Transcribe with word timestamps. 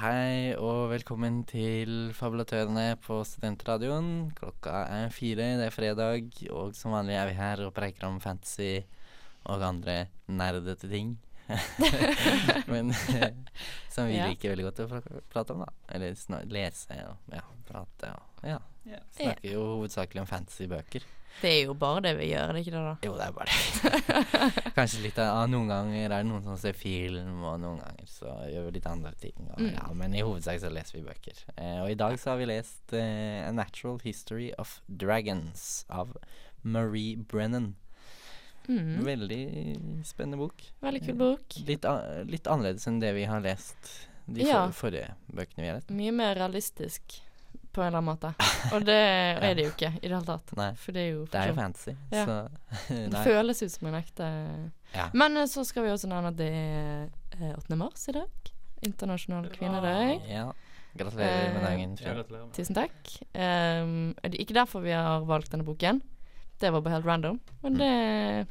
Hei 0.00 0.54
og 0.56 0.86
velkommen 0.94 1.42
til 1.48 2.10
Fabulatørene 2.16 2.94
på 3.04 3.18
Studentradioen. 3.28 4.30
Klokka 4.38 4.84
er 4.88 5.10
fire, 5.12 5.48
det 5.60 5.66
er 5.68 5.74
fredag, 5.74 6.30
og 6.54 6.72
som 6.78 6.94
vanlig 6.94 7.18
er 7.20 7.28
vi 7.28 7.34
her 7.36 7.62
og 7.66 7.74
preiker 7.76 8.06
om 8.08 8.20
fantasy 8.22 8.78
og 9.44 9.64
andre 9.66 10.06
nerdete 10.30 10.88
ting. 10.88 11.16
Men 12.72 12.92
eh, 12.94 13.32
som 13.92 14.06
vi 14.08 14.16
Ja. 14.16 14.28
liker 14.30 14.54
veldig 14.54 14.68
godt 14.70 14.82
å 14.86 14.88
prate 15.32 15.56
om, 15.56 15.64
da. 15.66 15.72
Eller 15.92 16.14
lese 16.48 17.00
og 17.10 17.34
ja, 17.34 17.44
prate 17.68 18.12
og 18.14 18.46
ja. 18.48 18.60
Ja. 18.88 19.00
Snakker 19.18 19.52
jo 19.52 19.64
hovedsakelig 19.74 20.22
om 20.22 20.30
fantasybøker. 20.30 21.04
Det 21.40 21.50
er 21.50 21.60
jo 21.70 21.74
bare 21.78 22.00
det 22.04 22.10
vi 22.18 22.26
gjør, 22.34 22.50
er 22.50 22.52
det 22.52 22.60
ikke 22.66 22.72
det, 22.74 22.80
da? 22.84 22.94
Jo, 23.06 23.12
det 23.16 23.26
er 23.26 23.32
bare 23.32 23.46
det. 23.48 24.72
Kanskje 24.76 25.02
litt 25.06 25.18
av 25.24 25.46
Noen 25.48 25.70
ganger 25.70 26.02
er 26.04 26.12
det 26.12 26.26
noen 26.28 26.42
som 26.44 26.58
ser 26.60 26.76
film, 26.76 27.38
og 27.48 27.54
noen 27.62 27.78
ganger 27.80 28.10
så 28.10 28.34
gjør 28.50 28.66
vi 28.66 28.74
litt 28.76 28.88
andre 28.90 29.12
ting. 29.22 29.38
Og, 29.48 29.60
Mm. 29.60 29.70
ja, 29.78 29.86
men 29.96 30.14
i 30.14 30.20
hovedsak 30.26 30.60
så 30.60 30.68
leser 30.72 30.98
vi 30.98 31.04
bøker. 31.06 31.40
Eh, 31.56 31.78
og 31.84 31.90
i 31.90 31.96
dag 32.00 32.18
så 32.20 32.30
har 32.34 32.40
vi 32.42 32.50
lest 32.50 32.92
eh, 32.92 33.46
A 33.48 33.52
Natural 33.56 33.98
History 34.04 34.50
of 34.58 34.80
Dragons 34.88 35.86
av 35.88 36.12
Marie 36.62 37.16
Brennan. 37.16 37.74
Mm. 38.68 39.00
Veldig 39.04 39.40
spennende 40.06 40.38
bok. 40.38 40.62
Veldig 40.84 41.00
kul 41.06 41.16
bok. 41.18 41.56
Litt, 41.66 41.86
litt 42.28 42.46
annerledes 42.46 42.86
enn 42.86 43.00
det 43.02 43.14
vi 43.16 43.24
har 43.26 43.40
lest 43.40 43.94
de 44.30 44.44
Ja. 44.46 44.66
forrige 44.70 45.14
bøkene 45.32 45.64
vi 45.64 45.68
har 45.72 45.80
lest. 45.80 45.90
Mye 45.90 46.12
mer 46.14 46.36
realistisk 46.38 47.16
på 47.72 47.82
en 47.82 47.86
eller 47.86 47.98
annen 48.00 48.10
måte. 48.10 48.30
Og 48.74 48.84
det 48.86 48.96
er 49.46 49.54
det 49.54 49.64
jo 49.66 49.70
ikke 49.74 49.92
i 49.96 50.00
det 50.08 50.10
hele 50.14 50.24
tatt. 50.26 50.52
Nei, 50.58 50.70
For 50.80 50.92
det 50.96 51.02
er 51.04 51.10
jo 51.12 51.24
det 51.30 51.40
er 51.42 51.52
jo 51.52 51.54
fancy, 51.58 51.94
Ja. 52.12 52.24
så 52.26 52.38
Det 53.14 53.22
føles 53.26 53.62
ut 53.62 53.72
som 53.76 53.88
en 53.92 53.98
ekte 54.00 54.30
Ja. 54.94 55.06
Men 55.14 55.36
eh, 55.36 55.46
så 55.46 55.62
skal 55.64 55.84
vi 55.86 55.92
også 55.94 56.08
nevne 56.10 56.32
at 56.32 56.38
det 56.40 56.50
er 56.50 57.06
eh, 57.38 57.54
8. 57.58 57.76
mars 57.78 58.08
i 58.10 58.16
dag. 58.16 58.50
Internasjonal 58.82 59.50
kvinnedag. 59.54 60.22
ja. 60.30 60.48
Gratulerer 60.98 61.52
med 61.54 61.62
Eh, 61.62 61.66
dagen. 61.68 61.92
Eh, 62.02 62.46
Tusen 62.56 62.74
takk. 62.74 63.10
Um, 63.30 64.14
det 64.24 64.32
er 64.34 64.40
ikke 64.42 64.56
derfor 64.56 64.82
vi 64.82 64.90
har 64.90 65.22
valgt 65.28 65.52
denne 65.52 65.62
boken. 65.64 66.00
Det 66.58 66.72
var 66.74 66.82
bare 66.82 66.96
helt 66.96 67.06
random. 67.06 67.38
Men 67.62 67.76
det 67.78 68.48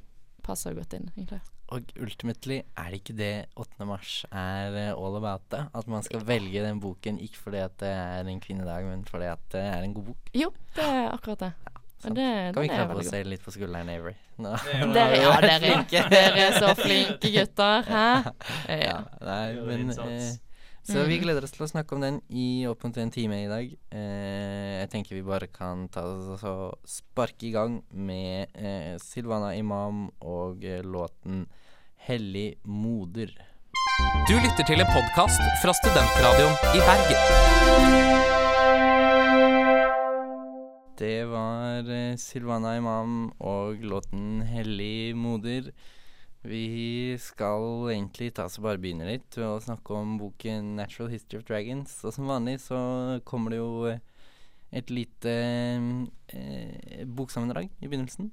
passer 0.48 0.74
godt 0.78 0.94
inn, 0.96 1.10
egentlig. 1.18 1.42
Og 1.70 1.92
ultimately 2.02 2.62
er 2.82 2.88
det 2.90 3.00
ikke 3.04 3.14
det 3.20 3.32
8. 3.62 3.86
mars 3.86 4.14
er 4.32 4.74
eh, 4.74 4.94
all 4.98 5.18
about 5.20 5.44
det. 5.54 5.60
At 5.78 5.88
man 5.92 6.02
skal 6.04 6.24
velge 6.26 6.64
den 6.66 6.80
boken 6.82 7.20
ikke 7.22 7.38
fordi 7.44 7.60
at 7.62 7.76
det 7.84 7.92
er 7.94 8.26
en 8.32 8.40
kvinnedag, 8.42 8.88
men 8.90 9.04
fordi 9.06 9.28
at 9.30 9.44
det 9.54 9.62
er 9.62 9.86
en 9.86 9.94
god 9.94 10.08
bok. 10.10 10.32
Jo, 10.34 10.50
det 10.76 10.88
er 10.88 11.12
akkurat 11.14 11.40
det. 11.46 11.52
Ja, 11.68 11.76
Og 12.10 12.16
det, 12.16 12.28
Kan 12.56 12.64
vi 12.64 12.68
klappe 12.74 12.96
oss 13.02 13.10
selv 13.12 13.30
litt 13.30 13.44
på 13.46 13.52
skulderen, 13.54 13.90
Avery? 13.94 14.16
Nå. 14.40 14.56
Det 14.56 14.76
er 14.80 14.94
Dere, 14.98 15.18
ja, 15.22 15.40
dere, 15.44 15.72
dere 16.16 16.44
er 16.48 16.58
så 16.58 16.74
flinke 16.80 17.32
gutter, 17.38 17.84
hæ? 17.90 18.06
Ja, 18.72 18.78
Ja. 18.90 19.00
nei, 19.22 19.48
men 19.68 19.90
eh, 19.94 20.30
Så 20.90 21.04
vi 21.06 21.20
Mm. 21.20 21.22
gleder 21.22 21.44
oss 21.46 21.52
til 21.54 21.66
å 21.68 21.70
snakke 21.70 21.94
om 21.94 22.02
den 22.02 22.16
i 22.34 22.66
opp 22.66 22.82
mot 22.88 22.96
en 22.98 23.12
time 23.14 23.44
i 23.44 23.50
dag. 23.52 23.68
Eh, 23.94 24.80
jeg 24.80 24.90
tenker 24.90 25.20
vi 25.20 25.22
bare 25.28 25.46
kan 25.54 25.84
ta 25.94 26.02
oss 26.08 26.42
og 26.50 26.80
sparke 26.88 27.46
i 27.46 27.52
gang 27.54 27.76
med 27.94 28.48
eh, 28.58 28.96
Silvana 28.98 29.52
Imam 29.60 30.08
og 30.24 30.64
eh, 30.66 30.80
låten 30.82 31.44
'Hellig 32.10 32.56
moder'. 32.66 33.36
Du 34.26 34.34
lytter 34.42 34.66
til 34.66 34.82
en 34.82 34.90
podkast 34.90 35.44
fra 35.62 35.76
Studentradioen 35.78 36.56
i 36.74 36.80
Bergen. 36.88 37.20
Det 40.98 41.20
var 41.30 41.86
eh, 41.86 42.18
Silvana 42.18 42.72
Imam 42.80 43.30
og 43.38 43.86
låten 43.86 44.42
'Hellig 44.42 45.14
moder'. 45.14 45.70
Vi 46.42 47.14
skal 47.22 47.94
egentlig 47.94 48.34
ta 48.34 48.50
og 48.50 48.58
bare 48.64 48.82
begynne 48.82 49.06
litt 49.06 49.38
ved 49.38 49.46
å 49.46 49.62
snakke 49.62 49.94
om 49.94 50.18
boken 50.18 50.76
'Natural 50.82 51.14
History 51.14 51.44
of 51.44 51.46
Dragons'. 51.46 51.94
Og 52.04 52.14
som 52.14 52.26
vanlig 52.26 52.58
så 52.66 53.22
kommer 53.24 53.54
det 53.54 53.62
jo 53.62 53.86
eh, 53.86 54.02
et 54.74 54.90
lite 54.90 55.30
eh, 56.34 57.06
boksammendrag 57.06 57.70
i 57.70 57.88
begynnelsen. 57.88 58.32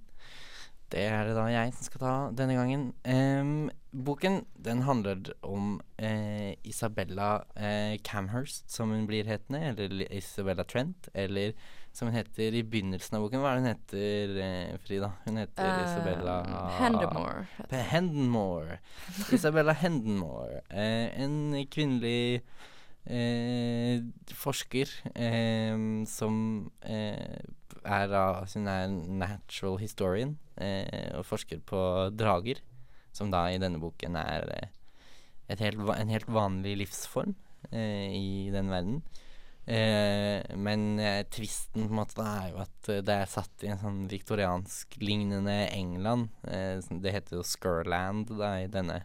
Det 0.92 1.02
er 1.02 1.26
det 1.26 1.34
da 1.34 1.48
jeg 1.50 1.72
som 1.74 1.86
skal 1.88 2.02
ta 2.02 2.14
denne 2.38 2.54
gangen. 2.54 2.82
Um, 3.02 3.70
boken 4.06 4.44
den 4.62 4.84
handler 4.86 5.32
om 5.42 5.80
uh, 5.98 6.52
Isabella 6.62 7.41
uh, 7.56 7.97
Camhurst, 8.06 8.69
som 8.70 8.92
hun 8.94 9.08
blir 9.08 9.26
hetende, 9.26 9.64
eller 9.72 10.06
Isabella 10.14 10.62
Trent, 10.62 11.08
eller 11.14 11.56
som 11.97 12.10
hun 12.10 12.19
heter 12.19 12.54
i 12.54 12.62
begynnelsen 12.62 13.19
av 13.19 13.24
boken. 13.24 13.42
Hva 13.42 13.50
er 13.50 13.58
det 13.58 13.64
hun 13.64 13.72
heter, 13.72 14.36
uh, 14.38 14.78
Frida? 14.84 15.10
Hun 15.24 15.42
heter 15.42 15.82
Isabella 15.88 16.38
Hendemore 16.78 17.48
Hendemore 17.66 17.91
Hendenmore. 17.91 18.78
Isabella 19.34 19.74
Hendenmore. 19.82 20.62
En 20.70 21.66
kvinnelig 21.72 22.42
forsker 24.34 24.91
som 26.10 26.38
er 27.86 28.12
Hun 28.52 28.69
er 28.69 28.88
natural 28.91 29.78
historian 29.80 30.36
eh, 30.56 31.12
og 31.16 31.26
forsker 31.26 31.62
på 31.64 31.80
drager, 32.12 32.60
som 33.12 33.30
da 33.32 33.47
i 33.50 33.60
denne 33.62 33.80
boken 33.80 34.16
er 34.20 34.48
eh, 34.56 34.72
et 35.48 35.62
helt, 35.62 35.78
en 35.78 36.10
helt 36.10 36.28
vanlig 36.28 36.76
livsform 36.82 37.36
eh, 37.70 38.10
i 38.12 38.50
den 38.52 38.70
verden. 38.72 39.02
Eh, 39.66 40.42
men 40.54 41.00
eh, 41.02 41.24
tvisten 41.26 41.88
på 41.88 41.91
en 41.91 41.98
måte 41.98 42.22
er 42.22 42.52
jo 42.52 42.60
at 42.62 42.91
eh, 42.92 43.02
det 43.02 43.16
er 43.22 43.30
satt 43.30 43.64
i 43.66 43.70
en 43.72 43.80
sånn 43.80 44.04
viktoriansk-lignende 44.10 45.56
England. 45.74 46.28
Det 46.42 47.14
heter 47.14 47.41
jo 47.41 47.47
Skurland 47.47 48.30
da 48.38 48.56
i 48.62 48.70
denne 48.70 49.03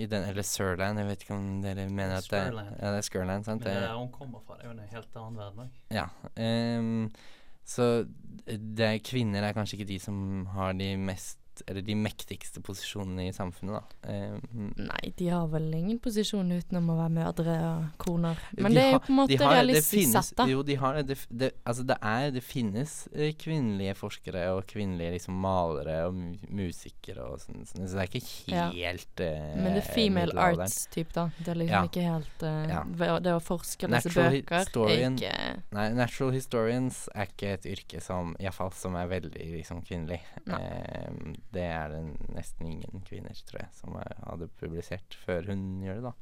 i 0.00 0.06
den, 0.06 0.24
Eller 0.24 0.42
Surland, 0.42 0.98
jeg 0.98 1.06
vet 1.06 1.24
ikke 1.24 1.36
om 1.36 1.60
dere 1.62 1.84
mener 1.92 2.16
at 2.16 2.28
det. 2.32 2.40
Ja, 2.48 2.90
det 2.94 3.02
er 3.02 3.06
Skurland, 3.06 3.44
sant? 3.46 3.62
Men 3.62 3.68
det 3.68 3.82
er 3.82 3.90
der 3.90 3.98
hun 4.00 4.10
kommer 4.14 4.40
fra, 4.46 4.56
det 4.56 4.64
er 4.64 4.70
jo 4.70 4.74
en 4.74 4.94
helt 4.94 5.18
annen 5.20 5.38
verden 5.38 5.62
òg. 5.66 5.80
ja. 5.92 6.06
ehm, 6.40 7.04
så 7.72 7.86
det 8.46 8.84
er, 8.86 8.98
kvinner 9.04 9.44
er 9.44 9.54
kanskje 9.56 9.78
ikke 9.78 9.92
de 9.92 10.00
som 10.02 10.16
har 10.52 10.74
de 10.76 10.94
mest 11.00 11.41
Eller 11.66 11.82
de 11.86 11.94
mektigste 11.94 12.60
posisjonene 12.64 13.28
i 13.28 13.32
samfunnet, 13.32 13.78
da. 13.78 14.10
Ehm, 14.12 14.72
Nei, 14.76 15.12
de 15.16 15.28
har 15.28 15.46
vel 15.52 15.68
ingen 15.74 15.98
posisjon 16.02 16.50
utenom 16.52 16.90
å 16.90 16.96
være 16.98 17.12
mødre 17.16 17.56
og 17.68 17.84
koner. 18.02 18.38
Men 18.58 18.72
De 18.72 18.78
det 18.78 18.84
er 18.84 18.92
jo 18.92 18.98
på 19.06 19.12
en 19.12 19.18
måte 19.20 19.36
de 19.36 19.44
har, 19.44 19.54
realistisk 19.58 19.90
finnes, 19.98 20.26
sett, 20.32 20.36
da. 20.38 20.46
Jo, 20.50 20.62
de 20.62 20.74
har 20.76 20.94
det. 20.94 21.06
Det, 21.12 21.18
det. 21.30 21.50
Altså, 21.64 21.82
det 21.86 21.96
er 22.02 22.30
Det 22.32 22.42
finnes 22.44 23.08
eh, 23.14 23.32
kvinnelige 23.38 23.94
forskere 23.98 24.44
og 24.56 24.66
kvinnelige 24.66 25.12
liksom 25.18 25.34
malere 25.34 26.06
og 26.08 26.14
mu 26.14 26.36
musikere 26.62 27.22
og 27.26 27.38
sånn, 27.42 27.64
sånn, 27.66 27.86
så 27.88 27.98
det 27.98 28.02
er 28.02 28.10
ikke 28.10 28.52
Ja. 28.52 28.66
helt 28.70 29.20
eh, 29.20 29.54
Men 29.56 29.74
det 29.74 29.82
er 29.84 29.92
female 29.94 30.32
arts-type, 30.38 31.12
da. 31.14 31.30
Det 31.38 31.48
er 31.48 31.54
liksom 31.54 31.72
Ja. 31.72 31.84
ikke 31.88 32.06
helt 32.06 32.42
eh, 32.42 32.68
Ja. 32.72 33.18
Det 33.22 33.32
å 33.32 33.40
forske 33.42 33.84
og 33.84 33.90
lese 33.90 34.08
bøker 34.10 34.64
historian- 34.64 35.18
er 35.22 35.56
ikke 35.56 35.62
Nei, 35.72 35.88
natural 35.90 36.32
historians 36.32 37.08
er 37.14 37.26
ikke 37.26 37.52
et 37.54 37.64
yrke 37.66 38.00
som 38.02 38.34
Iallfall 38.40 38.72
som 38.72 38.94
er 38.96 39.06
veldig 39.08 39.32
liksom 39.58 39.82
kvinnelig. 39.84 40.20
Nei. 40.46 40.58
Ehm, 40.60 41.34
det 41.54 41.64
er 41.68 41.94
det 41.94 42.02
nesten 42.34 42.68
ingen 42.68 43.04
kvinner, 43.06 43.36
tror 43.48 43.62
jeg, 43.62 43.72
som 43.76 43.96
hadde 44.00 44.50
publisert 44.60 45.16
før 45.24 45.52
hun 45.52 45.64
gjør 45.84 46.00
det, 46.00 46.10
da. 46.10 46.14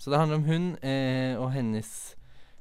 Så 0.00 0.10
det 0.10 0.18
handler 0.18 0.40
om 0.40 0.48
hun 0.48 0.68
eh, 0.82 1.38
og 1.38 1.52
hennes 1.54 1.90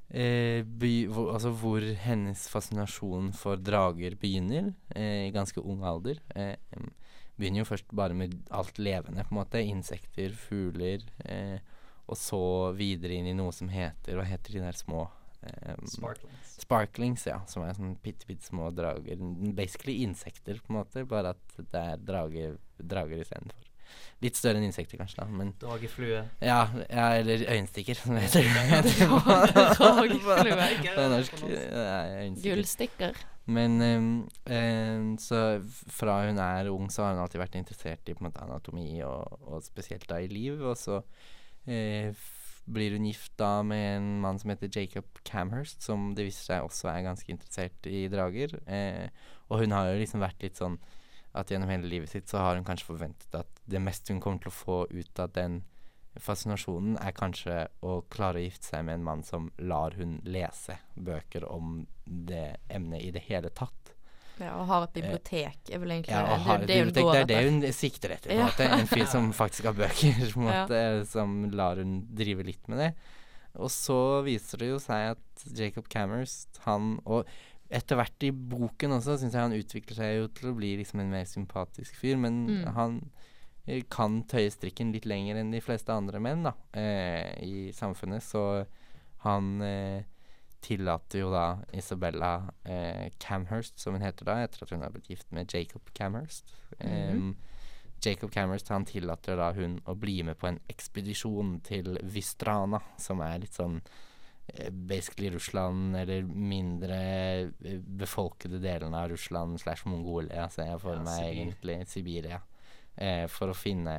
eh, 0.09 0.61
by, 0.61 0.93
hvor, 1.09 1.31
Altså 1.33 1.53
hvor 1.57 1.85
hennes 2.03 2.43
fascinasjon 2.51 3.31
for 3.37 3.61
drager 3.61 4.17
begynner, 4.21 4.73
eh, 4.93 5.27
i 5.27 5.33
ganske 5.33 5.63
ung 5.63 5.85
alder. 5.87 6.21
Eh, 6.35 6.57
begynner 7.37 7.63
jo 7.63 7.69
først 7.71 7.89
bare 7.97 8.17
med 8.17 8.35
alt 8.53 8.77
levende, 8.77 9.25
på 9.25 9.33
en 9.33 9.41
måte. 9.41 9.63
Insekter, 9.63 10.35
fugler. 10.37 11.07
Eh, 11.25 11.57
og 12.11 12.19
så 12.19 12.43
videre 12.75 13.15
inn 13.17 13.29
i 13.31 13.37
noe 13.37 13.53
som 13.55 13.69
heter 13.71 14.17
Hva 14.17 14.25
heter 14.27 14.57
de 14.57 14.63
der 14.65 14.75
små 14.75 15.05
em, 15.43 15.87
Sparklings. 15.89 16.53
Sparklings, 16.61 17.25
ja. 17.27 17.39
Som 17.49 17.63
er 17.65 17.73
sånne 17.77 17.97
bitte, 18.03 18.27
bitte 18.29 18.45
små 18.49 18.69
drager. 18.75 19.17
Basically 19.57 19.99
insekter, 20.05 20.59
på 20.61 20.73
en 20.73 20.79
måte. 20.81 21.05
Bare 21.09 21.33
at 21.35 21.59
det 21.61 21.81
er 21.81 21.97
drager, 22.05 22.57
drager 22.77 23.23
istedenfor. 23.23 23.67
Litt 24.23 24.37
større 24.39 24.61
enn 24.61 24.63
insekter, 24.69 24.95
kanskje, 25.01 25.17
da. 25.19 25.25
Men 25.27 25.49
Drageflue. 25.59 26.21
ja, 26.39 26.59
ja 26.87 27.07
eller 27.19 27.41
øyenstikker, 27.51 27.97
som 27.99 28.15
det 28.15 28.21
heter. 28.29 28.47
Drageflue. 29.75 30.69
På 30.95 31.07
norsk. 31.11 31.41
Gullstikker. 32.45 33.17
Men 33.51 33.81
um, 33.81 34.29
ehm, 34.45 35.07
så 35.19 35.41
fra 35.91 36.19
hun 36.27 36.37
er 36.39 36.69
ung, 36.71 36.87
så 36.93 37.03
har 37.03 37.15
hun 37.15 37.23
alltid 37.23 37.41
vært 37.41 37.57
interessert 37.59 38.07
i 38.07 38.13
på 38.15 38.21
en 38.23 38.29
måte 38.29 38.43
anatomi, 38.45 39.01
og, 39.03 39.41
og 39.49 39.63
spesielt 39.65 40.05
da 40.07 40.21
i 40.21 40.29
liv. 40.31 40.61
Og 40.61 40.77
så 40.79 41.01
eh, 41.65 42.13
f- 42.13 42.40
blir 42.65 42.95
hun 42.95 43.07
gift 43.09 43.33
da 43.41 43.61
med 43.65 43.85
en 43.97 44.09
mann 44.23 44.39
som 44.39 44.51
heter 44.53 44.71
Jacob 44.71 45.21
Camhurst, 45.27 45.81
som 45.83 46.11
det 46.15 46.27
viser 46.27 46.53
seg 46.53 46.67
også 46.67 46.91
er 46.91 47.05
ganske 47.07 47.33
interessert 47.33 47.89
i 47.89 48.05
drager. 48.11 48.57
Eh, 48.69 49.09
og 49.49 49.63
hun 49.63 49.75
har 49.75 49.91
jo 49.91 50.01
liksom 50.01 50.23
vært 50.23 50.43
litt 50.45 50.61
sånn 50.61 50.77
at 51.37 51.51
gjennom 51.51 51.71
hele 51.71 51.87
livet 51.87 52.11
sitt 52.11 52.29
så 52.29 52.41
har 52.43 52.57
hun 52.57 52.67
kanskje 52.67 52.89
forventet 52.91 53.35
at 53.37 53.61
det 53.71 53.81
meste 53.83 54.13
hun 54.13 54.21
kommer 54.23 54.43
til 54.43 54.51
å 54.51 54.57
få 54.57 54.79
ut 54.91 55.21
av 55.23 55.31
den 55.35 55.61
fascinasjonen, 56.19 56.97
er 56.99 57.15
kanskje 57.15 57.55
å 57.87 58.01
klare 58.11 58.41
å 58.41 58.43
gifte 58.43 58.73
seg 58.73 58.83
med 58.87 58.99
en 58.99 59.05
mann 59.07 59.21
som 59.23 59.47
lar 59.63 59.95
hun 59.95 60.17
lese 60.27 60.75
bøker 60.95 61.45
om 61.47 61.85
det 62.03 62.57
emnet 62.69 63.05
i 63.05 63.13
det 63.15 63.23
hele 63.29 63.51
tatt. 63.55 63.90
Ja, 64.41 64.55
og 64.59 64.65
har 64.67 64.83
et 64.87 64.93
bibliotek 64.97 65.69
er 65.71 65.79
vel 65.83 65.91
egentlig 65.95 66.11
Ja, 66.15 66.21
og 66.23 66.29
det, 66.33 66.39
har 66.45 66.57
er 66.57 66.61
et 66.61 66.67
det 66.67 66.77
bibliotek. 66.81 67.11
Det 67.11 67.21
er 67.21 67.25
det 67.25 67.37
etter. 67.37 67.49
hun 67.51 67.73
sikter 67.77 68.09
etter. 68.17 68.31
En 68.31 68.37
Ja. 68.39 68.45
måte. 68.49 68.67
En 68.79 68.87
fyr 68.87 69.05
som 69.07 69.31
faktisk 69.41 69.63
har 69.69 69.73
bøker, 69.73 70.21
en 70.37 70.47
Ja. 70.49 71.03
som 71.05 71.49
lar 71.51 71.75
hun 71.77 72.07
drive 72.15 72.43
litt 72.43 72.67
med 72.67 72.77
det. 72.79 72.91
Og 73.59 73.69
så 73.69 74.23
viser 74.23 74.57
det 74.59 74.69
jo 74.71 74.79
seg 74.79 75.11
at 75.17 75.45
Jacob 75.57 75.87
Cammerst, 75.89 76.59
han 76.65 76.99
Og 77.05 77.25
etter 77.69 77.95
hvert 77.95 78.23
i 78.23 78.31
boken 78.31 78.91
også 78.97 79.17
syns 79.19 79.31
jeg 79.33 79.41
han 79.41 79.53
utvikler 79.55 79.95
seg 79.95 80.15
jo 80.17 80.27
til 80.27 80.49
å 80.51 80.55
bli 80.57 80.75
liksom 80.77 80.99
en 80.99 81.11
mer 81.11 81.23
sympatisk 81.25 81.95
fyr, 81.95 82.17
men 82.17 82.45
Mm. 82.47 82.73
han 82.75 83.11
eh, 83.67 83.83
kan 83.89 84.23
tøye 84.23 84.49
strikken 84.51 84.91
litt 84.91 85.05
lenger 85.05 85.35
enn 85.37 85.51
de 85.51 85.59
fleste 85.61 85.89
andre 85.93 86.19
menn 86.19 86.43
da, 86.43 86.53
eh, 86.73 87.31
i 87.43 87.71
samfunnet. 87.71 88.21
Så 88.23 88.65
han 89.23 89.61
eh, 89.61 90.01
tillater 90.61 91.19
jo 91.23 91.31
da 91.33 91.45
Isabella 91.73 92.33
eh, 92.63 93.09
Camhurst, 93.21 93.79
som 93.81 93.93
hun 93.97 94.03
heter 94.05 94.25
da, 94.29 94.35
etter 94.45 94.63
at 94.65 94.71
hun 94.75 94.81
har 94.85 94.91
blitt 94.93 95.09
gift 95.09 95.31
med 95.33 95.49
Jacob 95.53 95.89
Camhurst. 95.97 96.53
Em, 96.79 97.33
Jacob 98.01 98.31
Camhurst 98.33 98.69
han 98.73 98.85
tillater 98.85 99.37
da 99.37 99.51
hun 99.57 99.79
å 99.85 99.95
bli 99.97 100.21
med 100.25 100.37
på 100.41 100.47
en 100.49 100.59
ekspedisjon 100.71 101.59
til 101.65 101.97
Vistrana, 102.03 102.79
som 102.97 103.21
er 103.25 103.39
litt 103.43 103.53
sånn 103.57 103.79
eh, 104.47 104.69
basically 104.71 105.29
Russland, 105.33 105.95
eller 105.99 106.23
mindre 106.25 106.97
eh, 107.61 107.77
befolkede 107.81 108.61
delene 108.63 109.03
av 109.03 109.09
Russland 109.13 109.59
slash 109.61 109.85
Mongolia, 109.89 110.47
ser 110.49 110.71
jeg 110.71 110.81
for 110.81 110.97
Ja, 110.97 111.03
meg 111.05 111.19
Sibir. 111.21 111.41
egentlig. 111.43 111.79
Sibiria. 111.87 112.41
Eh, 112.97 113.25
for 113.31 113.53
å 113.53 113.57
finne 113.57 113.97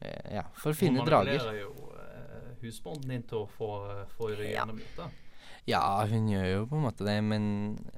eh, 0.00 0.34
Ja, 0.38 0.44
for 0.56 0.72
å 0.72 0.78
finne 0.78 1.02
drager. 1.06 1.38
manipulerer 1.38 1.62
jo 1.62 1.94
eh, 1.98 2.52
husbonden 2.62 3.10
din 3.12 3.22
til 3.28 3.42
å 3.44 3.48
få, 3.58 3.72
få 4.16 4.30
gjennom 4.38 4.78
da. 4.96 5.08
Ja, 5.08 5.27
hun 6.08 6.28
gjør 6.32 6.46
jo 6.48 6.60
på 6.70 6.78
en 6.78 6.86
måte 6.86 7.04
det, 7.04 7.18
men 7.22 7.44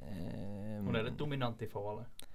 eh, 0.03 0.81
Hun 0.83 0.95
er 0.95 1.05
litt 1.07 1.17
dominant 1.19 1.61
i 1.61 1.69
forholdet. 1.71 2.27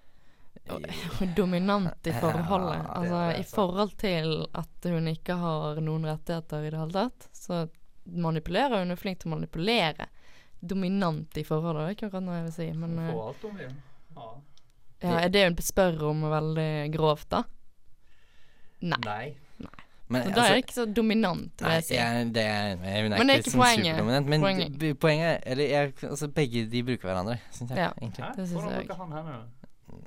Dominant 1.36 2.06
i 2.06 2.12
forholdet. 2.12 2.80
Ja, 2.80 2.92
altså 3.00 3.18
det 3.28 3.38
i 3.38 3.42
forhold 3.50 3.92
til 4.00 4.46
at 4.56 4.88
hun 4.90 5.08
ikke 5.12 5.36
har 5.38 5.80
noen 5.84 6.06
rettigheter 6.08 6.64
i 6.64 6.70
det 6.72 6.80
hele 6.80 6.96
tatt, 6.96 7.28
så 7.36 7.66
manipulerer 8.04 8.80
hun. 8.80 8.88
Hun 8.88 8.96
er 8.96 9.00
flink 9.00 9.20
til 9.22 9.30
å 9.30 9.36
manipulere. 9.36 10.08
Dominant 10.60 11.36
i 11.36 11.44
forholdet, 11.46 11.82
det 11.82 11.86
er 11.86 11.96
ikke 11.98 12.08
akkurat 12.08 12.26
noe 12.26 12.38
jeg 12.38 12.46
vil 12.48 12.56
si, 12.56 12.68
men 12.72 12.96
Hun 12.96 13.04
eh, 13.04 13.12
får 13.12 13.28
alt 13.28 13.46
hun 13.46 13.58
vil. 13.60 13.74
Ja. 14.16 14.28
ja, 15.04 15.18
Er 15.20 15.34
det 15.34 15.44
hun 15.44 15.58
spør 15.62 16.06
om 16.10 16.24
veldig 16.32 16.70
grovt, 16.96 17.28
da? 17.36 17.42
Nei. 18.86 19.02
Nei. 19.04 19.26
Men, 20.08 20.22
Så 20.22 20.30
da 20.36 20.40
er 20.44 20.52
jeg 20.54 20.62
ikke 20.62 20.74
så 20.76 20.84
dominant, 20.96 21.52
vil 21.62 21.72
jeg 21.72 21.84
si. 21.84 21.94
jeg, 21.94 22.26
det 22.34 22.42
er, 22.46 22.76
hun 22.76 22.84
er 22.84 23.02
Men 23.02 23.12
det 23.12 23.18
er 23.18 23.22
ikke, 23.22 23.36
ikke 23.36 23.50
sånn 23.50 23.60
poenget. 23.62 23.86
superdominant. 23.86 24.26
Men 24.30 24.40
Poenget. 24.40 24.72
poenget, 24.78 24.98
poenget 25.00 25.40
Eller 25.46 25.64
jeg, 25.72 25.92
altså, 26.02 26.28
begge 26.28 26.66
de 26.70 26.82
bruker 26.84 27.08
hverandre, 27.10 27.36
syns 27.50 27.70
jeg. 27.70 27.78
Ja. 27.78 27.90
egentlig. 28.02 28.24
Hæ? 28.24 28.30
Det 28.36 28.48
syns 28.48 28.64
jeg 28.70 28.86
henne? 29.16 29.38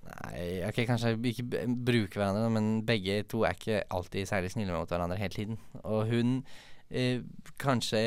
Nei, 0.09 0.47
ok, 0.67 0.79
kanskje 0.89 1.11
ikke 1.31 1.45
bruke 1.85 2.19
hverandre, 2.19 2.49
men 2.51 2.85
begge 2.85 3.21
to 3.31 3.43
er 3.47 3.55
ikke 3.55 3.81
alltid 3.91 4.25
særlig 4.29 4.51
snille 4.51 4.73
mot 4.75 4.89
hverandre 4.89 5.17
hele 5.17 5.29
tiden. 5.35 5.57
Og 5.83 6.05
hun 6.09 6.43
eh, 6.91 7.21
kanskje 7.59 7.99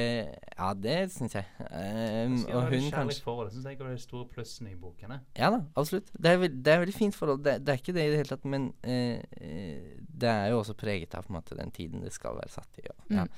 Ja, 0.59 0.73
det 0.75 0.97
syns 1.13 1.35
jeg. 1.35 1.45
Um, 1.59 2.37
jeg 2.37 2.55
og 2.55 2.63
være 2.63 2.81
hun 2.81 2.91
kanskje 2.93 3.25
forhold. 3.25 3.49
Det 3.49 3.57
syns 3.57 3.67
jeg 3.67 3.81
er 3.81 3.89
de 3.89 3.99
store 3.99 4.29
plussene 4.31 4.71
i 4.71 4.77
boken. 4.79 5.17
Ja 5.39 5.51
da, 5.51 5.63
absolutt. 5.77 6.13
Det 6.13 6.31
er, 6.31 6.39
veld, 6.43 6.61
det 6.65 6.73
er 6.73 6.79
veldig 6.85 6.95
fint 6.95 7.17
forhold. 7.17 7.43
Det, 7.45 7.59
det 7.67 7.73
er 7.73 7.81
ikke 7.81 7.97
det 7.97 8.07
i 8.07 8.13
det 8.13 8.23
hele 8.23 8.31
tatt, 8.31 8.45
men 8.45 8.73
eh, 8.83 9.19
eh, 9.41 9.99
det 10.23 10.31
er 10.31 10.53
jo 10.53 10.61
også 10.61 10.77
preget 10.79 11.15
av 11.19 11.27
på 11.27 11.33
en 11.33 11.41
måte 11.41 11.59
den 11.59 11.71
tiden 11.75 12.05
det 12.05 12.13
skal 12.15 12.37
være 12.39 12.53
satt 12.53 12.83
i. 12.83 12.87
Og, 12.91 13.05
ja. 13.11 13.27
Mm. 13.27 13.31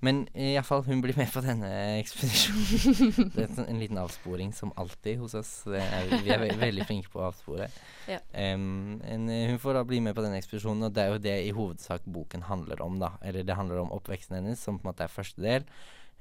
Men 0.00 0.20
eh, 0.32 0.54
iallfall, 0.54 0.82
hun 0.86 1.02
blir 1.04 1.16
med 1.18 1.28
på 1.32 1.42
denne 1.44 1.70
ekspedisjonen. 2.00 3.32
det 3.34 3.44
er 3.44 3.50
sånn 3.52 3.68
en 3.68 3.80
liten 3.82 4.00
avsporing 4.00 4.54
som 4.56 4.72
alltid 4.80 5.20
hos 5.20 5.36
oss. 5.36 5.52
Er, 5.68 6.08
vi 6.24 6.32
er 6.32 6.40
ve 6.40 6.54
veldig 6.60 6.86
flinke 6.88 7.12
på 7.12 7.20
å 7.20 7.26
avspore. 7.28 7.68
Ja. 8.08 8.22
Um, 8.32 9.02
en, 9.04 9.28
eh, 9.28 9.50
hun 9.50 9.60
får 9.60 9.76
da 9.76 9.84
bli 9.84 10.00
med 10.04 10.16
på 10.16 10.24
denne 10.24 10.40
ekspedisjonen, 10.40 10.88
og 10.88 10.96
det 10.96 11.04
er 11.04 11.12
jo 11.12 11.20
det 11.26 11.36
i 11.44 11.52
hovedsak 11.56 12.08
boken 12.08 12.46
handler 12.48 12.80
om. 12.84 12.96
da 13.02 13.12
Eller 13.20 13.44
det 13.44 13.58
handler 13.58 13.82
om 13.84 13.92
oppveksten 13.98 14.38
hennes, 14.38 14.62
som 14.62 14.80
på 14.80 14.88
en 14.88 14.89
måte 14.90 15.06
er 15.06 15.12
første 15.12 15.42
del. 15.44 15.66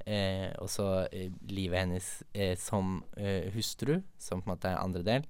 Eh, 0.08 0.50
og 0.64 0.70
så 0.72 0.88
eh, 1.12 1.32
livet 1.52 1.84
hennes 1.84 2.10
eh, 2.34 2.56
som 2.60 3.02
eh, 3.20 3.50
hustru, 3.54 4.00
som 4.18 4.42
på 4.42 4.50
en 4.50 4.54
måte 4.56 4.72
er 4.72 4.82
andre 4.82 5.04
del. 5.06 5.26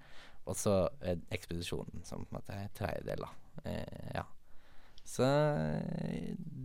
Og 0.49 0.57
så 0.57 0.75
eh, 1.01 1.17
ekspedisjonen, 1.33 2.03
som 2.07 2.25
på 2.25 2.33
en 2.33 2.39
måte 2.39 2.57
er 2.57 2.73
tredje 2.77 3.05
del. 3.07 3.25
da 3.25 3.77
Ja. 4.15 4.25
Så 5.09 5.25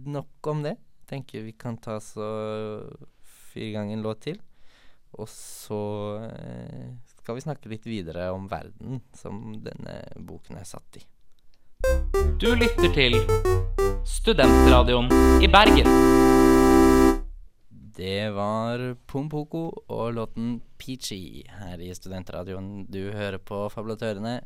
nok 0.05 0.47
om 0.53 0.61
det. 0.62 0.76
Tenker 1.09 1.47
vi 1.47 1.55
kan 1.56 1.79
ta 1.81 1.97
så 2.00 2.26
fyre 3.25 3.70
i 3.70 3.73
gang 3.73 3.93
en 3.93 4.05
låt 4.05 4.20
til. 4.27 4.41
Og 5.17 5.29
så 5.31 5.81
skal 7.23 7.38
vi 7.38 7.44
snakke 7.47 7.73
litt 7.73 7.87
videre 7.88 8.29
om 8.35 8.50
verden 8.53 9.00
som 9.17 9.56
denne 9.65 9.97
boken 10.29 10.61
er 10.61 10.69
satt 10.69 11.00
i. 11.00 11.05
Du 12.40 12.50
lytter 12.56 12.90
til 12.92 13.14
Studentradioen 14.08 15.06
i 15.44 15.48
Bergen. 15.48 15.88
Det 17.96 18.31
var 18.34 18.82
Pompoko 19.06 19.69
og 19.88 20.14
låten 20.16 20.58
Peachy 20.81 21.44
her 21.60 21.81
i 21.81 21.92
Studentradioen. 21.94 22.86
Du 22.90 23.12
hører 23.14 23.38
på 23.38 23.69
Fabulatørene. 23.72 24.38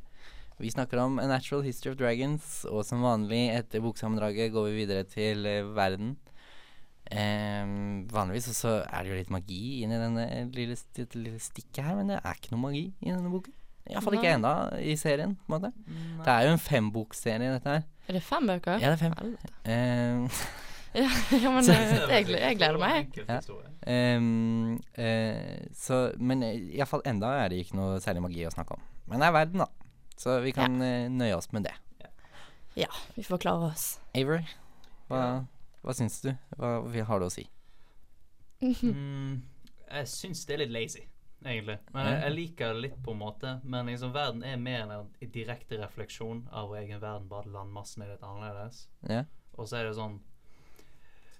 Vi 0.58 0.70
snakker 0.74 1.00
om 1.02 1.18
A 1.22 1.26
Natural 1.30 1.64
History 1.66 1.94
of 1.94 1.98
Dragons, 2.00 2.64
og 2.66 2.84
som 2.86 3.04
vanlig 3.06 3.44
etter 3.54 3.82
boksammendraget 3.84 4.52
går 4.54 4.68
vi 4.68 4.80
videre 4.82 5.06
til 5.06 5.46
eh, 5.46 5.66
verden. 5.76 6.16
Em, 7.08 8.04
vanligvis 8.12 8.50
så 8.58 8.82
er 8.84 9.04
det 9.04 9.14
jo 9.14 9.20
litt 9.20 9.32
magi 9.32 9.62
inni 9.84 9.96
denne 9.96 10.26
lille, 10.52 10.76
lille 11.14 11.40
stikket 11.40 11.86
her, 11.86 11.96
men 11.96 12.12
det 12.12 12.18
er 12.20 12.36
ikke 12.36 12.52
noe 12.52 12.66
magi 12.66 12.84
i 13.00 13.14
denne 13.14 13.32
boken. 13.32 13.57
Iallfall 13.88 14.14
ikke 14.18 14.28
Nei. 14.28 14.34
ennå 14.36 14.52
i 14.84 14.96
serien. 15.00 15.36
på 15.46 15.54
en 15.54 15.60
måte 15.62 15.72
Det 16.24 16.32
er 16.32 16.46
jo 16.46 16.52
en 16.52 16.58
fembokserie, 16.60 17.52
dette 17.54 17.68
her. 17.72 17.82
Er 18.08 18.12
det 18.18 18.22
fem 18.22 18.46
bøker? 18.48 18.78
Ja, 18.82 18.90
det 18.92 18.98
er 18.98 19.04
fem. 19.08 19.14
Helvete. 19.20 20.30
Ja, 20.98 21.04
ja, 21.36 21.50
men 21.52 21.62
Så- 21.66 21.72
eh, 21.76 22.08
jeg, 22.10 22.28
jeg 22.32 22.56
gleder 22.56 22.78
meg. 22.80 23.18
Ja. 23.28 23.40
Um, 23.44 23.64
Ehm, 23.88 24.78
eh, 25.00 25.66
så, 25.76 25.98
men 26.18 26.42
eh, 26.42 26.56
iallfall 26.76 27.02
enda 27.06 27.28
er 27.44 27.48
det 27.52 27.58
ikke 27.62 27.76
noe 27.78 28.00
særlig 28.02 28.22
magi 28.24 28.42
å 28.48 28.50
snakke 28.52 28.74
om. 28.74 28.80
Men 29.08 29.20
det 29.22 29.28
er 29.28 29.34
verden, 29.36 29.62
da. 29.62 29.66
Så 30.18 30.38
vi 30.44 30.50
kan 30.56 30.74
eh, 30.82 31.06
nøye 31.12 31.36
oss 31.36 31.52
med 31.52 31.64
det. 31.68 31.74
Ja, 32.76 32.88
vi 33.14 33.22
får 33.24 33.38
klare 33.44 33.68
oss. 33.70 33.86
Avery, 34.16 34.42
hva, 35.08 35.20
Ja. 35.20 35.30
hva 35.84 35.94
syns 35.96 36.18
du? 36.24 36.32
Hva 36.56 36.72
har 37.12 37.20
du 37.22 37.26
å 37.28 37.30
si? 37.32 37.46
Mm, 38.64 39.42
jeg 39.92 40.08
syns 40.10 40.44
det 40.48 40.56
er 40.56 40.62
litt 40.64 40.74
lazy, 40.74 41.04
egentlig. 41.44 41.78
Men 41.94 42.06
jeg, 42.06 42.20
jeg 42.22 42.34
liker 42.34 42.72
det 42.74 42.82
litt, 42.82 42.96
på 43.04 43.12
en 43.14 43.18
måte. 43.20 43.52
Men 43.64 43.86
liksom, 43.86 44.12
verden 44.12 44.42
er 44.42 44.56
mer 44.56 44.80
en 44.90 45.10
direkte 45.34 45.78
refleksjon 45.80 46.48
av 46.50 46.68
vår 46.70 46.80
egen 46.84 47.00
verden, 47.00 47.28
bare 47.30 47.46
at 47.46 47.52
landmassen 47.54 48.02
er 48.02 48.14
litt 48.14 48.22
annerledes. 48.26 48.88
Ja? 49.08 49.24
Og 49.56 49.68
så 49.68 49.76
er 49.80 49.88
det 49.88 49.96
sånn 49.98 50.20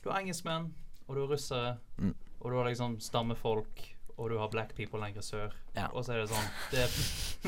Du 0.02 0.10
har 0.10 0.20
engelskmenn, 0.20 0.70
og 1.08 1.14
du 1.16 1.20
har 1.24 1.28
russere, 1.32 1.76
Mm. 1.98 2.14
og 2.40 2.50
du 2.50 2.56
har 2.56 2.68
liksom 2.68 3.00
stammefolk, 3.00 3.80
og 4.18 4.30
du 4.32 4.36
har 4.40 4.48
black 4.50 4.74
people 4.76 4.98
lenger 5.00 5.22
sør. 5.22 5.52
Ja. 5.76 5.86
Og 5.94 6.02
så 6.04 6.12
er 6.16 6.24
det 6.24 6.28
sånn 6.32 6.48
det, 6.72 6.86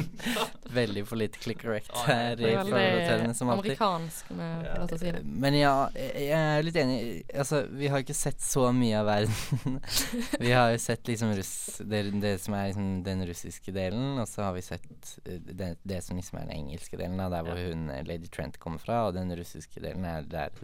Veldig 0.77 1.03
politically 1.09 1.55
correct 1.59 1.91
Ja, 1.91 2.03
her 2.07 2.37
Det 2.39 2.47
i 2.47 2.53
er 2.55 2.69
veldig 2.71 3.35
som 3.35 3.51
alltid. 3.51 3.73
amerikansk, 3.75 4.31
om 4.31 4.43
jeg 4.45 4.61
får 4.69 4.79
lov 4.79 4.89
til 4.93 4.97
å 4.97 5.01
si 5.03 5.13
det. 5.17 5.23
Men 5.47 5.57
ja, 5.59 5.73
jeg 5.97 6.29
jeg 6.31 6.45
er 6.61 6.63
litt 6.67 6.79
enig. 6.79 6.99
Altså, 7.35 7.63
vi 7.81 7.91
har 7.91 8.05
ikke 8.05 8.15
sett 8.17 8.41
så 8.45 8.69
mye 8.77 9.01
av 9.01 9.09
verden. 9.11 9.81
vi 10.45 10.53
har 10.55 10.71
jo 10.75 10.79
sett 10.83 11.11
liksom 11.11 11.35
russ, 11.37 11.53
det, 11.91 12.03
det 12.23 12.35
som 12.45 12.55
er 12.55 12.69
liksom 12.71 12.89
den 13.07 13.27
russiske 13.29 13.75
delen, 13.75 14.19
og 14.23 14.29
så 14.31 14.47
har 14.47 14.55
vi 14.57 14.63
sett 14.63 15.17
eh, 15.27 15.41
det, 15.43 15.73
det 15.83 16.01
som 16.07 16.21
liksom 16.21 16.39
er 16.39 16.47
den 16.49 16.57
engelske 16.61 16.97
delen, 17.01 17.19
da, 17.19 17.29
der 17.35 17.47
hvor 17.49 17.59
Ja. 17.59 17.71
hun 17.73 17.91
eh, 17.91 18.05
Lady 18.07 18.31
Trent 18.31 18.61
kommer 18.63 18.79
fra, 18.83 19.07
og 19.09 19.17
den 19.19 19.33
russiske 19.37 19.83
delen 19.83 20.07
er 20.07 20.23
der 20.31 20.55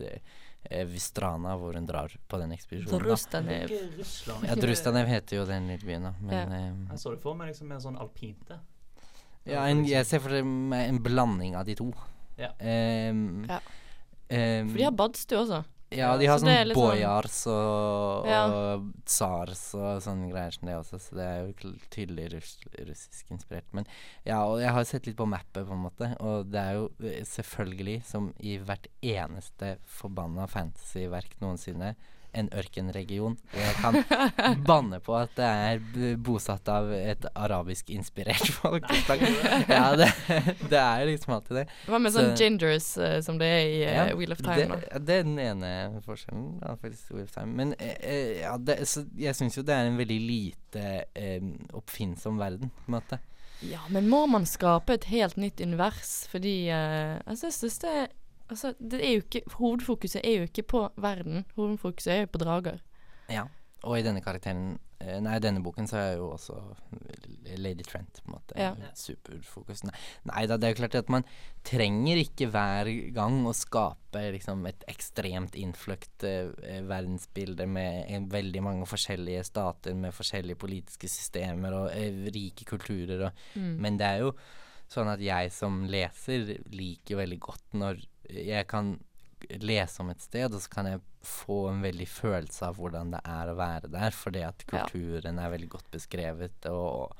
eh, 0.70 0.84
Vystrana, 0.86 1.56
hvor 1.58 1.74
hun 1.74 1.86
drar 1.86 2.12
på 2.28 2.38
den 2.38 2.52
ekspedisjonen. 2.52 3.02
da. 3.02 3.10
Rustanev. 3.12 3.70
Ikke 3.70 3.98
Russland. 3.98 4.44
Ja, 4.48 4.54
Drustanev 4.54 5.06
heter 5.08 5.36
jo 5.36 5.44
den 5.46 5.68
lille 5.68 5.86
byen, 5.86 6.02
da. 6.02 6.12
Men 6.20 6.34
Ja. 6.34 6.56
eh, 6.56 6.72
Jeg 6.90 6.98
så 6.98 7.10
det 7.14 7.20
for 7.22 7.34
meg 7.34 7.48
liksom 7.52 7.72
en 7.72 7.80
sånn 7.80 7.98
alpinte. 7.98 8.58
ja, 9.46 9.64
en, 9.66 9.84
jeg 9.86 10.06
ser 10.06 10.18
for 10.20 10.42
meg 10.42 10.88
en 10.88 10.98
blanding 11.02 11.54
av 11.56 11.64
de 11.66 11.74
to. 11.74 11.92
Ja. 12.38 12.50
Um, 12.60 13.44
Ja. 13.48 13.60
Um, 14.28 14.68
For 14.70 14.76
de 14.78 14.82
har 14.84 14.90
badstue 14.92 15.38
også. 15.38 15.64
Ja, 15.96 16.16
de 16.20 16.26
har 16.28 16.38
Så 16.38 16.44
sånn 16.46 16.68
litt 16.68 16.76
sånn- 16.76 16.90
boyars 16.92 17.38
og, 17.52 18.26
Ja. 18.28 18.42
og 18.46 18.88
tsars 19.06 19.62
og 19.74 20.02
sånne 20.04 20.30
greier 20.30 20.52
som 20.52 20.68
det 20.68 20.76
også, 20.76 21.00
så 21.00 21.14
det 21.16 21.26
er 21.26 21.46
jo 21.46 21.72
tydelig 21.90 22.26
russ, 22.34 22.58
russisk 22.78 23.30
inspirert. 23.32 23.68
Men 23.72 23.86
ja, 24.24 24.42
og 24.44 24.60
jeg 24.60 24.70
har 24.76 24.84
sett 24.84 25.06
litt 25.06 25.16
på 25.16 25.26
mappet, 25.28 25.66
på 25.66 25.72
en 25.72 25.84
måte, 25.90 26.10
og 26.20 26.50
det 26.52 26.60
er 26.60 26.74
jo 26.74 26.90
eh, 27.02 27.22
selvfølgelig, 27.24 28.04
som 28.04 28.32
i 28.40 28.58
hvert 28.58 28.86
eneste 29.02 29.78
forbanna 29.86 30.46
fantasyverk 30.48 31.38
noensinne, 31.40 31.94
en 32.36 32.48
ørkenregion. 32.54 33.36
Jeg 33.56 33.74
kan 33.80 33.98
banne 34.68 35.00
på 35.04 35.14
at 35.18 35.32
det 35.38 35.46
er 35.46 36.16
bosatt 36.22 36.68
av 36.70 36.90
et 36.94 37.26
arabisk-inspirert 37.32 38.50
folk. 38.58 38.88
ja, 39.70 39.84
det, 39.98 40.10
det 40.70 40.80
er 40.80 41.04
liksom 41.08 41.36
alltid 41.38 41.62
det. 41.62 41.66
Hva 41.88 42.00
med 42.02 42.14
sånn 42.14 42.34
gingers 42.38 42.90
uh, 43.00 43.18
som 43.24 43.40
det 43.40 43.50
er 43.52 43.62
i 43.64 43.78
uh, 43.84 43.92
Ja, 43.94 44.04
Wheel 44.18 44.36
of 44.36 44.42
Time? 44.44 44.80
det, 44.82 45.04
det 45.08 45.20
er 45.20 45.24
den 45.28 45.38
ene 45.42 45.70
forskjellen. 46.06 46.48
Ja, 46.62 46.74
faktisk, 46.82 47.14
Wheel 47.14 47.28
of 47.28 47.32
Time. 47.34 47.54
Men 47.56 47.72
eh, 47.78 48.42
ja, 48.42 48.56
det, 48.60 48.82
så 48.90 49.06
jeg 49.16 49.38
syns 49.38 49.56
jo 49.58 49.64
det 49.66 49.76
er 49.76 49.88
en 49.90 49.98
veldig 50.00 50.20
lite 50.26 50.84
oppfinnsom 51.76 52.36
verden, 52.40 52.70
på 52.82 52.90
en 52.90 52.98
måte. 52.98 53.20
Ja, 53.64 53.80
men 53.88 54.10
må 54.12 54.26
man 54.28 54.44
skape 54.48 54.98
et 54.98 55.06
helt 55.08 55.38
nytt 55.40 55.62
univers? 55.64 56.26
Fordi 56.28 56.68
altså, 56.68 57.48
jeg 57.48 57.56
synes 57.56 57.78
det 57.86 57.94
Altså, 58.48 58.74
det 58.78 59.02
er 59.02 59.12
jo 59.16 59.24
ikke 59.24 59.42
Hovedfokuset 59.58 60.20
er 60.24 60.40
jo 60.40 60.48
ikke 60.50 60.62
på 60.62 60.88
verden. 60.96 61.44
Hovedfokuset 61.56 62.12
er 62.14 62.20
jo 62.24 62.32
på 62.32 62.42
drager. 62.44 62.82
Ja. 63.30 63.48
og 63.82 63.98
i 63.98 64.02
denne 64.06 64.22
karakteren 64.22 64.78
eh, 65.02 65.18
Nei, 65.22 65.36
i 65.36 65.42
denne 65.42 65.60
boken 65.62 65.86
så 65.90 65.96
er 65.98 66.12
jo 66.16 66.28
også 66.32 66.54
Lady 67.58 67.82
Trent 67.86 68.20
på 68.22 68.30
en 68.30 68.34
måte 68.36 68.56
Ja. 68.58 68.72
superfokus. 68.94 69.82
Nei, 69.84 69.94
nei 70.30 70.44
da, 70.46 70.56
det 70.56 70.68
er 70.68 70.74
jo 70.74 70.78
klart 70.80 70.94
at 70.98 71.10
man 71.12 71.26
trenger 71.66 72.18
ikke 72.22 72.48
hver 72.50 72.90
gang 73.14 73.40
å 73.46 73.54
skape 73.54 74.22
liksom 74.34 74.64
et 74.70 74.86
ekstremt 74.90 75.58
innfløkt 75.58 76.26
eh, 76.26 76.50
eh, 76.62 76.82
verdensbilde 76.86 77.66
med 77.66 78.06
en, 78.14 78.28
veldig 78.32 78.62
mange 78.62 78.86
forskjellige 78.86 79.44
stater 79.50 79.94
med 79.94 80.14
forskjellige 80.14 80.58
politiske 80.62 81.10
systemer 81.10 81.74
og 81.74 81.90
eh, 81.92 82.30
rike 82.34 82.64
kulturer 82.64 83.28
og 83.28 83.32
Mm. 83.56 83.76
Men 83.80 83.96
det 83.98 84.06
er 84.06 84.18
jo 84.24 84.32
sånn 84.90 85.08
at 85.10 85.20
jeg 85.22 85.50
som 85.54 85.84
leser 85.90 86.56
liker 86.72 87.18
veldig 87.20 87.38
godt 87.42 87.74
når 87.78 88.00
jeg 88.30 88.66
kan 88.66 88.98
lese 89.60 90.00
om 90.00 90.10
et 90.10 90.20
sted, 90.20 90.52
og 90.54 90.60
så 90.60 90.70
kan 90.72 90.86
jeg 90.86 91.00
få 91.22 91.68
en 91.70 91.82
veldig 91.82 92.06
følelse 92.08 92.62
av 92.66 92.76
hvordan 92.78 93.10
det 93.12 93.20
er 93.24 93.46
å 93.52 93.56
være 93.58 93.90
der, 93.92 94.10
fordi 94.10 94.42
at 94.46 94.64
Ja. 94.72 94.84
kulturen 94.86 95.38
er 95.38 95.50
veldig 95.50 95.68
godt 95.68 95.90
beskrevet, 95.92 96.66
og, 96.70 97.12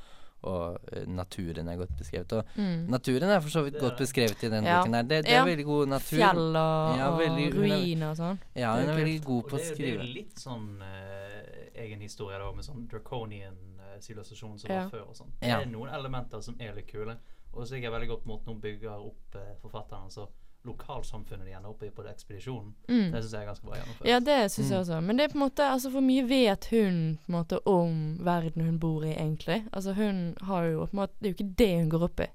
og 0.42 0.78
naturen 1.06 1.68
er 1.68 1.76
godt 1.76 1.96
beskrevet. 1.98 2.32
Og 2.32 2.44
Mm. 2.56 2.86
naturen 2.88 3.28
er 3.30 3.40
for 3.40 3.50
så 3.50 3.62
vidt 3.64 3.78
godt 3.80 3.98
beskrevet 3.98 4.42
i 4.44 4.48
den 4.48 4.64
Ja. 4.64 4.80
boken 4.80 4.94
her. 4.94 5.02
Det, 5.02 5.24
det 5.24 5.30
Ja. 5.32 5.42
er 5.42 5.46
veldig 5.56 5.64
god 5.64 5.88
natur. 5.88 6.16
Fjell 6.18 6.56
og, 6.56 6.96
Ja, 6.98 7.10
veldig- 7.18 7.46
og 7.52 7.54
er- 7.54 7.68
ruiner 7.68 8.10
og 8.10 8.16
sånn. 8.16 8.38
Ja, 8.54 8.76
Det 8.76 8.80
hun 8.80 8.88
er 8.88 8.92
er 8.98 9.04
veldig 9.04 9.24
god 9.24 9.44
på 9.44 9.56
å 9.56 9.60
skrive. 9.60 9.98
det 9.98 10.08
er 10.08 10.14
litt 10.14 10.34
sånn 10.36 10.80
uh, 10.82 11.80
egen 11.82 12.00
historie 12.00 12.38
da, 12.38 12.52
med 12.52 12.64
sånn 12.64 12.88
draconian 12.88 13.56
eh, 13.80 13.98
sivilisasjon 14.00 14.58
som 14.58 14.70
Ja. 14.70 14.82
var 14.84 14.90
før 14.90 15.08
og 15.08 15.14
sånn. 15.16 15.30
Det 15.40 15.48
er 15.50 15.64
noen 15.66 15.88
elementer 15.92 16.40
som 16.42 16.56
er 16.60 16.72
litt 16.74 16.86
kule. 16.88 17.16
Og 17.52 17.66
så 17.66 17.72
liker 17.72 17.90
jeg 17.90 17.92
veldig 17.92 18.08
godt 18.08 18.24
måten 18.26 18.46
hun 18.46 18.60
bygger 18.60 18.90
opp 19.06 19.34
uh, 19.34 19.54
forfatteren, 19.62 20.08
så 20.10 20.28
lokalsamfunnet 20.66 21.46
de 21.46 21.52
ender 21.56 21.70
opp 21.70 21.82
i 21.82 21.90
på 21.90 22.04
ekspedisjonen. 22.10 22.74
Mm. 22.88 23.12
Det 23.12 23.22
syns 23.22 23.32
jeg 23.32 23.42
er 23.42 23.46
ganske 23.50 23.66
bra 23.66 23.76
gjennomført. 23.78 24.08
Ja, 24.10 24.18
det 24.20 24.38
syns 24.52 24.70
jeg 24.70 24.76
Mm. 24.78 24.82
også. 24.82 25.00
Men 25.06 25.16
det 25.16 25.24
er 25.24 25.32
på 25.32 25.38
en 25.38 25.44
måte 25.48 25.62
Altså, 25.72 25.90
for 25.92 26.00
mye 26.00 26.24
vet 26.28 26.64
hun 26.70 27.18
på 27.26 27.32
en 27.32 27.36
måte 27.38 27.58
om 27.66 28.18
verden 28.24 28.64
hun 28.66 28.78
bor 28.78 29.04
i, 29.04 29.12
egentlig? 29.14 29.64
Altså, 29.72 29.92
hun 29.94 30.34
har 30.42 30.64
jo 30.64 30.86
på 30.86 30.92
en 30.96 31.00
måte 31.02 31.14
Det 31.20 31.26
er 31.28 31.32
jo 31.32 31.36
ikke 31.38 31.54
det 31.58 31.70
hun 31.80 31.88
går 31.90 32.02
opp 32.10 32.20
i. 32.20 32.26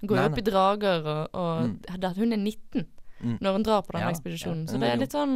Hun 0.00 0.08
går 0.08 0.16
jo 0.16 0.24
opp 0.30 0.38
i 0.38 0.40
drager, 0.50 1.06
og, 1.06 1.28
og 1.34 1.68
Mm. 1.68 2.14
hun 2.16 2.32
er 2.32 2.36
19 2.36 2.86
Mm. 3.20 3.38
når 3.40 3.52
hun 3.52 3.62
drar 3.66 3.82
på 3.84 3.92
den 3.92 4.00
Ja, 4.00 4.10
ekspedisjonen. 4.10 4.66
ja, 4.66 4.72
så 4.72 4.78
det 4.80 4.88
er 4.90 4.96
litt 4.96 5.12
sånn 5.12 5.34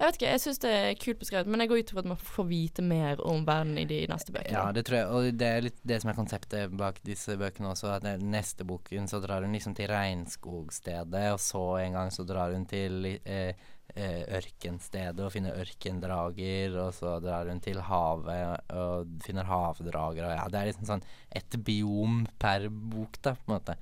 Jeg 0.00 0.06
vet 0.08 0.16
ikke, 0.16 0.30
jeg 0.32 0.40
syns 0.42 0.58
det 0.58 0.70
er 0.72 0.94
kult 0.98 1.18
beskrevet, 1.20 1.46
men 1.46 1.60
jeg 1.60 1.68
går 1.70 1.78
ut 1.82 1.90
ifra 1.92 2.00
at 2.02 2.08
man 2.10 2.16
får 2.18 2.46
vite 2.48 2.82
mer 2.82 3.20
om 3.24 3.44
verden 3.46 3.76
i 3.78 3.84
de 3.86 4.00
neste 4.10 4.32
bøkene. 4.34 4.50
Ja, 4.56 4.72
det 4.74 4.82
tror 4.88 4.96
jeg. 4.98 5.06
Og 5.06 5.36
det 5.38 5.46
er 5.46 5.60
litt 5.62 5.78
det 5.86 6.00
som 6.02 6.10
er 6.10 6.16
konseptet 6.18 6.74
bak 6.76 6.98
disse 7.06 7.36
bøkene 7.38 7.70
også. 7.70 7.92
At 7.94 8.02
neste 8.20 8.64
boken 8.66 9.06
så 9.08 9.20
drar 9.22 9.42
hun 9.46 9.52
liksom 9.54 9.76
til 9.78 9.86
regnskogstedet, 9.92 11.32
og 11.32 11.38
så 11.40 11.62
en 11.84 11.92
gang 12.00 12.10
så 12.10 12.24
drar 12.26 12.52
hun 12.56 12.66
til 12.66 13.06
eh, 13.24 13.54
eh, 13.94 14.24
ørkenstedet 14.40 15.20
og 15.22 15.30
finner 15.34 15.56
ørkendrager, 15.62 16.76
og 16.82 16.92
så 16.96 17.14
drar 17.22 17.46
hun 17.52 17.60
til 17.62 17.80
havet 17.86 18.72
og 18.74 19.14
finner 19.24 19.44
havdrager, 19.48 20.26
og 20.26 20.36
ja, 20.36 20.48
det 20.48 20.60
er 20.60 20.70
liksom 20.72 20.88
sånn 20.90 21.06
et 21.30 21.56
biom 21.64 22.24
per 22.42 22.68
bok, 22.68 23.20
da, 23.22 23.36
på 23.38 23.50
en 23.52 23.56
måte. 23.58 23.78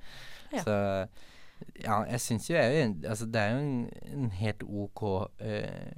Ja. 0.51 0.63
Så 0.67 0.77
ja, 1.81 2.01
jeg 2.09 2.19
syns 2.23 2.49
jo 2.49 2.55
jeg 2.57 2.93
Altså, 3.07 3.25
det 3.31 3.41
er 3.41 3.51
jo 3.55 3.59
en, 3.63 3.89
en 4.13 4.29
helt 4.41 4.63
OK 4.63 5.03
eh, 5.39 5.91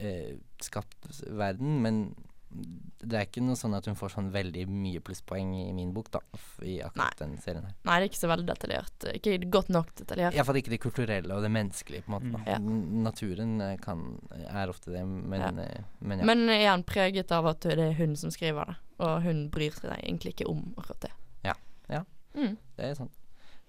eh, 0.00 0.34
skapt 0.62 1.08
verden, 1.26 1.78
men 1.84 2.02
det 2.50 3.14
er 3.14 3.26
ikke 3.28 3.42
noe 3.46 3.54
sånn 3.54 3.76
at 3.76 3.86
hun 3.86 3.94
får 3.94 4.10
sånn 4.16 4.30
veldig 4.34 4.64
mye 4.66 4.98
plusspoeng 5.06 5.52
i 5.54 5.68
min 5.72 5.92
bok, 5.94 6.08
da, 6.10 6.18
i 6.66 6.80
akkurat 6.82 7.14
den 7.20 7.36
serien 7.38 7.62
her. 7.62 7.76
Nei, 7.86 7.94
det 8.00 8.08
er 8.08 8.10
ikke 8.10 8.18
så 8.18 8.30
veldig 8.32 8.46
detaljert. 8.48 9.06
Ikke 9.14 9.36
godt 9.54 9.70
nok 9.70 9.92
detaljert. 10.00 10.34
Iallfall 10.34 10.58
ikke 10.58 10.72
det 10.74 10.80
kulturelle 10.82 11.36
og 11.36 11.46
det 11.46 11.52
menneskelige, 11.54 12.02
på 12.08 12.10
en 12.10 12.16
måte. 12.16 12.32
Mm. 12.32 12.34
Da. 12.34 12.42
Ja. 12.50 12.58
Naturen 13.06 13.54
eh, 13.68 13.76
kan, 13.84 14.02
er 14.50 14.72
ofte 14.74 14.90
det, 14.96 15.04
men, 15.06 15.38
Ja. 15.46 15.52
eh, 15.62 15.86
men 16.02 16.24
ja. 16.24 16.26
Men 16.32 16.44
igjen 16.56 16.84
preget 16.90 17.30
av 17.38 17.46
at 17.52 17.70
det 17.70 17.78
er 17.86 17.94
hun 18.02 18.18
som 18.18 18.34
skriver 18.34 18.72
det, 18.72 18.76
og 19.06 19.22
hun 19.28 19.46
bryr 19.54 19.78
seg 19.78 19.94
egentlig 20.02 20.34
ikke 20.34 20.50
om 20.50 20.66
akkurat 20.74 21.06
det. 21.06 21.14
Ja. 21.46 21.54
Ja. 21.88 22.02
Mm. 22.34 22.58
Det 22.76 22.90
er 22.90 22.98
sant. 22.98 23.14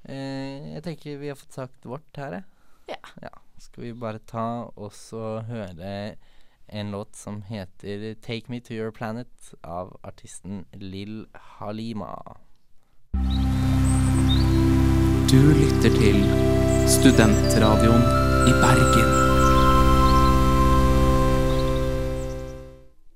Eh, 0.09 0.50
jeg 0.81 0.95
tenker 0.95 1.19
vi 1.21 1.29
har 1.29 1.37
fått 1.37 1.53
sagt 1.53 1.83
vårt 1.85 2.17
her, 2.17 2.39
jeg. 2.39 2.97
Ja. 3.21 3.31
Skal 3.61 3.83
vi 3.83 3.91
bare 3.93 4.21
ta 4.25 4.45
og 4.73 4.89
så 4.97 5.43
høre 5.45 6.15
en 6.65 6.91
låt 6.91 7.15
som 7.15 7.43
heter 7.45 8.15
'Take 8.15 8.49
Me 8.49 8.59
To 8.59 8.73
Your 8.73 8.91
Planet' 8.91 9.53
av 9.63 9.99
artisten 10.03 10.65
Lill 10.73 11.27
Halima. 11.33 12.17
Du 15.29 15.41
lytter 15.53 15.93
til 15.93 16.17
Studentradioen 16.89 18.01
i 18.49 18.53
Bergen. 18.63 19.11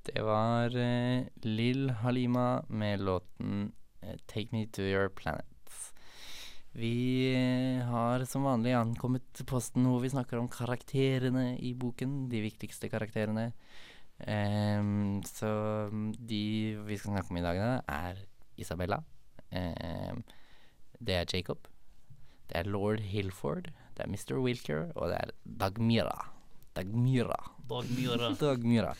Det 0.06 0.22
var 0.22 0.70
uh, 0.70 1.26
Lill 1.42 1.90
Halima 1.90 2.62
med 2.68 3.00
låten 3.00 3.72
eh, 4.02 4.14
'Take 4.28 4.48
Me 4.52 4.66
To 4.66 4.82
Your 4.82 5.08
Planet'. 5.08 5.55
Vi 6.76 7.32
eh, 7.32 7.84
har 7.88 8.24
som 8.28 8.44
vanlig 8.44 8.74
ankommet 8.76 9.40
posten 9.48 9.86
hvor 9.88 10.02
vi 10.02 10.12
snakker 10.12 10.36
om 10.36 10.48
karakterene 10.52 11.54
i 11.56 11.72
boken. 11.78 12.26
De 12.28 12.42
viktigste 12.44 12.90
karakterene. 12.92 13.48
Um, 14.16 15.22
så 15.24 15.48
mm, 15.92 16.10
de 16.28 16.42
vi 16.84 16.98
skal 16.98 17.14
snakke 17.14 17.32
om 17.32 17.40
i 17.40 17.44
dag, 17.44 17.60
da, 17.60 17.70
er 17.88 18.20
Isabella. 18.60 19.00
Um, 19.48 20.20
det 21.00 21.16
er 21.16 21.32
Jacob. 21.32 21.64
Det 22.46 22.60
er 22.60 22.68
lord 22.68 23.00
Hilford. 23.00 23.72
Det 23.96 24.04
er 24.04 24.12
Mr. 24.12 24.36
Wilker. 24.44 24.90
Og 24.96 25.08
det 25.14 25.22
er 25.22 25.32
Dagmyra. 25.64 26.18
Dagmyra. 26.76 27.40
Dagmyra. 27.68 28.30
Dagmyra. 28.44 28.92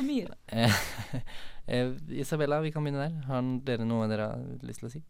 Mye. 0.00 0.32
Eh, 0.46 0.80
eh, 1.66 1.92
Isabella, 2.08 2.60
vi 2.64 2.72
kan 2.72 2.84
begynne 2.84 3.04
der. 3.04 3.20
Har 3.28 3.54
dere 3.68 3.84
noe 3.84 4.08
dere 4.08 4.32
har 4.32 4.66
lyst 4.66 4.80
til 4.80 4.88
å 4.88 4.94
si? 4.96 5.04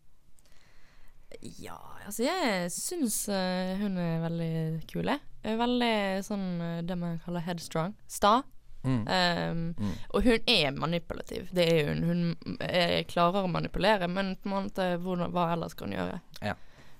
Ja, 1.61 1.76
altså 2.06 2.25
jeg 2.25 2.70
syns 2.73 3.18
uh, 3.28 3.75
hun 3.82 3.99
er 4.00 4.23
veldig 4.25 4.52
kul, 4.90 5.11
jeg. 5.12 5.20
Veldig 5.58 5.90
sånn 6.26 6.47
eh, 6.61 6.78
det 6.85 6.97
man 6.99 7.18
kaller 7.25 7.44
headstrong. 7.47 7.94
Sta. 8.11 8.40
Mm. 8.82 9.02
Um, 9.06 9.64
Mm. 9.78 9.92
Og 10.14 10.23
hun 10.25 10.49
er 10.50 10.70
manipulativ. 10.75 11.49
Det 11.54 11.64
er 11.73 11.88
hun. 11.92 12.02
Hun 12.08 12.58
er, 12.64 13.02
klarer 13.11 13.44
å 13.44 13.50
manipulere, 13.50 14.08
men 14.11 14.35
på 14.40 14.49
en 14.49 14.54
måte 14.68 14.87
hvordan, 15.02 15.32
hva 15.35 15.52
ellers 15.54 15.76
kan 15.78 15.92
hun 15.92 15.99
gjøre? 15.99 16.20
Ja. 16.42 16.54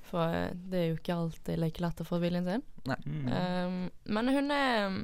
For 0.09 0.35
eh, 0.35 0.51
det 0.55 0.81
er 0.81 0.87
jo 0.91 0.99
ikke 0.99 1.17
alltid 1.17 1.61
like 1.61 1.83
lett 1.85 2.03
å 2.05 2.07
få 2.09 2.21
viljen 2.23 2.47
sin. 2.49 2.65
Mm. 2.89 3.25
Um, 3.29 3.79
men 4.15 4.35
hun 4.37 4.53
er 4.55 5.01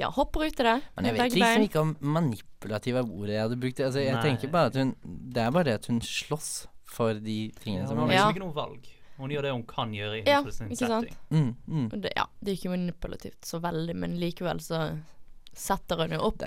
Ja, 0.00 0.08
hopper 0.10 0.46
ut 0.46 0.60
i 0.60 0.66
det. 0.66 0.76
Men 0.96 1.08
jeg 1.08 1.14
vet 1.18 1.34
liksom 1.36 1.66
ikke 1.66 1.80
om 1.82 1.96
manipulativ 2.00 2.96
er 2.96 3.08
ordet 3.08 3.34
jeg 3.34 3.42
hadde 3.46 3.58
brukt. 3.64 3.80
Altså, 3.86 4.00
jeg 4.00 4.14
Nei. 4.16 4.22
tenker 4.24 4.52
bare 4.52 4.70
at 4.72 4.78
hun 4.80 4.94
Det 5.04 5.42
er 5.42 5.50
bare 5.50 5.68
det 5.70 5.74
at 5.80 5.88
hun 5.90 6.00
slåss 6.00 6.52
for 6.92 7.14
de 7.14 7.38
tingene 7.62 7.86
Ja, 7.86 7.88
som 7.88 7.98
hun 7.98 8.08
har 8.10 8.14
liksom 8.16 8.36
ikke 8.36 8.44
noe 8.46 8.56
valg. 8.58 8.90
Hun 9.16 9.30
gjør 9.30 9.42
det 9.46 9.50
hun 9.52 9.64
kan 9.68 9.92
gjøre 9.94 10.22
Ja, 10.26 10.40
ikke 10.42 10.52
sant? 10.56 10.76
setting. 10.78 11.16
mm, 11.30 11.50
mm. 11.68 11.88
Det, 12.02 12.12
ja, 12.16 12.24
det 12.40 12.52
er 12.52 12.56
ikke 12.60 12.72
manipulativt 12.76 13.44
så 13.48 13.60
veldig, 13.62 13.94
men 13.96 14.16
likevel 14.20 14.60
så 14.64 14.78
setter 15.52 16.00
hun 16.00 16.14
jo 16.16 16.20
opp 16.24 16.38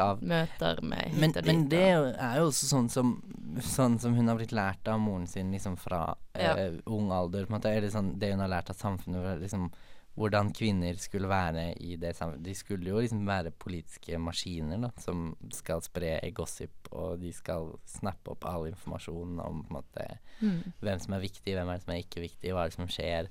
av- 0.00 0.22
møter 0.24 0.78
med 0.82 1.12
Men, 1.20 1.32
dit. 1.32 1.44
men 1.44 1.68
det 1.68 1.82
er 1.92 2.38
jo 2.40 2.46
også 2.48 2.70
sånn 2.72 2.88
som 2.90 3.22
Sånn 3.64 3.98
som 3.98 4.14
hun 4.14 4.28
har 4.28 4.36
blitt 4.36 4.52
lært 4.52 4.86
av 4.88 5.00
moren 5.00 5.26
sin 5.26 5.50
liksom 5.50 5.76
fra 5.80 6.14
Ja. 6.38 6.52
uh, 6.68 6.76
ung 6.86 7.10
alder. 7.10 7.44
På 7.46 7.54
en 7.54 7.60
måte, 7.60 7.72
eller 7.74 7.88
sånn, 7.90 8.12
det 8.18 8.30
hun 8.30 8.40
har 8.40 8.48
lært 8.48 8.68
av 8.70 8.76
samfunnet. 8.76 9.40
Liksom, 9.40 9.70
hvordan 10.18 10.52
kvinner 10.56 10.98
skulle 10.98 11.28
være 11.30 11.68
i 11.80 11.96
det 12.00 12.14
samfunnet. 12.16 12.44
De 12.44 12.54
skulle 12.58 12.90
jo 12.90 13.02
liksom 13.02 13.26
være 13.28 13.52
politiske 13.54 14.18
maskiner 14.18 14.80
da, 14.82 14.90
som 15.02 15.28
skal 15.54 15.82
spre 15.84 16.16
gossip, 16.34 16.90
og 16.90 17.20
de 17.22 17.30
skal 17.34 17.70
snappe 17.88 18.34
opp 18.34 18.48
all 18.50 18.66
informasjon 18.72 19.38
om 19.44 19.62
på 19.62 19.70
en 19.70 19.78
måte, 19.78 20.08
mm. 20.40 20.58
hvem 20.82 21.04
som 21.04 21.14
er 21.14 21.22
viktig, 21.22 21.54
hvem 21.54 21.70
er 21.70 21.78
det 21.78 21.86
som 21.86 21.94
er 21.94 22.02
ikke 22.02 22.24
viktig, 22.24 22.52
hva 22.52 22.66
er 22.66 22.72
det 22.72 22.78
som 22.80 22.90
skjer. 22.90 23.30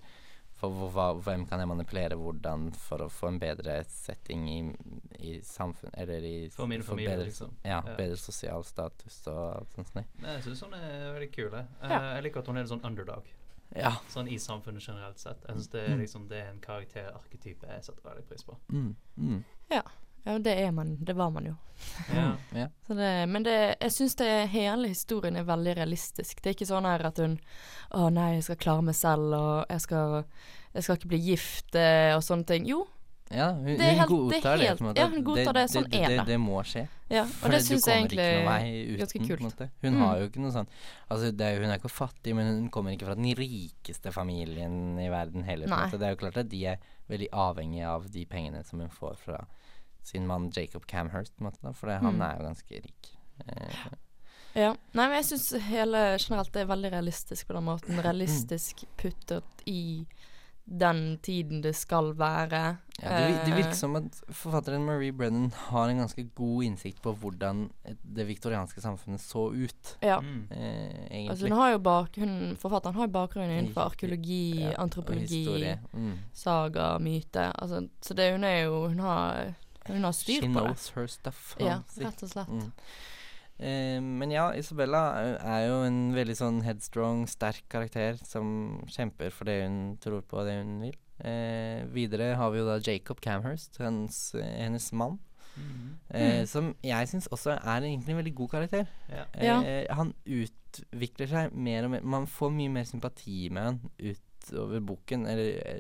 For 0.58 0.74
hva, 0.89 1.12
hvem 1.22 1.44
kan 1.46 1.62
jeg 1.62 1.70
manipulere 1.70 2.15
hvordan 2.17 2.72
for 2.74 3.03
å 3.06 3.12
få 3.13 3.29
en 3.29 3.36
bedre 3.38 3.75
setting 3.94 4.48
i, 4.50 4.56
i 5.22 5.36
samfunn 5.46 5.94
Eller 5.94 6.24
i 6.25 6.32
For 6.50 6.65
min 6.65 6.82
familie, 6.82 7.12
bedre, 7.13 7.27
liksom. 7.29 7.51
Ja, 7.62 7.84
Ja. 7.86 7.94
bedre 8.00 8.17
sosial 8.17 8.65
status 8.65 9.20
og 9.29 9.44
alt 9.51 9.75
sånt. 9.77 10.00
Jeg 10.24 10.44
syns 10.48 10.63
hun 10.65 10.74
er 10.74 11.13
veldig 11.13 11.29
kul. 11.36 11.51
jeg. 11.51 11.67
Eh, 11.84 11.89
Ja. 11.91 12.00
Jeg 12.15 12.24
liker 12.24 12.39
at 12.41 12.48
hun 12.48 12.58
er 12.58 12.65
en 12.65 12.72
sånn 12.74 12.86
underdog. 12.89 13.29
Ja. 13.75 13.91
Sånn 14.09 14.27
i 14.31 14.38
samfunnet 14.39 14.81
generelt 14.88 15.19
sett. 15.19 15.41
Jeg 15.47 15.55
synes 15.55 15.67
det, 15.71 15.81
er 15.83 15.93
Mm. 15.95 16.00
liksom, 16.00 16.27
det 16.29 16.38
er 16.43 16.50
en 16.50 16.59
karakterarketype 16.59 17.67
jeg 17.67 17.83
setter 17.83 18.01
veldig 18.09 18.25
pris 18.29 18.43
på. 18.43 18.55
Mm, 18.71 18.95
mm, 19.17 19.43
Ja, 19.71 20.38
det 20.39 20.57
er 20.59 20.71
man. 20.71 20.97
Det 21.03 21.13
var 21.15 21.29
man 21.31 21.45
jo. 21.45 21.55
Ja. 22.13 22.36
ja. 22.55 22.67
Så 22.88 22.95
det, 22.95 23.29
men 23.29 23.43
det, 23.43 23.75
jeg 23.79 23.91
syns 23.91 24.15
hele 24.51 24.88
historien 24.88 25.36
er 25.38 25.43
veldig 25.43 25.75
realistisk. 25.77 26.41
Det 26.41 26.50
er 26.50 26.53
ikke 26.55 26.67
sånn 26.67 26.83
her 26.86 27.05
at 27.05 27.17
hun 27.17 27.39
Å 27.91 28.09
nei, 28.12 28.33
jeg 28.36 28.43
skal 28.43 28.55
klare 28.57 28.83
meg 28.83 28.95
selv, 28.95 29.33
og 29.33 29.65
jeg 29.69 29.81
skal, 29.81 30.25
jeg 30.74 30.83
skal 30.83 30.95
ikke 30.97 31.07
bli 31.07 31.17
gift, 31.19 31.75
eh, 31.75 32.15
og 32.15 32.21
sånne 32.24 32.45
ting. 32.45 32.65
Jo, 32.67 32.88
ja 33.31 33.53
hun, 33.53 33.63
hun 33.67 33.79
helt- 33.79 34.09
godtar 34.09 34.57
det 34.57 34.59
det. 34.59 34.67
helt- 34.67 34.79
på 34.79 34.83
en 34.83 34.89
måte. 34.93 34.97
ja, 35.00 35.07
hun 35.07 35.24
godtar 35.24 35.53
det. 35.53 35.69
Sånn 35.69 35.89
det, 35.89 36.01
er 36.01 36.07
det. 36.09 36.17
det. 36.17 36.25
Det 36.25 36.39
må 36.39 36.59
skje. 36.63 36.88
Ja, 37.10 37.24
og 37.24 37.52
det 37.52 37.62
syns 37.64 37.86
jeg 37.88 38.02
egentlig 38.04 38.26
uten, 38.44 38.98
ganske 39.00 39.20
kult. 39.28 39.60
Hun 39.82 39.94
Mm. 39.94 40.00
har 40.02 40.18
jo 40.20 40.28
ikke 40.30 40.42
noe 40.44 40.52
sånn 40.52 40.68
Altså, 41.10 41.30
er, 41.40 41.60
hun 41.62 41.70
er 41.72 41.78
ikke 41.80 41.90
fattig, 41.90 42.36
men 42.36 42.46
hun 42.48 42.70
kommer 42.70 42.92
ikke 42.92 43.06
fra 43.08 43.16
den 43.16 43.34
rikeste 43.36 44.12
familien 44.12 44.98
i 45.00 45.08
verden 45.10 45.44
heller. 45.44 45.68
Det 45.92 46.02
er 46.02 46.10
jo 46.16 46.20
klart 46.20 46.38
at 46.38 46.50
de 46.50 46.66
er 46.66 46.78
veldig 47.10 47.30
avhengige 47.32 47.86
av 47.88 48.10
de 48.12 48.26
pengene 48.26 48.66
som 48.66 48.80
hun 48.80 48.90
får 48.90 49.16
fra 49.18 49.46
sin 50.04 50.28
mann 50.28 50.50
Jacob 50.52 50.86
Camhurst, 50.88 51.34
måte, 51.40 51.74
for 51.76 51.88
det- 51.88 52.02
han 52.02 52.16
Mm. 52.18 52.22
er 52.22 52.38
jo 52.38 52.44
ganske 52.50 52.84
rik. 52.84 53.08
Eh, 53.48 53.76
Ja. 54.56 54.74
Nei, 54.94 55.08
men 55.08 55.24
jeg 55.24 55.26
syns 55.26 55.60
hele 55.62 56.18
generelt 56.18 56.52
det 56.52 56.62
er 56.64 56.66
veldig 56.76 56.92
realistisk 56.92 57.46
på 57.48 57.54
den 57.54 57.64
måten. 57.66 58.02
Realistisk 58.02 58.86
puttet 58.98 59.44
i 59.68 60.08
den 60.69 61.17
tiden 61.24 61.62
det 61.63 61.71
skal 61.75 62.09
være. 62.19 62.77
ja, 63.01 63.09
det, 63.21 63.36
det 63.45 63.51
Eh, 63.53 63.55
virker 63.55 63.74
som 63.77 63.95
at 63.95 64.17
forfatteren 64.36 64.83
Marie 64.86 65.12
Brennan 65.15 65.51
har 65.69 65.88
en 65.89 65.97
ganske 66.01 66.25
god 66.36 66.63
innsikt 66.63 67.00
på 67.01 67.13
hvordan 67.15 67.69
det 68.03 68.25
viktorianske 68.27 68.81
samfunnet 68.83 69.21
så 69.24 69.45
ut, 69.55 69.97
Ja. 70.03 70.19
Mm. 70.19 70.47
eh, 70.51 71.07
egentlig. 71.07 71.29
Altså, 71.29 71.47
hun 71.47 71.57
har 71.57 71.71
jo 71.71 71.77
bak, 71.79 72.15
hun, 72.17 72.57
forfatteren 72.59 72.95
har 72.95 73.07
jo 73.07 73.12
bakgrunn 73.15 73.50
innenfor 73.50 73.81
arkeologi, 73.93 74.59
Ja, 74.65 74.74
antropologi. 74.83 75.77
Mm. 75.93 76.17
saga, 76.33 76.97
myte. 77.00 77.51
Altså, 77.55 77.88
så 78.01 78.13
det, 78.13 78.31
hun 78.33 78.43
er 78.43 78.63
jo 78.65 78.88
Hun 78.89 79.00
har, 79.00 79.53
hun 79.88 80.03
har 80.03 80.12
styr 80.12 80.41
She 80.41 80.47
på 80.53 80.59
det. 80.59 80.65
knows 80.65 80.89
her 80.95 81.07
stuff. 81.07 81.55
Ja, 81.59 81.79
rett 81.97 82.24
og 82.24 82.29
slett. 82.29 82.50
Mm. 82.50 82.71
Eh, 83.60 84.00
men 84.02 84.30
ja, 84.32 84.52
Isabella 84.54 85.02
er, 85.42 85.68
jo 85.68 85.80
en 85.88 86.14
veldig 86.14 86.36
sånn 86.38 86.60
headstrong, 86.62 87.26
sterk 87.28 87.64
karakter 87.70 88.18
som 88.24 88.84
kjemper 88.88 89.32
for 89.34 89.46
det 89.50 89.64
hun 89.64 89.98
tror 90.04 90.22
på, 90.22 90.38
og 90.38 90.46
det 90.46 90.60
hun 90.60 90.80
vil. 90.82 90.96
Eh, 91.26 91.86
videre 91.90 92.36
har 92.38 92.52
vi 92.54 92.60
jo 92.60 92.68
da 92.68 92.78
Jacob 92.80 93.20
Camhurst, 93.22 93.78
hennes, 93.82 94.20
eh, 94.36 94.64
hennes 94.64 94.92
mann, 94.94 95.18
Mhm. 95.58 95.98
eh, 96.12 96.42
Mm. 96.42 96.46
som 96.48 96.76
jeg 96.84 97.08
syns 97.08 97.28
også 97.34 97.58
er 97.58 97.82
egentlig 97.82 98.10
en 98.10 98.18
veldig 98.24 98.36
god 98.36 98.50
karakter. 98.50 98.88
Ja. 99.10 99.24
Ja. 99.42 99.62
Eh, 99.64 99.88
han 99.90 100.14
utvikler 100.28 101.28
seg 101.28 101.54
mer 101.54 101.86
og 101.86 101.90
mer 101.92 102.02
Man 102.04 102.28
får 102.28 102.52
mye 102.54 102.70
mer 102.70 102.84
sympati 102.84 103.50
med 103.50 103.64
han 103.64 103.80
utover 104.00 104.80
boken, 104.86 105.26
eller 105.26 105.58
eh, 105.66 105.80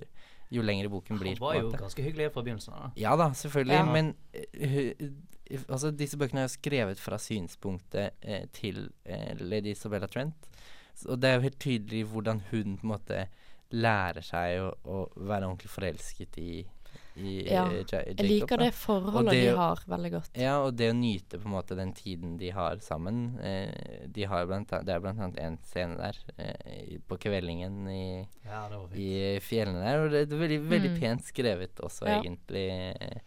jo 0.49 0.61
lengre 0.63 0.89
boken 0.89 1.19
blir. 1.19 1.37
Han 1.37 1.45
var 1.47 1.53
jo 1.61 1.69
måte. 1.69 1.77
ganske 1.77 2.01
hyggelig 2.03 2.31
fra 2.33 2.41
begynnelsen 2.41 2.73
av. 2.73 2.91
Ja 2.95 3.15
da, 3.15 3.29
selvfølgelig, 3.29 3.73
Ja. 3.73 3.85
men 3.85 4.15
eh, 4.33 4.93
altså, 5.69 5.91
disse 5.95 6.17
bøkene 6.17 6.43
er 6.43 6.47
jo 6.49 6.55
skrevet 6.57 6.99
fra 6.99 7.17
synspunktet 7.21 8.13
eh, 8.21 8.45
til 8.51 8.89
eh, 9.05 9.35
lady 9.39 9.73
Isabella 9.75 10.07
Trent. 10.07 10.47
Og 11.07 11.19
det 11.21 11.29
er 11.29 11.35
jo 11.37 11.45
helt 11.49 11.59
tydelig 11.61 12.05
hvordan 12.09 12.41
hun 12.51 12.77
på 12.79 12.87
en 12.87 12.93
måte 12.95 13.27
lærer 13.75 14.23
seg 14.23 14.61
å, 14.63 14.71
å 14.87 15.03
være 15.27 15.45
ordentlig 15.45 15.69
forelsket 15.69 16.37
i, 16.39 16.51
i 17.19 17.33
Ja, 17.49 17.65
eh, 17.67 17.83
Jacob. 17.83 18.13
Jeg 18.21 18.27
liker 18.29 18.57
det 18.63 18.69
forholdet 18.73 19.33
det- 19.35 19.43
de 19.51 19.55
har, 19.57 19.81
veldig 19.91 20.11
godt. 20.15 20.29
Ja, 20.39 20.55
og 20.63 20.75
det 20.79 20.87
å 20.89 20.95
nyte 20.97 21.37
på 21.41 21.45
en 21.49 21.53
måte 21.57 21.75
den 21.77 21.91
tiden 21.93 22.37
de 22.39 22.49
har 22.55 22.77
sammen. 22.85 23.37
Eh, 23.43 24.07
de 24.07 24.23
har 24.31 24.45
blant, 24.49 24.69
det 24.85 24.89
er 24.95 24.99
blant 25.03 25.19
annet 25.19 25.37
en 25.43 25.57
scene 25.67 25.97
der 25.99 26.17
eh, 26.39 26.97
på 27.07 27.17
kveldingen 27.27 27.87
i, 27.91 28.27
Ja, 28.45 28.67
det 28.69 28.77
var 28.79 28.87
fint. 28.87 28.97
i 28.97 29.39
fjellene 29.43 29.83
der. 29.83 30.03
Og 30.05 30.11
det 30.15 30.23
er 30.31 30.37
veldig, 30.45 30.61
veldig 30.69 30.93
Mm. 30.95 30.99
pent 30.99 31.23
skrevet 31.29 31.75
også, 31.83 32.07
Ja. 32.07 32.21
egentlig. 32.21 33.21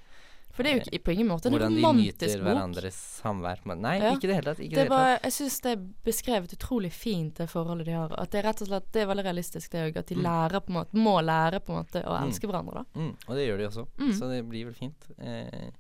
For 0.52 0.62
det 0.66 0.70
er 0.72 0.76
jo 0.78 0.82
ikke, 0.90 1.04
på 1.04 1.12
ingen 1.14 1.28
måte 1.28 1.46
en 1.46 1.54
romantisk 1.54 1.80
bok. 1.80 1.80
hvordan 1.80 1.96
de 1.96 2.02
nyter 2.10 2.32
bok. 2.34 2.44
hverandres 2.46 2.96
samvær. 3.22 3.60
Nei, 3.80 3.98
Ja. 4.00 4.10
ikke 4.16 4.24
i 4.24 4.30
det 4.30 4.34
hele 4.36 4.48
tatt. 4.50 4.58
Ikke 4.60 4.74
Det 4.74 4.82
det 4.84 4.88
var, 4.90 5.18
jeg 5.22 5.32
syns 5.32 5.60
det 5.62 5.72
er 5.72 5.82
beskrevet 6.04 6.52
utrolig 6.58 6.92
fint, 6.92 7.34
det 7.36 7.48
forholdet 7.48 7.84
de 7.86 7.92
har. 7.92 8.12
At 8.18 8.30
det 8.30 8.44
er 8.44 8.48
rett 8.50 8.62
og 8.62 8.68
slett 8.68 8.90
Det 8.92 9.02
er 9.02 9.06
veldig 9.06 9.24
realistisk, 9.24 9.70
det 9.70 9.94
òg. 9.94 9.96
At 9.98 10.06
de 10.06 10.14
Mm. 10.16 10.22
lærer 10.22 10.60
på 10.60 10.68
en 10.70 10.74
måte 10.74 10.94
må 10.94 11.20
lære 11.22 11.60
på 11.60 11.70
en 11.70 11.84
måte 11.84 12.04
å 12.04 12.18
Mm. 12.20 12.26
elske 12.28 12.46
hverandre, 12.50 12.74
da. 12.74 12.84
Mm, 13.00 13.16
og 13.28 13.36
det 13.36 13.48
gjør 13.48 13.58
de 13.58 13.66
også, 13.68 13.86
Mm. 13.98 14.12
så 14.12 14.28
det 14.28 14.48
blir 14.48 14.64
vel 14.64 14.74
fint. 14.74 15.06
Eh, 15.18 15.70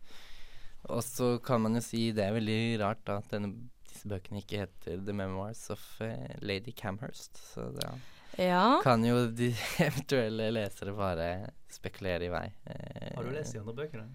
og 0.88 1.02
så 1.02 1.42
kan 1.42 1.60
man 1.62 1.74
jo 1.74 1.80
si 1.80 2.12
det 2.12 2.24
er 2.24 2.32
veldig 2.32 2.78
rart 2.80 3.04
da, 3.04 3.16
at 3.18 3.28
denne, 3.28 3.68
disse 3.88 4.06
bøkene 4.06 4.38
ikke 4.44 4.58
heter 4.66 5.04
The 5.04 5.12
Memoirs 5.12 5.68
of 5.70 6.00
eh, 6.00 6.36
Lady 6.40 6.72
Camhurst. 6.72 7.34
Så 7.54 7.72
da 7.74 7.90
Ja. 8.38 8.80
kan 8.82 9.02
jo 9.04 9.26
de 9.26 9.50
eventuelle 9.78 10.52
lesere 10.52 10.94
bare 10.96 11.50
spekulere 11.68 12.22
i 12.22 12.28
vei. 12.28 12.52
Eh, 12.66 13.14
Har 13.16 13.24
du 13.24 13.30
lest 13.30 13.52
de 13.52 13.58
andre 13.58 13.74
bøkene? 13.74 14.06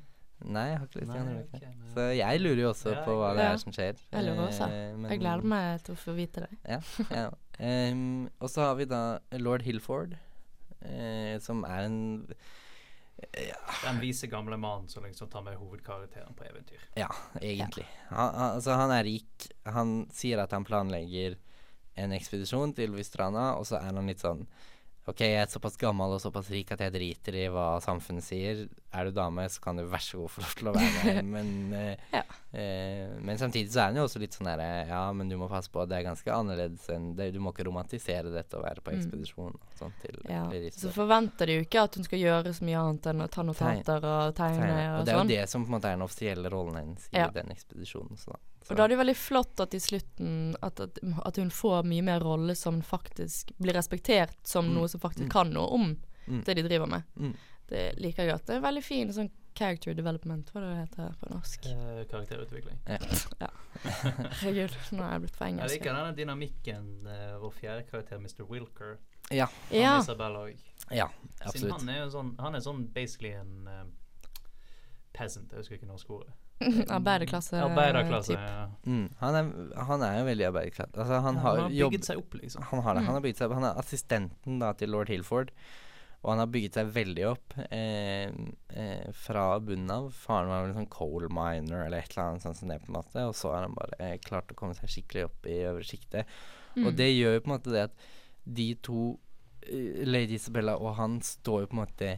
Nei, 0.44 0.66
jeg 0.70 0.78
har 0.80 0.86
ikke 0.88 1.00
lyst 1.00 1.12
til 1.12 1.22
å 1.22 1.26
Nei, 1.26 1.44
det. 1.52 1.62
men- 1.62 1.94
Så 1.96 2.04
jeg 2.18 2.42
lurer 2.42 2.60
jo 2.62 2.70
også 2.74 2.92
Ja, 2.92 3.06
på 3.06 3.14
hva 3.18 3.30
det 3.36 3.46
er 3.46 3.58
som 3.58 3.72
skjer. 3.72 3.96
Jeg 4.12 4.26
lurer 4.26 4.48
også. 4.50 4.68
Eh, 4.68 4.96
men- 4.98 5.10
Jeg 5.12 5.20
gleder 5.20 5.44
meg 5.44 5.84
til 5.84 5.96
å 5.96 5.98
få 5.98 6.16
vite 6.16 6.42
det. 6.46 6.50
Ja. 6.68 6.80
ja. 7.10 7.30
Em, 7.60 8.30
og 8.42 8.50
så 8.50 8.62
har 8.68 8.76
vi 8.76 8.86
da 8.86 9.20
lord 9.40 9.62
Hilford, 9.64 10.18
uh, 10.84 11.40
som 11.40 11.64
er 11.64 11.86
en 11.86 12.28
Den 13.86 14.00
vise 14.02 14.28
gamle 14.28 14.58
mannen 14.60 14.90
som 14.90 15.04
liksom 15.04 15.30
tar 15.32 15.42
med 15.42 15.56
hovedkarakteren 15.58 16.36
på 16.36 16.44
eventyr. 16.50 16.82
Ja, 16.98 17.08
egentlig. 17.40 17.86
Han, 18.10 18.34
han, 18.36 18.56
altså, 18.58 18.76
han 18.76 18.92
er 18.92 19.04
rik. 19.08 19.48
Han 19.66 20.06
sier 20.12 20.44
at 20.44 20.52
han 20.52 20.66
planlegger 20.68 21.38
en 21.96 22.12
ekspedisjon 22.12 22.76
til 22.76 22.92
Vistrana, 22.92 23.54
og 23.58 23.64
så 23.66 23.80
er 23.80 23.94
han 23.96 24.06
litt 24.12 24.20
sånn 24.20 24.46
Ok, 25.08 25.20
jeg 25.22 25.38
er 25.38 25.46
såpass 25.46 25.76
gammel 25.78 26.16
og 26.16 26.22
såpass 26.24 26.48
rik 26.50 26.72
at 26.74 26.80
jeg 26.82 26.92
driter 26.96 27.36
i 27.38 27.44
hva 27.54 27.76
samfunnet 27.84 28.24
sier. 28.26 28.64
Er 28.96 29.06
du 29.06 29.12
dame, 29.14 29.44
så 29.54 29.62
kan 29.62 29.78
du 29.78 29.84
vær 29.86 30.02
så 30.02 30.18
god 30.18 30.32
få 30.34 30.42
lov 30.42 30.56
til 30.58 30.70
å 30.72 30.74
være 30.74 31.22
med. 31.22 31.26
Men, 31.36 31.74
eh, 31.78 31.98
Ja. 32.16 32.24
eh, 32.58 33.12
men 33.22 33.38
samtidig 33.38 33.70
så 33.70 33.84
er 33.84 33.92
den 33.94 34.00
jo 34.02 34.08
også 34.08 34.18
litt 34.24 34.34
sånn 34.34 34.50
herre 34.50 34.88
Ja, 34.90 35.04
men 35.14 35.30
du 35.30 35.36
må 35.38 35.46
passe 35.52 35.70
på, 35.70 35.84
det 35.88 36.00
er 36.00 36.08
ganske 36.08 36.34
annerledes 36.34 36.88
enn 36.90 37.12
det. 37.20 37.30
Du 37.36 37.40
må 37.40 37.54
ikke 37.54 37.68
romantisere 37.68 38.34
dette 38.34 38.58
å 38.58 38.64
være 38.66 38.82
på 38.82 38.96
Mm. 38.96 38.98
ekspedisjon 39.04 39.54
og 39.54 39.78
sånn 39.78 39.94
til 40.02 40.18
Ja. 40.28 40.50
Så 40.74 40.90
forventer 40.96 41.46
de 41.46 41.60
jo 41.60 41.66
ikke 41.68 41.84
at 41.84 41.94
hun 41.96 42.04
skal 42.10 42.20
gjøre 42.20 42.50
så 42.58 42.66
mye 42.66 42.82
annet 42.82 43.06
enn 43.14 43.22
å 43.22 43.30
ta 43.30 43.44
notater 43.44 44.02
og 44.10 44.34
tegne 44.34 44.72
og, 44.74 44.90
og, 44.96 45.00
Og 45.02 45.06
det 45.06 45.14
er 45.14 45.18
jo 45.18 45.22
sånn. 45.22 45.28
det 45.36 45.50
som 45.50 45.66
på 45.66 45.70
en 45.70 45.78
måte 45.80 45.86
er 45.92 45.98
den 46.00 46.08
offisielle 46.10 46.50
rollen 46.50 46.76
hennes 46.82 47.10
i 47.14 47.18
Ja. 47.22 47.28
den 47.30 47.54
ekspedisjonen. 47.54 48.18
Så 48.18 48.34
da. 48.34 48.40
Så- 48.66 48.72
Og 48.74 48.78
da 48.78 48.84
er 48.84 48.88
det 48.90 48.98
veldig 48.98 49.16
flott 49.16 49.60
at 49.62 49.74
i 49.74 49.80
slutten 49.80 50.56
at, 50.64 50.80
at, 50.80 50.98
at 51.26 51.36
hun 51.38 51.50
får 51.54 51.84
mye 51.86 52.02
mer 52.02 52.20
rolle 52.26 52.56
som 52.58 52.82
faktisk 52.82 53.52
blir 53.62 53.74
respektert 53.78 54.34
som 54.44 54.66
Mm. 54.66 54.74
noe 54.80 54.88
som 54.90 55.00
faktisk 55.00 55.28
Mm. 55.28 55.30
kan 55.32 55.54
noe 55.54 55.68
om 55.70 55.98
Mm. 56.28 56.44
det 56.44 56.56
de 56.56 56.64
driver 56.64 56.88
med. 56.90 57.04
Mm. 57.16 57.36
Det 57.68 57.96
liker 58.00 58.24
jeg 58.26 58.32
godt. 58.34 58.46
Det 58.48 58.56
er 58.56 58.62
veldig 58.62 58.84
fin 58.84 59.10
sånn 59.14 59.30
character 59.56 59.94
development, 59.94 60.50
hva 60.52 60.62
det 60.62 60.90
heter 60.90 61.14
på 61.22 61.30
norsk. 61.32 61.66
Eh, 61.66 62.04
karakterutvikling. 62.06 62.78
Herregud, 63.86 64.76
nå 64.92 65.04
er 65.04 65.12
jeg 65.14 65.22
blitt 65.22 65.36
for 65.36 65.46
Jeg 65.46 65.54
engelsk. 65.54 65.76
liker 65.78 65.94
denne 65.94 66.16
dynamikken 66.18 66.88
uh, 67.08 67.38
vår 67.42 67.54
fjerde 67.60 67.86
karakter, 67.90 68.18
Mr. 68.20 68.46
Wilker. 68.50 68.98
Ja, 69.32 69.48
Ja. 69.72 70.00
Isabel 70.02 70.36
òg. 70.38 70.58
ja, 70.92 71.08
Siden 71.52 71.72
han 71.72 71.90
er 71.90 72.00
jo 72.06 72.10
sånn 72.14 72.36
Han 72.40 72.56
er 72.56 72.60
sånn 72.62 72.88
basically 72.94 73.32
en 73.34 73.68
uh, 73.68 73.86
peasant. 75.14 75.50
Jeg 75.52 75.58
husker 75.64 75.78
ikke 75.80 75.88
norsk 75.90 76.10
ordet. 76.10 76.34
Arbeiderklasse. 76.98 77.60
Arbeiderklasse. 77.60 78.36
Ja. 78.40 78.68
Mm. 78.86 79.08
Han, 79.20 79.36
er, 79.40 79.50
han 79.90 80.04
er 80.08 80.20
jo 80.20 80.28
veldig 80.30 80.46
arbeiderklasse. 80.50 80.94
Altså, 80.96 81.22
han 81.26 81.40
Ja, 81.40 81.42
har 81.46 81.58
han 81.58 81.66
har 81.66 81.80
jobb... 81.80 81.96
bygget 81.96 82.12
seg 82.12 82.22
opp, 82.22 82.38
liksom. 82.42 82.68
Han 82.72 82.86
har 82.86 82.96
det. 82.96 83.02
Mm. 83.02 83.08
Han, 83.10 83.18
har 83.18 83.26
bygget 83.26 83.42
seg, 83.42 83.50
opp. 83.50 83.58
han 83.60 83.68
er 83.70 83.82
assistenten 83.82 84.62
da, 84.64 84.72
til 84.80 84.94
lord 84.96 85.12
Hilford. 85.12 85.52
Og 86.26 86.32
han 86.32 86.42
har 86.42 86.50
bygget 86.50 86.78
seg 86.80 86.88
veldig 86.90 87.26
opp 87.30 87.54
eh, 87.70 88.32
eh, 88.74 89.10
fra 89.14 89.44
bunnen 89.62 89.92
av. 89.94 90.08
Faren 90.18 90.50
var 90.50 90.64
vel 90.64 90.72
en 90.72 90.80
sånn 90.80 90.94
coal 90.96 91.28
miner 91.30 91.84
eller 91.84 92.00
et 92.02 92.16
eller 92.16 92.32
annet 92.32 92.46
sånt 92.48 92.58
som 92.58 92.72
det, 92.72 92.80
på 92.82 92.90
en 92.90 92.98
måte. 92.98 93.26
Og 93.30 93.36
så 93.38 93.52
har 93.54 93.68
han 93.68 93.76
bare 93.78 94.00
eh, 94.02 94.16
klart 94.24 94.50
å 94.50 94.58
komme 94.58 94.74
seg 94.78 94.90
skikkelig 94.90 95.28
opp 95.28 95.46
i 95.52 95.60
øvre 95.70 95.86
sjiktet. 95.86 96.32
Mm. 96.74 96.88
Og 96.88 96.98
det 96.98 97.12
gjør 97.12 97.38
jo 97.38 97.44
på 97.44 97.52
en 97.52 97.56
måte 97.58 97.76
det 97.76 97.84
at 97.92 98.08
de 98.58 98.68
to, 98.88 99.04
eh, 99.68 100.02
Lady 100.08 100.40
Isabella 100.40 100.80
og 100.80 100.96
han, 100.98 101.20
står 101.22 101.66
jo 101.66 101.70
på 101.70 101.78
en 101.78 101.84
måte 101.84 102.10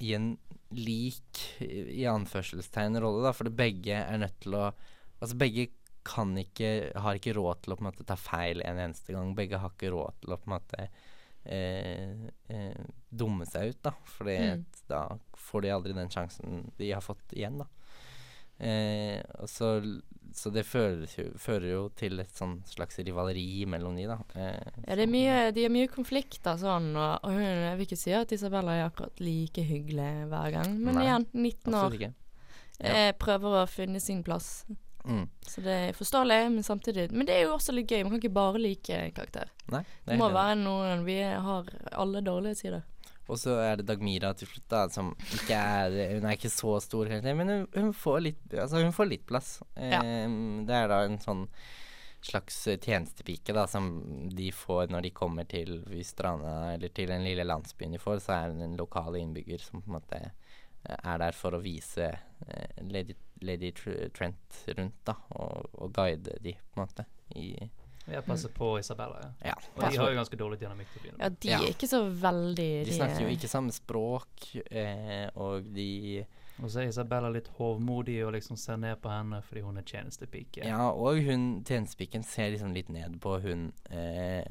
i 0.00 0.12
en 0.16 0.36
lik, 0.76 1.40
i 1.62 2.04
anførselstegn, 2.10 2.98
rolle, 3.00 3.22
da. 3.24 3.32
For 3.36 3.48
begge 3.54 3.96
er 4.02 4.18
nødt 4.22 4.38
til 4.44 4.58
å 4.58 4.68
Altså 5.16 5.32
begge 5.40 5.70
kan 6.04 6.34
ikke 6.36 6.92
Har 7.00 7.16
ikke 7.16 7.32
råd 7.34 7.62
til 7.64 7.72
å 7.72 7.76
på 7.78 7.80
en 7.80 7.88
måte 7.88 8.04
ta 8.06 8.18
feil 8.20 8.60
en 8.60 8.76
eneste 8.82 9.14
gang. 9.14 9.30
Begge 9.34 9.56
har 9.62 9.72
ikke 9.72 9.88
råd 9.94 10.18
til 10.20 10.34
å 10.34 10.36
på 10.36 10.50
en 10.50 10.52
måte 10.52 10.88
eh, 11.46 12.26
eh, 12.52 12.84
dumme 13.08 13.46
seg 13.48 13.72
ut, 13.72 13.80
da. 13.82 13.92
Fordi 14.18 14.36
Mm. 14.38 14.64
da 14.88 15.00
får 15.34 15.62
de 15.62 15.72
aldri 15.72 15.94
den 15.94 16.08
sjansen 16.12 16.70
de 16.76 16.90
har 16.92 17.00
fått 17.00 17.32
igjen, 17.32 17.58
da. 17.58 17.66
Eh, 18.58 19.20
og 19.40 19.48
så, 19.52 19.68
så 20.32 20.50
det 20.54 20.62
fører 20.64 21.04
jo, 21.10 21.26
fører 21.40 21.68
jo 21.74 21.82
til 21.98 22.20
et 22.22 22.30
sånn 22.32 22.58
slags 22.68 22.96
rivaleri 23.04 23.66
mellom 23.68 23.96
de, 23.98 24.06
da. 24.08 24.16
Eh, 24.34 24.70
Ja, 24.86 24.96
det 24.96 25.04
er 25.04 25.12
mye, 25.12 25.36
de 25.52 25.66
har 25.66 25.74
mye 25.74 25.90
konflikter 25.92 26.56
sånn, 26.60 26.88
og, 26.96 27.26
og 27.26 27.36
jeg 27.42 27.76
vil 27.76 27.86
ikke 27.88 28.00
si 28.00 28.14
at 28.16 28.32
Isabella 28.32 28.78
er 28.78 28.86
akkurat 28.88 29.20
like 29.20 29.64
hyggelig 29.68 30.10
hver 30.32 30.50
gang. 30.56 30.74
Men 30.80 30.96
Nei, 31.00 31.04
igjen, 31.08 31.28
19 31.34 31.78
år, 31.82 31.98
ikke. 32.00 32.12
Ja. 32.80 32.90
eh, 32.92 33.12
prøver 33.16 33.62
å 33.62 33.68
finne 33.68 34.00
sin 34.00 34.22
plass. 34.24 34.64
Mm. 35.06 35.28
Så 35.46 35.62
det 35.62 35.74
er 35.84 35.92
forståelig, 35.94 36.40
men 36.50 36.64
samtidig 36.66 37.12
Men 37.14 37.28
det 37.28 37.36
er 37.36 37.44
jo 37.44 37.52
også 37.54 37.70
litt 37.76 37.86
gøy. 37.92 38.00
Man 38.02 38.16
kan 38.16 38.18
ikke 38.24 38.34
bare 38.34 38.58
like 38.58 38.96
karakter. 39.14 39.52
Nei, 39.70 39.84
Det 40.02 40.10
det 40.10 40.16
må 40.18 40.32
være 40.34 40.56
noen 40.58 41.04
Vi 41.06 41.20
har 41.22 41.68
alle 41.92 42.22
dårlige 42.26 42.58
sider. 42.58 42.82
Og 43.26 43.40
så 43.40 43.56
er 43.58 43.80
det 43.80 43.88
Dagmira 43.88 44.30
til 44.38 44.48
slutt, 44.50 44.68
da, 44.70 44.84
som 44.92 45.10
ikke 45.34 45.56
er 45.56 45.96
Hun 46.14 46.28
er 46.28 46.36
ikke 46.36 46.52
så 46.52 46.76
stor, 46.84 47.08
kanskje, 47.10 47.34
men 47.38 47.50
hun, 47.50 47.66
hun, 47.74 47.90
får 47.96 48.20
litt, 48.22 48.44
altså, 48.52 48.82
hun 48.84 48.94
får 48.94 49.10
litt 49.10 49.26
plass. 49.26 49.56
Ja. 49.74 50.02
Ehm, 50.02 50.64
det 50.68 50.78
er 50.78 50.92
da 50.92 51.02
en 51.06 51.18
sånn 51.22 51.46
slags 52.26 52.66
eh, 52.66 52.78
tjenestepike 52.78 53.54
da, 53.56 53.66
som 53.70 53.88
de 54.34 54.50
får 54.54 54.92
når 54.92 55.06
de 55.06 55.14
kommer 55.16 55.48
til 55.50 55.80
Vystrana, 55.90 56.74
eller 56.74 56.92
til 56.94 57.10
den 57.10 57.26
lille 57.26 57.46
landsbyen 57.46 57.96
de 57.96 58.02
får, 58.02 58.20
så 58.24 58.36
er 58.38 58.54
hun 58.54 58.64
en 58.66 58.78
lokal 58.78 59.18
innbygger 59.20 59.62
som 59.62 59.82
på 59.82 59.90
en 59.90 59.98
måte 59.98 60.22
eh, 60.22 60.96
er 60.96 61.22
der 61.22 61.36
for 61.38 61.56
å 61.56 61.62
vise 61.64 62.10
eh, 62.12 62.84
Lady, 62.86 63.16
Lady 63.46 63.72
Trent 63.74 64.62
rundt, 64.78 65.02
da, 65.06 65.16
og, 65.34 65.74
og 65.74 65.92
guide 65.96 66.38
de, 66.42 66.54
på 66.54 66.80
en 66.80 66.86
måte, 66.86 67.08
i 67.34 67.50
Jeg 68.08 68.24
passer 68.24 68.48
på 68.54 68.78
Isabella, 68.78 69.18
ja. 69.20 69.30
Ja. 69.50 69.54
Og 69.76 69.90
de 69.90 69.96
har 69.98 70.10
jo 70.12 70.16
ganske 70.20 70.36
dårlig 70.38 70.58
dynamikk 70.60 70.86
til 70.92 71.00
å 71.00 71.04
begynne 71.04 71.18
Ja, 71.18 71.28
med. 71.28 71.40
de 71.40 71.48
Ja. 71.50 71.58
er 71.58 71.72
ikke 71.72 71.88
så 71.90 72.00
veldig 72.20 72.84
De 72.86 72.92
snakker 72.92 73.20
jo 73.20 73.26
er- 73.26 73.36
ikke 73.36 73.48
samme 73.50 73.72
språk, 73.72 74.64
eh, 74.70 75.28
og 75.34 75.72
de 75.74 76.24
Og 76.62 76.70
så 76.70 76.80
er 76.80 76.88
Isabella 76.88 77.28
litt 77.28 77.48
hovmodig 77.58 78.24
og 78.26 78.32
liksom 78.32 78.56
ser 78.56 78.76
ned 78.78 79.00
på 79.02 79.10
henne 79.10 79.42
fordi 79.42 79.60
hun 79.62 79.76
er 79.76 79.82
tjenestepike. 79.82 80.64
Ja, 80.64 80.88
og 80.90 81.18
hun 81.22 81.62
tjenestepiken 81.64 82.24
ser 82.24 82.50
liksom 82.52 82.72
litt 82.72 82.88
ned 82.88 83.20
på 83.20 83.40
hun 83.42 83.72
eh, 83.90 84.44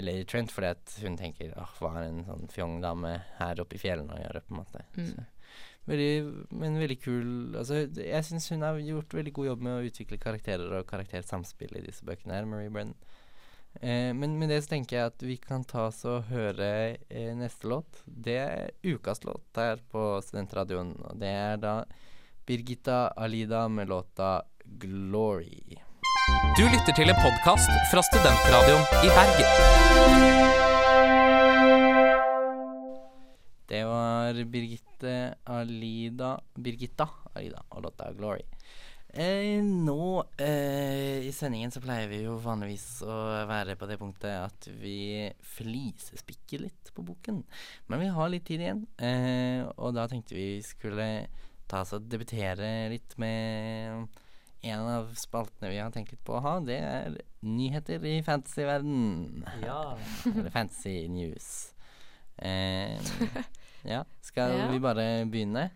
Lady 0.00 0.24
Trent, 0.24 0.50
fordi 0.50 0.66
at 0.70 0.98
hun 1.02 1.16
tenker 1.16 1.52
åh, 1.56 1.68
hva 1.78 1.92
har 1.92 2.02
en 2.04 2.24
sånn 2.24 2.48
fjong 2.50 2.80
dame 2.80 3.22
her 3.38 3.54
oppe 3.60 3.74
i 3.74 3.78
fjellene 3.78 4.16
å 4.16 4.22
gjøre, 4.22 4.40
på 4.42 4.50
en 4.50 4.64
måte. 4.64 4.84
Mm. 4.96 5.26
Veldig, 5.86 6.46
men 6.58 6.80
veldig 6.80 6.96
kul 6.98 7.28
Altså, 7.60 7.84
jeg 7.94 8.26
syns 8.26 8.48
hun 8.50 8.64
har 8.66 8.78
gjort 8.82 9.14
veldig 9.14 9.32
god 9.36 9.46
jobb 9.52 9.62
med 9.62 9.76
å 9.76 9.86
utvikle 9.86 10.18
karakterer 10.18 10.80
og 10.80 10.88
karaktersamspill 10.90 11.78
i 11.78 11.84
disse 11.86 12.06
bøkene 12.06 12.34
her, 12.34 12.48
Marie 12.50 12.72
Brennan. 12.72 12.98
Eh, 13.80 14.12
men 14.16 14.38
med 14.40 14.50
det 14.50 14.62
så 14.64 14.72
tenker 14.74 14.96
jeg 14.96 15.12
at 15.12 15.22
vi 15.22 15.36
kan 15.40 15.64
ta 15.68 15.86
oss 15.90 16.02
og 16.08 16.30
høre 16.30 16.96
eh, 16.96 17.32
neste 17.38 17.68
låt. 17.70 18.02
Det 18.06 18.38
er 18.40 18.74
ukas 18.86 19.22
låt 19.28 19.60
her 19.60 19.82
på 19.92 20.08
Studentradioen, 20.24 20.94
og 21.06 21.18
det 21.20 21.32
er 21.32 21.60
da 21.62 21.78
Birgitta 22.46 23.08
Alida 23.16 23.66
med 23.68 23.88
låta 23.88 24.42
'Glory'. 24.64 25.82
Du 26.56 26.64
lytter 26.64 26.92
til 26.96 27.10
en 27.10 27.22
podkast 27.22 27.70
fra 27.92 28.02
Studentradioen 28.02 28.82
i 29.04 29.08
Bergen. 29.14 30.65
Var 34.26 34.44
Birgitte 34.50 35.14
Alida 35.44 36.36
Birgitta 36.54 37.08
Alida 37.34 37.62
og 37.70 37.82
låta 37.86 38.10
'Glory'. 38.12 38.44
Eh, 39.16 39.62
nå 39.64 40.24
eh, 40.36 41.24
i 41.24 41.32
sendingen 41.32 41.70
så 41.72 41.80
pleier 41.80 42.10
vi 42.10 42.18
jo 42.26 42.34
vanligvis 42.42 43.00
å 43.06 43.14
være 43.48 43.76
på 43.80 43.86
det 43.88 43.96
punktet 43.96 44.34
at 44.34 44.68
vi 44.82 45.30
flisespikker 45.56 46.66
litt 46.66 46.90
på 46.92 47.04
boken. 47.06 47.40
Men 47.88 48.02
vi 48.02 48.10
har 48.12 48.28
litt 48.28 48.44
tid 48.44 48.66
igjen, 48.66 48.84
eh, 49.00 49.62
og 49.78 49.94
da 49.96 50.04
tenkte 50.10 50.36
vi 50.36 50.60
skulle 50.66 51.08
ta 51.70 51.80
oss 51.80 51.94
og 51.96 52.10
debutere 52.10 52.90
litt 52.92 53.16
med 53.16 54.04
en 54.66 54.90
av 54.98 55.08
spaltene 55.16 55.70
vi 55.72 55.80
har 55.80 55.94
tenkt 55.94 56.12
litt 56.12 56.24
på 56.26 56.36
å 56.36 56.42
ha. 56.44 56.54
Det 56.60 56.76
er 56.76 57.16
nyheter 57.46 58.04
i 58.04 58.18
fantasyverden. 58.26 59.46
Ja. 59.64 59.96
Eller 60.28 60.52
fantasy 60.52 61.06
news. 61.12 61.48
Eh, 62.36 63.00
ja, 63.84 64.04
skal 64.22 64.56
Ja. 64.58 64.68
vi 64.70 64.78
bare 64.80 65.24
begynne? 65.26 65.70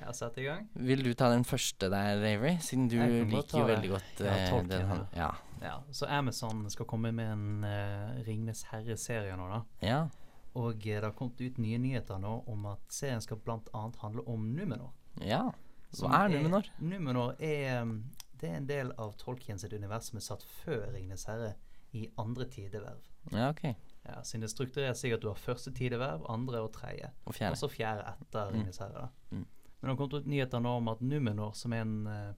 ja, 0.00 0.12
sett 0.12 0.38
i 0.38 0.42
gang. 0.44 0.68
Vil 0.74 1.02
du 1.04 1.12
ta 1.14 1.28
den 1.30 1.44
første 1.44 1.88
der, 1.90 2.16
Avery? 2.18 2.56
Siden 2.60 2.88
du 2.90 2.96
liker 2.98 3.58
jo 3.60 3.66
veldig 3.66 3.90
godt 3.90 4.20
Ja, 4.20 4.32
eh, 4.34 4.62
den 4.68 4.86
han- 4.88 5.06
Ja. 5.14 5.30
Ja, 5.62 5.78
Så 5.92 6.06
Amazon 6.06 6.68
skal 6.70 6.84
komme 6.84 7.12
med 7.12 7.30
en 7.32 7.64
uh, 7.64 8.22
Ringnes 8.26 8.64
herre-serie 8.64 9.36
nå, 9.36 9.48
da. 9.48 9.62
ja. 9.80 10.08
Og 10.54 10.74
eh, 10.86 11.00
det 11.00 11.02
har 11.04 11.12
kommet 11.12 11.40
ut 11.40 11.56
nye 11.58 11.78
nyheter 11.78 12.18
nå 12.18 12.44
om 12.48 12.66
at 12.66 12.80
serien 12.88 13.20
skal 13.20 13.36
bl.a. 13.38 13.90
handle 14.02 14.22
om 14.28 14.44
Numenor. 14.54 14.92
Ja. 15.20 15.50
Hva 15.96 16.24
er 16.24 16.28
Numenor? 16.28 16.68
Numenor 16.80 17.34
er 17.40 17.82
um, 17.82 18.04
Det 18.38 18.50
er 18.50 18.56
en 18.56 18.66
del 18.66 18.92
av 18.98 19.16
Tolkien 19.16 19.58
sitt 19.58 19.72
univers 19.72 20.10
som 20.10 20.16
er 20.18 20.20
satt 20.26 20.42
før 20.64 20.92
Ringnes 20.92 21.24
herre 21.26 21.54
i 21.94 22.08
andre 22.18 22.44
tideverv. 22.44 22.98
Ja, 23.32 23.48
ok. 23.50 23.74
Ja, 24.04 24.18
siden 24.22 24.44
det 24.44 24.50
er 24.50 24.54
strukturert 24.54 24.98
slik 25.00 25.14
at 25.16 25.22
du 25.24 25.28
har 25.30 25.38
første 25.40 25.72
tideverv, 25.72 26.26
andre 26.28 26.60
og 26.60 26.72
tredje. 26.72 27.08
Og 27.24 27.32
Og 27.32 27.34
fjerde. 27.34 27.56
så 27.56 27.68
fjerde 27.72 28.04
etter 28.12 28.50
Mm. 28.50 28.52
Ringenes 28.54 28.78
herre. 28.78 29.08
Mm. 29.30 29.46
Men 29.80 29.82
det 29.82 29.88
har 29.88 29.96
kommet 29.96 30.14
ut 30.14 30.26
nyheter 30.26 30.60
nå 30.60 30.76
om 30.76 30.88
at 30.88 31.00
Numenor, 31.00 31.52
som 31.54 31.72
er 31.72 31.80
en 31.80 32.06
eh, 32.06 32.32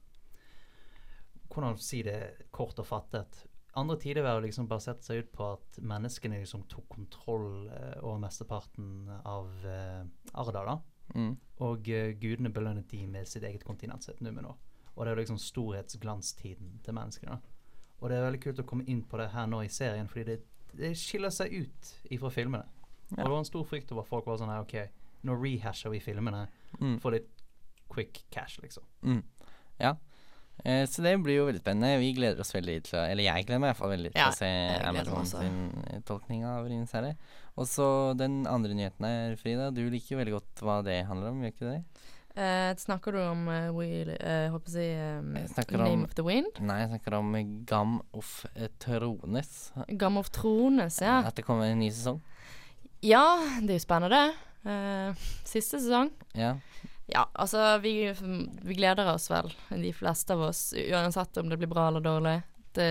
Hvordan 1.48 1.78
si 1.78 2.02
det 2.02 2.50
kort 2.50 2.78
og 2.78 2.86
fattet 2.86 3.46
Andre 3.76 3.96
tideverv 4.00 4.42
liksom 4.42 4.66
baserte 4.68 5.04
seg 5.04 5.18
ut 5.18 5.32
på 5.32 5.52
at 5.52 5.78
menneskene 5.84 6.38
liksom 6.40 6.62
tok 6.68 6.88
kontroll 6.88 7.68
eh, 7.68 7.98
over 8.02 8.18
mesteparten 8.18 9.08
av 9.24 9.50
uh, 9.64 10.04
Arda. 10.32 10.62
da. 10.64 10.78
Mm. 11.14 11.36
Og 11.60 11.88
eh, 11.92 12.14
gudene 12.16 12.48
belønnet 12.50 12.88
de 12.88 13.06
med 13.06 13.28
sitt 13.28 13.44
eget 13.44 13.64
kontinent, 13.64 14.02
sitt 14.02 14.22
Numenor. 14.24 14.56
Og 14.96 15.04
det 15.04 15.12
er 15.12 15.20
liksom 15.20 15.36
storhetsglanstiden 15.38 16.80
til 16.84 16.94
menneskene. 16.96 17.36
da. 17.36 17.38
Og 18.00 18.08
det 18.08 18.16
er 18.16 18.24
veldig 18.24 18.40
kult 18.46 18.62
å 18.64 18.66
komme 18.68 18.84
inn 18.88 19.02
på 19.04 19.20
det 19.20 19.28
her 19.34 19.46
nå 19.46 19.60
i 19.64 19.68
serien, 19.68 20.08
fordi 20.08 20.24
det, 20.24 20.38
det 20.78 20.92
skiller 20.98 21.30
seg 21.34 21.52
ut 21.62 21.92
ifra 22.12 22.30
filmene. 22.32 22.64
Og 23.12 23.20
det 23.22 23.30
var 23.30 23.38
en 23.38 23.48
stor 23.48 23.64
frykt 23.68 23.92
over 23.94 24.02
at 24.02 24.08
folk 24.10 24.26
var 24.26 24.38
sånn 24.40 24.50
her, 24.50 24.64
OK, 24.64 24.74
nå 25.26 25.36
rehasher 25.42 25.90
vi 25.94 26.00
filmene 26.02 26.46
Mm. 26.80 26.98
for 27.00 27.14
litt 27.14 27.28
quick 27.88 28.24
cash, 28.30 28.58
liksom. 28.60 28.82
Mm. 29.02 29.22
Ja. 29.80 29.94
Eh, 30.64 30.84
så 30.88 31.02
det 31.04 31.14
blir 31.22 31.36
jo 31.38 31.46
veldig 31.46 31.60
spennende. 31.62 31.98
Vi 32.00 32.12
gleder 32.16 32.40
oss 32.40 32.52
veldig 32.52 32.82
til 32.84 32.98
å 32.98 33.04
Eller 33.10 33.24
jeg 33.24 33.46
gleder 33.46 33.60
meg 33.60 33.68
i 33.68 33.72
hvert 33.72 33.78
fall 33.80 33.92
veldig 33.92 34.10
til 34.12 34.20
Ja, 34.20 34.28
å 34.28 34.36
se 34.36 34.48
Amazon 34.88 35.26
sin 35.28 35.58
eh, 35.86 36.00
tolkning 36.08 36.44
av 36.48 36.66
Ringenes 36.66 36.92
herre. 36.96 37.14
Og 37.56 37.66
så 37.68 37.88
den 38.16 38.46
andre 38.46 38.74
nyheten 38.76 39.04
her, 39.06 39.36
Frida. 39.36 39.70
Du 39.72 39.82
liker 39.88 40.16
jo 40.16 40.20
veldig 40.22 40.34
godt 40.36 40.62
hva 40.64 40.82
det 40.84 40.98
handler 41.06 41.30
om, 41.30 41.40
gjør 41.44 41.52
ikke 41.54 41.70
det? 41.70 41.82
Eh, 42.36 42.74
snakker 42.76 43.12
du 43.16 43.20
om 43.22 43.46
uh, 43.48 43.70
Wheel 43.72 44.10
uh, 44.12 44.50
Håper 44.52 44.70
si 44.74 44.86
um, 44.92 45.30
Name 45.72 45.86
om- 45.94 46.02
of 46.04 46.12
the 46.18 46.22
Wind? 46.26 46.58
Nei, 46.60 46.82
jeg 46.82 46.90
snakker 46.90 47.14
om 47.16 47.30
Gam 47.64 47.94
of 48.12 48.44
eh, 48.54 48.68
Trones. 48.82 49.72
Gam 49.96 50.18
of 50.20 50.28
Thrones, 50.36 50.98
ja. 51.00 51.22
At 51.24 51.38
det 51.40 51.46
kommer 51.48 51.70
en 51.70 51.80
ny 51.80 51.88
sesong. 51.90 52.20
Ja, 53.00 53.22
det 53.62 53.70
er 53.72 53.78
jo 53.80 53.84
spennende. 53.86 54.20
Eh, 54.68 55.24
siste 55.48 55.80
sesong. 55.80 56.10
Ja. 56.36 56.56
Ja, 57.08 57.24
altså 57.38 57.78
vi, 57.80 58.10
vi 58.66 58.74
gleder 58.74 59.06
oss 59.14 59.30
vel, 59.30 59.52
de 59.70 59.92
fleste 59.94 60.34
av 60.34 60.40
oss, 60.48 60.72
uansett 60.74 61.36
om 61.38 61.48
det 61.48 61.56
blir 61.60 61.70
bra 61.70 61.88
eller 61.88 62.02
dårlig. 62.04 62.40
Det 62.74 62.88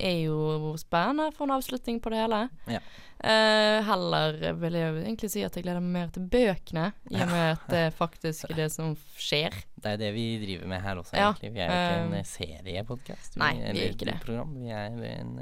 er 0.00 0.16
jo 0.26 0.72
spennende 0.80 1.30
for 1.36 1.46
en 1.48 1.54
avslutning 1.58 2.00
på 2.02 2.10
det 2.12 2.20
hele. 2.22 2.40
Ja. 2.70 2.80
Uh, 3.18 3.82
heller 3.82 4.36
vil 4.60 4.76
jeg 4.78 4.92
egentlig 5.00 5.30
si 5.32 5.40
at 5.42 5.56
jeg 5.58 5.64
gleder 5.64 5.82
meg 5.82 5.90
mer 5.96 6.10
til 6.14 6.26
bøkene, 6.30 6.84
i 7.10 7.16
og 7.18 7.32
med 7.32 7.46
at 7.56 7.64
det 7.72 7.80
faktisk 7.98 8.46
er 8.46 8.60
det 8.60 8.68
som 8.70 8.92
skjer. 9.18 9.56
Det 9.74 9.96
er 9.96 9.98
det 10.04 10.12
vi 10.14 10.26
driver 10.44 10.70
med 10.70 10.84
her 10.84 11.00
også, 11.00 11.16
egentlig. 11.18 11.50
Vi 11.56 11.64
er 11.64 11.72
jo 11.72 11.80
ikke 11.80 11.96
en 12.04 12.12
um, 12.12 12.14
eh, 12.20 12.28
seriepodkast. 12.30 13.40
nei, 13.42 13.50
vi 13.58 13.82
er 13.88 13.96
ikke 13.96 14.10
det. 14.12 14.16
Program. 14.22 14.54
Vi 14.60 14.70
er 14.70 14.86
en, 15.16 15.34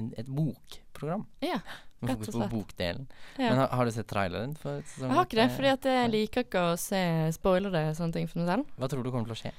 en, 0.00 0.08
et 0.16 0.32
bokprogram. 0.40 1.26
Ja, 1.44 1.60
Med 2.00 2.14
fokus 2.14 2.32
på 2.32 2.48
bokdelen. 2.52 3.08
ja. 3.36 3.50
Men 3.50 3.58
har, 3.64 3.72
har 3.76 3.84
du 3.84 3.90
sett 3.92 4.08
traileren 4.08 4.56
for 4.56 4.80
Jeg 4.80 5.10
har 5.10 5.24
ikke 5.26 5.36
det, 5.42 5.48
for 5.50 5.56
fordi 5.60 5.72
at 5.76 5.88
jeg 5.92 6.10
liker 6.14 6.46
ikke 6.46 6.66
å 6.72 6.76
se 6.80 7.00
spoilere 7.36 7.90
sånne 7.98 8.16
ting 8.16 8.28
for 8.30 8.40
meg 8.40 8.54
selv. 8.54 8.76
Hva 8.78 8.88
tror 8.88 9.04
du 9.04 9.10
kommer 9.12 9.28
til 9.28 9.36
å 9.36 9.42
skje? 9.42 9.52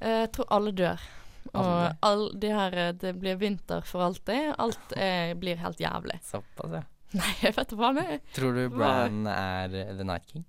Eh, 0.00 0.20
Jeg 0.24 0.32
tror 0.32 0.48
alle 0.56 0.72
dør. 0.72 1.10
Og 1.52 2.06
all, 2.06 2.24
de 2.40 2.52
her, 2.54 2.76
eh, 2.78 2.92
det 3.02 3.14
blir 3.20 3.36
vinter 3.40 3.84
for 3.86 4.06
alltid. 4.06 4.54
Alt 4.62 4.94
er, 5.10 5.34
blir 5.40 5.60
helt 5.62 5.80
jævlig. 5.82 6.20
Såpass, 6.26 6.78
ja. 6.80 6.84
Nei, 7.12 7.32
jeg 7.42 7.52
vet 7.58 7.72
da 7.74 7.76
faen. 7.76 8.20
Tror 8.32 8.54
du 8.56 8.62
Bran 8.72 9.26
er 9.28 9.74
The 9.92 10.06
Night 10.06 10.30
King? 10.30 10.46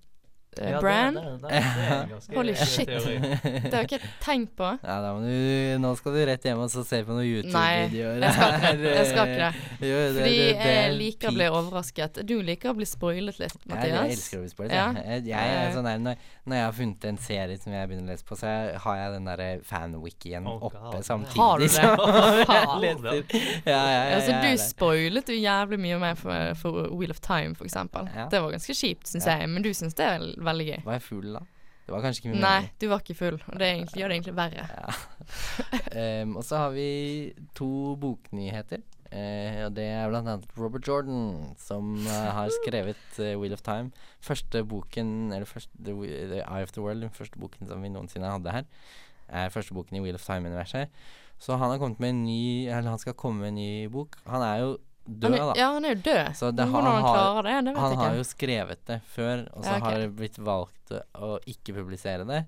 Ja, 0.58 0.80
det- 0.80 1.14
det- 1.14 1.40
det- 1.40 1.50
det 1.50 1.84
er 1.84 2.02
en 2.02 2.08
ganske 2.14 2.34
Holy 2.36 2.54
shit. 2.54 2.86
teori. 2.88 3.14
Det 3.18 3.72
har 3.74 3.82
jeg 3.82 3.90
ikke 3.90 4.10
tenkt 4.20 4.54
på. 4.56 4.68
Ja, 4.84 5.00
da 5.02 5.12
du 5.18 5.78
Nå 5.80 5.94
skal 5.96 6.12
du 6.12 6.24
rett 6.26 6.42
hjem 6.44 6.58
og 6.58 6.70
så 6.70 6.84
se 6.86 7.02
på 7.04 7.12
noen 7.16 7.26
YouTube-videoer. 7.26 8.20
jeg 8.20 8.32
skal 8.34 8.52
ikke 8.54 8.82
det. 8.82 8.94
Jeg 8.98 9.06
skal 9.06 9.26
ikke 9.28 9.40
det. 9.44 9.54
Jo, 9.80 9.96
det- 9.96 10.14
Fordi 10.14 10.36
det- 10.38 10.56
det 10.64 10.74
jeg 10.74 10.92
liker 10.98 11.28
å 11.28 11.34
bli 11.34 11.48
overrasket. 11.48 12.26
Du 12.26 12.34
liker 12.42 12.70
å 12.70 12.76
bli 12.76 12.84
spoilet 12.86 13.38
litt, 13.38 13.56
Mathias. 13.66 13.74
Mathias. 13.74 14.00
jeg 14.04 14.12
elsker 14.18 14.38
å 14.38 14.40
bli 14.44 14.48
spoilet. 14.54 14.72
Ja. 14.72 14.92
Jeg, 14.92 15.24
jeg, 15.26 15.50
Eh. 15.54 15.72
sånn 15.74 15.84
der, 15.84 15.98
når, 15.98 16.16
når 16.46 16.56
jeg 16.56 16.64
har 16.64 16.72
funnet 16.72 17.04
en 17.04 17.18
serie 17.18 17.58
som 17.58 17.72
jeg 17.72 17.88
begynner 17.88 18.04
å 18.08 18.12
lese 18.14 18.24
på, 18.24 18.36
så 18.36 18.46
jeg, 18.46 18.78
har 18.84 18.96
jeg 18.96 19.12
den 19.12 19.24
derre 19.24 19.50
fan-wikien 19.64 20.46
Oh, 20.46 20.58
oppe 20.68 20.78
God. 20.92 21.04
samtidig. 21.04 21.36
Har 21.36 21.58
du 21.58 21.66
det? 21.66 22.46
Faen. 22.48 22.80
leser. 22.80 23.24
Ja, 23.66 23.78
ja, 23.78 24.08
ja, 24.10 24.16
Altså, 24.16 24.32
du 24.42 24.56
spoilet 24.58 25.28
jo 25.28 25.34
jævlig 25.38 25.78
mye 25.80 25.98
mer 25.98 26.14
for, 26.14 26.54
for 26.60 26.88
Wheel 26.94 27.10
of 27.10 27.20
Time, 27.20 27.54
for 27.54 27.64
eksempel. 27.64 28.08
Ja. 28.14 28.28
Det 28.30 28.40
var 28.42 28.50
ganske 28.54 28.74
kjipt, 28.74 29.06
syns 29.10 29.26
Ja. 29.26 29.38
jeg. 29.38 29.48
Men 29.48 29.62
du 29.62 29.70
syns 29.74 29.94
det 29.94 30.06
er 30.06 30.18
veldig 30.48 30.66
gøy. 30.70 30.80
Var 30.86 30.98
jeg 30.98 31.04
full 31.08 31.36
da? 31.36 31.44
Det 31.84 31.92
var 31.92 32.00
kanskje 32.00 32.22
ikke 32.22 32.30
min 32.32 32.40
Nei, 32.40 32.50
mening. 32.62 32.74
du 32.80 32.86
var 32.88 33.02
ikke 33.02 33.16
full. 33.18 33.36
Og 33.52 33.60
det 33.60 33.66
egentlig, 33.68 34.00
gjør 34.00 34.08
det 34.12 34.16
egentlig 34.18 34.36
verre. 34.40 34.66
Ja. 34.72 34.98
Um, 35.94 36.36
og 36.36 36.42
så 36.44 36.58
har 36.58 36.72
vi 36.74 37.32
to 37.54 37.94
boknyheter. 38.00 38.80
Uh, 39.14 39.68
og 39.68 39.76
det 39.76 39.84
er 39.86 40.08
blant 40.10 40.26
annet 40.26 40.56
Robert 40.58 40.88
Jordan, 40.88 41.52
som 41.60 41.92
uh, 42.02 42.30
har 42.34 42.50
skrevet 42.56 43.04
uh, 43.20 43.36
Wheel 43.38 43.54
of 43.54 43.62
Time. 43.62 43.92
Første 44.20 44.64
boken, 44.66 45.32
eller 45.32 45.46
første, 45.46 45.70
the, 45.78 45.94
the 46.32 46.40
Eye 46.42 46.66
of 46.66 46.74
the 46.74 46.82
World, 46.82 47.04
den 47.06 47.14
første 47.14 47.38
boken 47.38 47.70
som 47.70 47.84
vi 47.84 47.92
noensinne 47.94 48.32
hadde 48.32 48.56
her, 48.56 48.66
er 49.28 49.54
første 49.54 49.76
boken 49.76 49.96
i 49.96 50.02
Wheel 50.02 50.18
of 50.18 50.26
Time-universet. 50.26 50.90
Så 51.38 51.56
han 51.56 51.70
har 51.70 51.78
kommet 51.78 52.00
med 52.00 52.10
en 52.10 52.24
ny 52.24 52.68
Eller 52.68 52.90
han 52.90 52.98
skal 52.98 53.16
komme 53.18 53.40
med 53.40 53.48
en 53.48 53.54
ny 53.54 53.86
bok. 53.92 54.16
Han 54.26 54.42
er 54.42 54.56
jo 54.62 54.76
død, 55.06 55.30
da. 55.36 55.52
ja, 55.56 55.72
han 55.74 55.84
er 55.84 55.94
jo 55.94 56.00
død. 56.02 56.26
Så 56.34 56.50
det- 56.54 56.66
Hvordan 56.68 56.84
han 56.84 57.02
han 57.02 57.02
klarer 57.14 57.42
det, 57.42 57.64
det 57.64 57.74
vet 57.74 57.80
Han 57.82 57.90
jeg 57.90 57.98
har 57.98 58.14
jo 58.16 58.24
skrevet 58.24 58.84
det 58.86 59.00
før, 59.04 59.48
og 59.56 59.64
så 59.64 59.70
Ja, 59.70 59.76
okay. 59.76 59.90
har 59.92 59.98
det 60.00 60.16
blitt 60.16 60.38
valgt 60.38 60.92
å 61.14 61.38
ikke 61.46 61.74
publisere 61.74 62.26
det. 62.26 62.46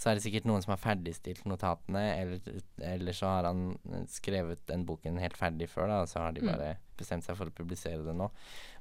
Så 0.00 0.08
er 0.08 0.14
det 0.16 0.22
sikkert 0.24 0.46
noen 0.48 0.62
som 0.64 0.70
har 0.72 0.78
ferdigstilt 0.80 1.44
notatene, 1.44 2.16
eller, 2.22 2.40
eller 2.80 3.12
så 3.12 3.26
har 3.26 3.44
han 3.44 3.76
skrevet 4.08 4.62
den 4.66 4.86
boken 4.86 5.18
helt 5.20 5.36
ferdig 5.36 5.68
før, 5.68 5.88
da, 5.88 5.98
og 6.00 6.08
så 6.08 6.20
har 6.24 6.32
de 6.32 6.40
Mm. 6.40 6.46
bare 6.56 6.76
bestemt 6.96 7.22
seg 7.22 7.36
for 7.36 7.44
å 7.44 7.50
publisere 7.52 8.02
det 8.02 8.14
nå. 8.16 8.30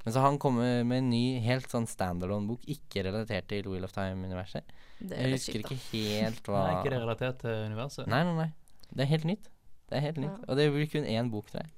Men 0.05 0.13
så 0.13 0.21
han 0.21 0.37
kommet 0.39 0.85
med 0.85 0.97
en 0.99 1.09
ny, 1.09 1.39
helt 1.41 1.67
sånn 1.67 1.85
standalone-bok, 1.87 2.61
ikke 2.67 3.03
relatert 3.03 3.47
til 3.49 3.63
Wheel 3.63 3.83
of 3.83 3.91
Time-universet. 3.91 4.63
Det 5.01 5.11
er 5.17 5.27
Jeg 5.27 5.31
husker 5.33 5.59
ikke 5.59 5.77
helt 5.91 6.43
hva 6.47 6.63
Nei, 6.67 6.75
ikke 6.83 6.89
det 6.89 7.01
relatert 7.01 7.39
til 7.39 7.49
universet? 7.67 8.07
Nei, 8.07 8.23
nei, 8.23 8.33
nei. 8.35 8.51
Det 8.95 9.01
er 9.01 9.11
helt 9.11 9.25
nytt. 9.25 9.43
Det 9.89 9.97
er 9.97 10.01
helt 10.01 10.17
nytt. 10.17 10.39
Ja. 10.39 10.45
Og 10.47 10.55
det 10.55 10.71
blir 10.71 10.87
kun 10.89 11.03
én 11.03 11.29
bok, 11.29 11.51
tror 11.51 11.63
jeg. 11.63 11.69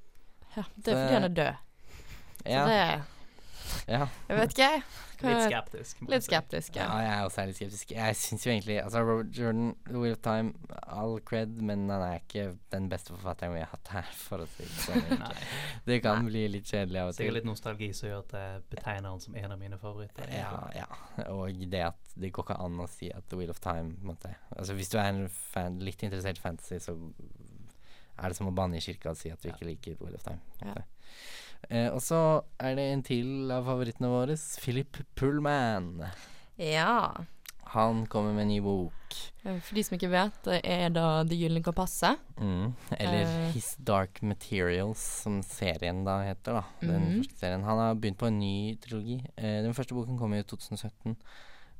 Ja, 0.58 0.64
det 0.76 0.94
er 0.94 1.02
fordi 1.02 1.14
han 1.14 1.24
er 1.24 1.36
død. 1.42 1.54
Så 2.42 2.50
Ja. 2.52 2.66
det 2.68 3.04
Ja. 3.88 4.08
Jeg 4.30 4.38
vet 4.38 4.52
ikke. 4.52 4.68
jeg. 4.72 4.84
Litt 5.22 5.44
skeptisk. 5.46 6.00
Litt 6.10 6.26
skeptisk, 6.26 6.76
ja, 6.76 6.86
ja. 6.88 7.02
jeg 7.06 7.12
er 7.14 7.26
også 7.28 7.44
litt 7.46 7.58
skeptisk. 7.60 7.92
Jeg 7.94 8.16
syns 8.18 8.46
jo 8.46 8.52
egentlig 8.52 8.78
Altså, 8.82 9.04
Robert 9.06 9.38
Jordan, 9.38 9.76
The 9.86 10.00
Wheel 10.00 10.16
of 10.16 10.22
Time, 10.26 10.54
all 10.88 11.20
cred, 11.26 11.62
men 11.62 11.90
han 11.90 12.02
er 12.02 12.20
ikke 12.24 12.58
den 12.74 12.90
beste 12.90 13.14
forfatteren 13.14 13.54
vi 13.54 13.62
har 13.62 13.70
hatt 13.70 13.92
her, 13.94 14.10
for 14.18 14.42
å 14.46 14.48
si 14.56 14.66
det 14.66 14.80
sånn. 14.88 15.24
Det 15.86 16.00
kan 16.04 16.26
bli 16.26 16.48
litt 16.56 16.66
kjedelig 16.66 17.04
av 17.04 17.12
og 17.12 17.14
til. 17.14 17.26
Sikkert 17.26 17.38
litt 17.38 17.50
nostalgi 17.52 17.92
som 17.98 18.10
gjør 18.10 18.24
at 18.26 18.36
jeg 18.40 18.64
betegner 18.74 19.10
han 19.14 19.22
som 19.22 19.38
en 19.44 19.56
av 19.58 19.62
mine 19.62 19.78
favoritter. 19.82 20.34
Ja, 20.34 20.56
ja. 20.76 20.90
Og 21.30 21.62
det 21.72 21.86
at 21.92 22.18
det 22.18 22.34
går 22.34 22.48
ikke 22.50 22.60
an 22.66 22.82
å 22.82 22.90
si 22.90 23.12
at 23.14 23.30
The 23.30 23.38
Wheel 23.40 23.54
of 23.54 23.62
Time 23.64 23.94
måte. 24.02 24.34
Altså 24.58 24.74
Hvis 24.78 24.90
du 24.90 24.98
er 24.98 25.12
en 25.14 25.28
fan, 25.30 25.80
litt 25.86 26.02
interessert 26.04 26.42
i 26.42 26.46
fantasy, 26.48 26.82
så 26.82 26.98
er 28.22 28.30
det 28.30 28.38
som 28.38 28.48
å 28.48 28.54
banne 28.56 28.78
i 28.78 28.84
kirka 28.84 29.10
og 29.12 29.18
si 29.18 29.32
at 29.34 29.42
du 29.42 29.50
ikke 29.50 29.66
liker 29.68 29.98
Wheel 30.00 30.16
of 30.16 30.24
Time. 30.24 30.40
Ja. 30.62 30.76
Eh, 31.70 31.90
og 31.94 32.00
så 32.02 32.44
er 32.60 32.76
det 32.76 32.88
en 32.94 33.04
til 33.04 33.52
av 33.52 33.66
favorittene 33.66 34.10
våre, 34.10 34.38
Philip 34.62 34.98
Pullman. 35.16 36.06
Ja. 36.58 37.12
Han 37.72 38.06
kommer 38.12 38.34
med 38.36 38.42
en 38.44 38.48
ny 38.52 38.60
bok. 38.60 39.14
Eh, 39.46 39.60
For 39.64 39.76
de 39.78 39.84
som 39.84 39.96
ikke 39.98 40.10
vet, 40.12 40.40
det 40.44 40.58
er 40.68 40.90
da 40.92 41.24
Det 41.24 41.38
gylne 41.40 41.62
kompasset. 41.64 42.20
Mm. 42.38 42.74
Eller 42.98 43.22
Eh. 43.24 43.52
His 43.54 43.76
Dark 43.80 44.22
Materials, 44.22 45.00
som 45.24 45.42
serien 45.42 46.04
da 46.04 46.20
heter. 46.24 46.54
da 46.60 46.64
Den 46.82 47.02
Mhm. 47.02 47.22
første 47.24 47.40
serien 47.40 47.64
Han 47.64 47.78
har 47.78 47.96
begynt 47.96 48.18
på 48.18 48.28
en 48.28 48.40
ny 48.40 48.76
trilogi. 48.76 49.26
Eh, 49.38 49.62
den 49.64 49.74
første 49.74 49.94
boken 49.96 50.18
kom 50.20 50.34
i 50.34 50.44
2017 50.44 51.16
eh, 51.16 51.16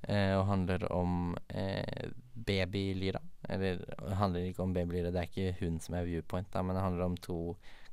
og 0.10 0.46
handler 0.50 0.88
om 0.92 1.36
eh, 1.48 2.10
babylyra. 2.34 3.22
Eller 3.50 3.84
det 3.86 4.18
handler 4.18 4.48
ikke 4.50 4.64
om 4.64 4.74
babylyra, 4.74 5.12
det 5.12 5.22
er 5.22 5.30
ikke 5.30 5.60
hun 5.62 5.80
som 5.84 5.98
er 5.98 6.08
viewpoint, 6.08 6.50
da, 6.54 6.64
men 6.66 6.78
det 6.78 6.84
handler 6.86 7.06
om 7.06 7.18
to 7.22 7.40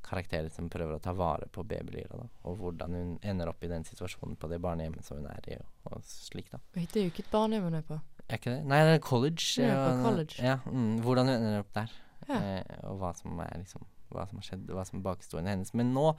karakterer 0.05 0.49
som 0.49 0.69
prøver 0.71 0.95
å 0.95 1.03
ta 1.03 1.13
vare 1.13 1.49
på 1.51 1.63
babylyra. 1.67 2.21
da 2.21 2.27
Og 2.49 2.57
hvordan 2.61 2.95
hun 2.95 3.11
ender 3.21 3.51
opp 3.51 3.63
i 3.63 3.71
den 3.71 3.85
situasjonen 3.85 4.37
på 4.39 4.49
det 4.51 4.61
barnehjemmet 4.63 5.05
som 5.05 5.19
hun 5.19 5.29
er 5.29 5.51
i, 5.51 5.59
og, 5.59 5.91
og 5.91 6.07
slik, 6.07 6.49
da. 6.53 6.61
Det 6.73 6.87
er 6.95 7.09
jo 7.09 7.13
ikke 7.13 7.25
et 7.27 7.33
barnehjem 7.33 7.69
hun 7.69 7.79
er 7.81 7.85
på. 7.85 7.99
Er 8.29 8.37
ikke 8.37 8.53
det? 8.53 8.65
Nei, 8.69 8.81
det 8.85 8.97
er 8.97 9.03
college. 9.03 9.45
Ja, 9.57 9.77
på 9.85 10.03
college. 10.05 10.41
Ja, 10.45 10.59
mm, 10.65 10.99
hvordan 11.05 11.31
hun 11.31 11.35
ender 11.35 11.63
opp 11.63 11.71
der. 11.77 11.95
Ja. 12.29 12.39
Eh, 12.39 12.75
og 12.89 12.99
hva 13.01 13.13
som 13.17 13.39
er 13.41 13.55
liksom 13.57 13.85
Hva 14.09 14.23
som 14.29 14.39
har 14.39 14.45
skjedd, 14.47 14.69
hva 14.73 14.83
som 14.87 14.99
er 14.99 15.03
bakhistorien 15.05 15.47
hennes. 15.51 15.69
Men 15.77 15.91
nå, 15.93 16.15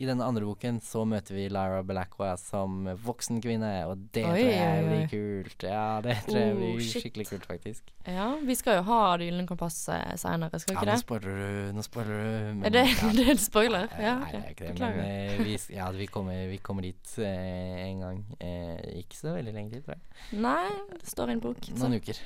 i 0.00 0.06
denne 0.08 0.24
andre 0.24 0.46
boken, 0.48 0.78
så 0.80 1.02
møter 1.08 1.36
vi 1.36 1.46
Lyra 1.52 1.82
Belacqua 1.84 2.34
som 2.40 2.86
voksen 3.04 3.42
kvinne, 3.44 3.72
og 3.90 4.06
det 4.16 4.24
Oi, 4.24 4.38
tror 4.40 4.52
jeg 4.54 4.86
blir 4.88 5.04
kult. 5.12 5.66
Ja, 5.68 6.00
det 6.04 6.16
tror 6.24 6.38
jeg 6.40 6.54
Oh, 6.54 6.58
blir 6.60 6.74
oh, 6.78 6.86
skikkelig 6.88 7.26
kult, 7.28 7.46
faktisk. 7.50 7.92
Ja, 8.08 8.26
vi 8.44 8.54
skal 8.56 8.78
jo 8.78 8.82
ha 8.88 8.98
Det 9.16 9.26
gylne 9.30 9.46
kompasset 9.48 10.18
seinere, 10.20 10.58
skal 10.60 10.74
vi 10.74 10.78
ikke 10.78 10.84
Ja, 10.84 10.84
ikke 10.84 10.90
nå 10.90 10.96
det? 10.96 11.04
spoiler 11.04 11.38
du, 11.40 11.72
nå 11.78 11.84
spoiler 11.86 12.14
du. 12.14 12.54
men- 12.54 12.64
Er 12.68 12.70
det, 12.78 12.84
ja. 12.90 13.10
det 13.18 13.26
er 13.26 13.30
en 13.34 13.42
spoiler? 13.44 13.86
Nei, 13.92 14.02
Ja, 14.04 14.14
Nei, 14.20 14.30
det 14.32 14.40
er 14.44 14.50
ikke 14.54 14.64
det. 14.64 14.72
Beklager. 14.74 14.96
Men 14.96 15.10
eh, 15.40 15.44
vi, 15.44 15.58
ja, 15.78 15.90
vi, 15.90 16.06
kommer, 16.06 16.46
vi 16.50 16.58
kommer 16.64 16.82
dit 16.88 17.14
eh, 17.18 17.82
en 17.88 18.00
gang. 18.04 18.24
Eh, 18.40 19.00
ikke 19.04 19.16
så 19.20 19.34
veldig 19.36 19.54
lenge 19.56 19.70
til, 19.76 19.84
tror 19.86 19.96
jeg. 19.96 20.40
Nei, 20.40 20.70
det 20.96 21.08
står 21.12 21.32
i 21.32 21.36
en 21.38 21.44
bok. 21.44 21.60
Så. 21.68 21.76
Noen 21.80 22.00
uker. 22.00 22.20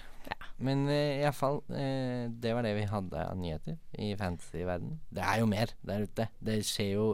Men 0.59 0.87
uh, 0.88 1.23
iallfall, 1.23 1.61
uh, 1.71 2.29
det 2.35 2.55
var 2.57 2.62
det 2.66 2.73
vi 2.81 2.87
hadde 2.90 3.21
av 3.31 3.37
nyheter 3.38 3.77
i 3.99 4.14
fantasy-verden. 4.18 4.97
Det 5.14 5.23
er 5.23 5.38
jo 5.42 5.47
mer 5.47 5.71
der 5.87 6.03
ute. 6.09 6.29
Det 6.42 6.57
skjer 6.66 6.92
jo 6.97 7.05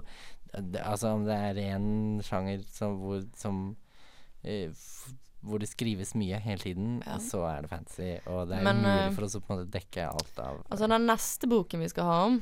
det, 0.54 0.80
Altså, 0.86 1.08
om 1.16 1.24
det 1.26 1.34
er 1.34 1.58
én 1.74 2.22
sjanger 2.22 2.62
som, 2.70 2.94
hvor, 3.02 3.24
som 3.36 3.76
eh, 4.46 4.70
hvor 5.44 5.58
det 5.60 5.66
skrives 5.68 6.14
mye 6.14 6.38
hele 6.40 6.62
tiden, 6.62 7.02
Ja. 7.04 7.18
så 7.18 7.42
er 7.48 7.62
det 7.66 7.70
fantasy. 7.70 8.12
Og 8.30 8.46
det 8.48 8.60
er 8.60 8.62
Men, 8.64 8.76
umulig 8.84 9.08
eh, 9.08 9.12
for 9.16 9.26
oss 9.26 9.34
å 9.36 9.40
på 9.42 9.52
en 9.52 9.58
måte 9.64 9.72
dekke 9.74 10.06
alt 10.08 10.38
av 10.38 10.62
Altså, 10.70 10.86
den 10.88 11.06
neste 11.10 11.50
boken 11.50 11.80
vi 11.82 11.88
skal 11.90 12.04
ha 12.08 12.20
om, 12.30 12.38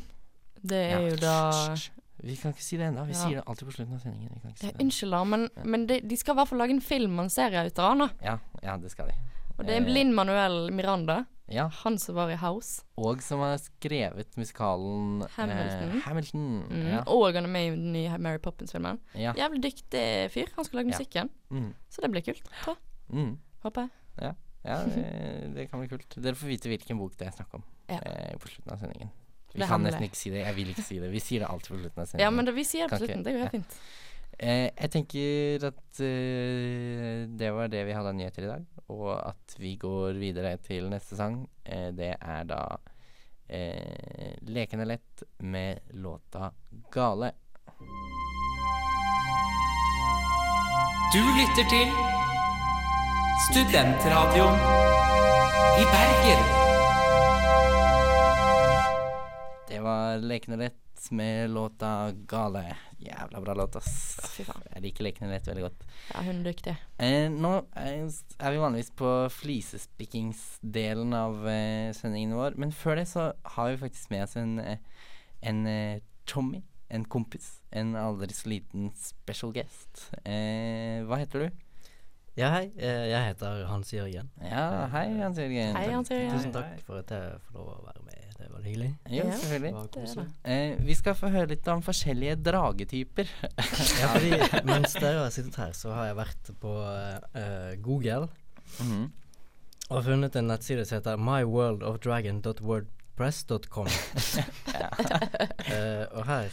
det 0.62 0.82
er 0.92 1.00
Ja, 1.00 1.08
jo 1.08 1.16
da. 1.16 1.74
Vi 2.22 2.36
kan 2.36 2.52
ikke 2.52 2.62
si 2.62 2.76
det 2.78 2.86
ennå. 2.92 3.02
Vi 3.08 3.16
Ja. 3.16 3.24
sier 3.24 3.40
det 3.40 3.44
alltid 3.48 3.66
på 3.66 3.72
slutten 3.74 3.94
av 3.96 4.00
sendingen. 4.04 4.54
Si. 4.60 4.70
Unnskyld, 4.78 5.10
da, 5.10 5.24
men, 5.24 5.48
men 5.64 5.86
de, 5.88 6.00
de 6.06 6.16
skal 6.16 6.36
i 6.36 6.38
hvert 6.38 6.48
fall 6.52 6.58
lage 6.62 6.70
en 6.76 6.80
film 6.84 7.18
og 7.18 7.24
en 7.24 7.30
serie 7.34 7.64
ut 7.66 7.78
av 7.82 7.96
den. 7.98 8.10
Ja, 8.22 8.38
ja, 8.62 8.76
det 8.76 8.92
skal 8.92 9.08
de. 9.08 9.16
Og 9.58 9.66
det 9.66 9.76
er 9.76 9.82
Eh, 9.84 9.92
Linn 9.92 10.12
Manuel 10.14 10.70
Miranda, 10.72 11.24
Ja, 11.52 11.66
han 11.82 11.98
som 11.98 12.14
var 12.16 12.30
i 12.30 12.36
House. 12.36 12.82
og 12.96 13.20
som 13.22 13.40
har 13.40 13.58
skrevet 13.58 14.36
musikalen 14.36 15.22
Hamilton. 15.36 15.90
Eh, 15.96 16.00
Hamilton. 16.06 16.46
Mm. 16.70 16.86
Ja. 16.88 17.02
Og 17.06 17.34
han 17.34 17.44
er 17.44 17.48
med 17.48 17.66
i 17.66 17.70
den 17.76 17.92
nye 17.92 18.18
Mary 18.18 18.38
Poppins-filmen. 18.38 18.98
ja. 19.14 19.32
Jævlig 19.34 19.62
dyktig 19.62 20.30
fyr. 20.32 20.48
Han 20.56 20.64
skal 20.64 20.78
lage 20.80 20.92
musikken. 20.94 21.30
Mm. 21.50 21.74
Så 21.90 22.00
det 22.00 22.10
blir 22.10 22.22
kult. 22.22 22.42
tror. 22.64 22.76
Mm. 23.10 23.38
Håper 23.62 23.88
jeg. 24.20 24.34
Ja, 24.64 24.78
det, 24.86 25.54
det 25.56 25.70
kan 25.70 25.80
bli 25.80 25.88
kult. 25.88 26.14
Dere 26.22 26.34
får 26.38 26.46
vite 26.46 26.68
hvilken 26.70 26.98
bok 26.98 27.16
det 27.18 27.26
er 27.26 27.32
snakk 27.34 27.52
om 27.58 27.62
eh, 27.88 28.36
på 28.38 28.48
slutten 28.48 28.72
av 28.72 28.78
sendingen. 28.78 29.10
Vi 29.52 29.60
er 29.60 29.66
kan 29.66 29.74
hemmelig. 29.80 29.92
nesten 29.92 30.06
ikke 30.08 30.16
si 30.16 30.30
det. 30.30 30.44
Jeg 30.46 30.54
vil 30.56 30.68
ikke 30.72 30.82
si 30.86 30.98
det. 31.02 31.10
Vi 31.12 31.20
sier 31.20 31.40
det 31.42 31.48
alltid 31.50 31.68
på 31.74 31.80
slutten 31.82 32.00
av 32.00 32.06
sendingen. 32.06 32.24
Ja, 32.24 32.30
men 32.30 32.46
det, 32.46 32.54
vi 32.54 32.64
sier 32.64 32.86
det 32.88 32.94
på 32.94 33.02
slutten. 33.02 33.24
Det 33.26 33.32
går 33.34 33.42
helt 33.42 33.52
ja. 33.52 33.58
fint. 33.58 33.76
Eh, 34.38 34.68
jeg 34.70 34.92
tenker 34.92 35.66
at 35.68 36.00
eh, 36.04 37.24
det 37.28 37.50
var 37.54 37.70
det 37.72 37.84
vi 37.88 37.96
hadde 37.96 38.12
av 38.12 38.16
nyheter 38.18 38.46
i 38.46 38.50
dag, 38.52 38.64
og 38.92 39.12
at 39.16 39.56
vi 39.58 39.76
går 39.80 40.18
videre 40.20 40.56
til 40.64 40.88
neste 40.92 41.18
sang. 41.18 41.42
Eh, 41.64 41.90
det 41.96 42.14
er 42.16 42.48
da 42.48 42.62
eh, 43.48 44.38
Lekende 44.48 44.88
lett 44.88 45.22
med 45.38 45.94
låta 45.94 46.52
'Gale'. 46.92 47.32
Du 51.12 51.20
lytter 51.20 51.68
til 51.68 51.88
Studentradioen 53.50 54.58
i 55.80 55.84
Bergen. 55.92 56.61
Det 59.72 59.80
var 59.80 60.18
Lekende 60.20 60.56
lett 60.58 61.10
med 61.10 61.50
låta 61.50 62.12
'Gale'. 62.12 62.74
Jævla 62.98 63.40
bra 63.40 63.54
låt, 63.54 63.76
ass. 63.76 64.20
Fy 64.36 64.44
faen. 64.44 64.62
Jeg 64.74 64.82
liker 64.84 65.04
Lekende 65.06 65.32
lett 65.32 65.48
veldig 65.48 65.62
godt. 65.64 65.86
Ja, 66.12 66.20
hun 66.26 66.42
er 66.42 66.50
dyktig. 66.52 66.74
Eh, 67.00 67.28
nå 67.32 67.52
er, 67.74 68.50
vi 68.52 68.60
vanligvis 68.60 68.90
på 69.00 69.08
flisespikkingsdelen 69.32 71.14
av 71.16 71.48
eh, 71.48 71.92
sendingen 71.96 72.36
vår, 72.36 72.54
men 72.60 72.70
før 72.76 73.00
det 73.00 73.08
så 73.10 73.30
har 73.56 73.70
vi 73.72 73.80
faktisk 73.80 74.10
med 74.12 74.22
oss 74.26 74.36
en, 74.36 74.58
eh, 74.60 74.78
en 75.42 75.66
eh, 75.66 76.00
Tommy, 76.28 76.62
en 76.92 77.04
kompis. 77.08 77.62
En 77.72 77.96
aldri 77.96 78.28
så 78.36 78.52
liten 78.52 78.92
special 78.94 79.52
guest. 79.56 80.10
Eh, 80.24 81.00
hva 81.08 81.16
heter 81.24 81.46
du? 81.48 81.62
Ja, 82.36 82.52
hei. 82.58 82.68
eh, 82.76 83.08
Jeg 83.10 83.24
heter 83.32 83.64
Hans 83.68 83.90
Jørgen. 83.92 84.30
Ja, 84.40 84.86
hei, 84.92 85.08
Hans 85.18 85.38
Jørgen. 85.40 85.76
Hei, 85.76 85.88
Hans 85.92 86.10
Jørgen. 86.12 86.36
Tusen 86.36 86.52
takk 86.52 86.78
for 86.86 87.00
at 87.02 87.10
jeg 87.10 87.40
får 87.48 87.58
lov 87.58 87.72
å 87.80 87.86
være 87.88 88.04
med. 88.04 88.18
Det 88.42 88.50
var 88.52 88.62
hyggelig. 88.66 88.90
Ja. 89.14 89.22
selvfølgelig. 89.30 89.72
Det 89.72 89.90
koselig. 89.94 90.26
Eh, 90.44 90.74
vi 90.86 90.94
skal 90.98 91.14
få 91.14 91.28
høre 91.30 91.46
litt 91.54 91.68
om 91.72 91.82
forskjellige 91.86 92.36
dragetyper. 92.42 93.26
Ja, 94.02 94.08
fordi 94.16 94.32
mens 94.66 94.92
dere 94.98 95.22
har 95.24 95.30
sittet 95.34 95.56
her, 95.62 95.72
så 95.78 95.88
har 95.94 96.04
jeg 96.10 96.16
vært 96.18 96.44
på 96.62 96.72
uh, 96.82 97.18
Google 97.84 98.26
Mhm. 98.80 99.04
og 99.92 100.00
funnet 100.06 100.36
en 100.40 100.46
nettside 100.48 100.84
som 100.88 100.96
heter 100.98 101.16
myworldofdragon.wordpress.com. 101.20 103.88
Eh, 105.72 106.04
og 106.18 106.24
her 106.26 106.48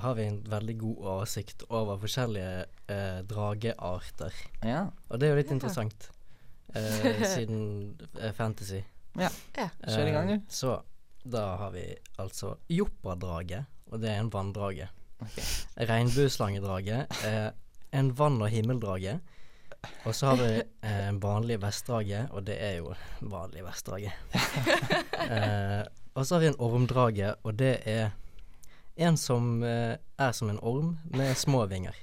har 0.00 0.14
vi 0.16 0.22
en 0.28 0.36
veldig 0.48 0.74
god 0.80 0.96
oversikt 1.12 1.62
over 1.68 1.98
forskjellige 2.00 2.64
uh, 2.92 3.18
dragearter. 3.28 4.32
Ja. 4.64 4.84
Og 5.10 5.18
det 5.20 5.26
er 5.28 5.32
jo 5.34 5.38
litt 5.40 5.50
Ja. 5.50 5.54
interessant, 5.56 6.06
eh, 6.74 7.22
siden 7.34 7.60
fantasy. 8.36 8.80
Ja. 9.18 9.28
Kjør 9.58 10.08
i 10.08 10.14
gang, 10.14 10.28
du. 10.30 10.36
Så 10.48 10.78
da 11.22 11.56
har 11.56 11.70
vi 11.70 11.84
altså 12.18 12.56
joppadrage, 12.70 13.64
og 13.90 14.00
det 14.02 14.10
er 14.10 14.22
en 14.22 14.32
vanndrage. 14.32 14.88
Ok. 15.22 15.38
Regnbueslangedraget 15.88 17.22
er 17.24 17.52
en 17.92 18.10
vann- 18.18 18.42
og 18.42 18.48
himmeldrage. 18.48 19.20
Og 20.04 20.14
så 20.14 20.26
har 20.26 20.36
vi 20.36 20.62
eh, 20.62 21.08
en 21.08 21.18
vanlig 21.22 21.58
vestdrage, 21.62 22.26
og 22.30 22.46
det 22.46 22.56
er 22.62 22.76
jo 22.78 22.94
vanlig 23.20 23.64
vestdrage. 23.66 24.12
eh, 25.34 25.82
og 26.14 26.26
så 26.26 26.34
har 26.34 26.40
vi 26.40 26.50
en 26.52 26.60
ormdrage, 26.62 27.34
og 27.42 27.58
det 27.58 27.76
er 27.88 28.10
en 28.96 29.16
som 29.16 29.62
eh, 29.66 29.96
er 30.18 30.32
som 30.32 30.50
en 30.50 30.60
orm 30.62 30.96
med 31.10 31.34
små 31.36 31.64
vinger. 31.66 31.96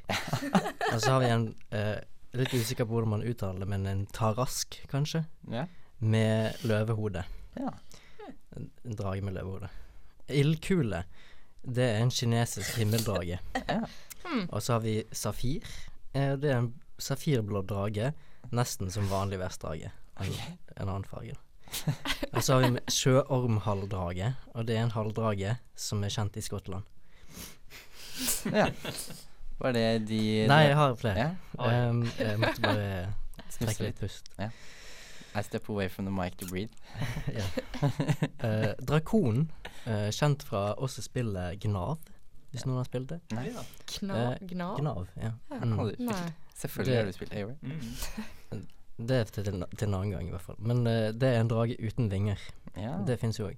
og 0.93 0.99
så 1.01 1.15
har 1.15 1.19
vi 1.25 1.33
en 1.33 1.51
eh, 1.71 1.97
Litt 2.37 2.51
usikker 2.53 2.85
på 2.85 2.93
hvordan 2.93 3.09
man 3.09 3.23
uttaler 3.25 3.63
det, 3.63 3.67
men 3.71 3.87
en 3.89 4.03
tarask, 4.13 4.75
kanskje? 4.91 5.23
Ja. 5.49 5.63
Med 5.97 6.61
løvehode. 6.61 7.23
ja. 7.57 7.71
En, 8.57 8.69
en 8.85 8.99
drage 8.99 9.25
med 9.25 9.35
løvehode. 9.37 9.69
Ildkule, 10.29 11.03
det 11.63 11.85
er 11.85 12.03
en 12.03 12.13
kinesisk 12.13 12.77
himmeldrage. 12.77 13.39
Ja. 13.55 13.81
Hmm. 14.23 14.45
Og 14.49 14.61
så 14.61 14.75
har 14.75 14.83
vi 14.83 15.03
safir. 15.15 15.65
Eh, 16.13 16.35
det 16.37 16.51
er 16.51 16.59
en 16.59 16.73
safirblå 17.01 17.63
drage, 17.65 18.11
nesten 18.51 18.91
som 18.93 19.07
vanlig 19.09 19.39
vestdrage. 19.41 19.91
En, 20.19 20.33
en 20.75 20.89
annen 20.89 21.07
farge. 21.07 21.37
Og 22.33 22.43
så 22.43 22.57
har 22.57 22.65
vi 22.65 22.81
sjøormhalvdrage, 22.91 24.33
og 24.53 24.67
det 24.67 24.77
er 24.77 24.87
en 24.87 24.95
halvdrage 24.95 25.55
som 25.77 26.03
er 26.03 26.13
kjent 26.13 26.37
i 26.37 26.43
Skottland. 26.45 26.83
ja. 28.59 28.67
Var 29.59 29.75
det 29.75 29.85
de 30.07 30.21
Nei, 30.47 30.61
jeg 30.69 30.75
har 30.79 30.95
flere. 30.95 31.29
Ja. 31.59 31.89
Um, 31.89 32.05
jeg 32.19 32.39
måtte 32.39 32.63
bare 32.63 32.89
trekke 33.57 33.89
litt. 33.89 33.99
pust. 33.99 34.29
pust. 34.37 34.67
I 35.35 35.41
step 35.43 35.69
away 35.69 35.87
from 35.89 36.05
the 36.05 36.11
mic 36.11 36.37
to 36.37 36.45
breathe. 36.45 36.71
ja. 37.39 37.43
Eh, 38.39 38.73
Drakon, 38.87 39.51
eh, 39.85 40.09
kjent 40.11 40.43
fra 40.43 40.73
også 40.77 41.01
spillet 41.03 41.59
Gnav, 41.63 41.97
hvis 42.51 42.65
noen 42.65 42.77
har 42.81 42.87
spilt 42.87 43.09
det. 43.09 43.19
Nei. 43.35 43.45
Ja. 43.51 43.63
Kna, 43.85 44.15
Eh, 44.31 44.47
gna. 44.53 44.69
Gnav, 44.79 45.07
ja. 45.19 45.31
Ja. 45.51 45.59
Mm. 45.65 45.95
Nei. 45.99 46.33
Selvfølgelig 46.55 46.91
Det- 46.91 46.97
har 46.97 47.05
du 47.05 47.11
spilt 47.11 47.33
Avery. 47.33 47.55
Mm. 47.61 48.67
Det 49.09 49.15
er 49.15 49.23
til, 49.31 49.43
til 49.77 49.87
en 49.87 49.93
annen 49.95 50.09
gang, 50.11 50.27
i 50.27 50.29
hvert 50.33 50.41
fall. 50.43 50.55
Men 50.59 50.81
uh, 50.87 51.11
det 51.15 51.23
er 51.23 51.39
en 51.39 51.47
drage 51.47 51.77
uten 51.79 52.09
vinger. 52.11 52.35
Ja. 52.75 52.97
Det 53.07 53.15
fins 53.21 53.37
jo 53.39 53.45
òg. 53.47 53.55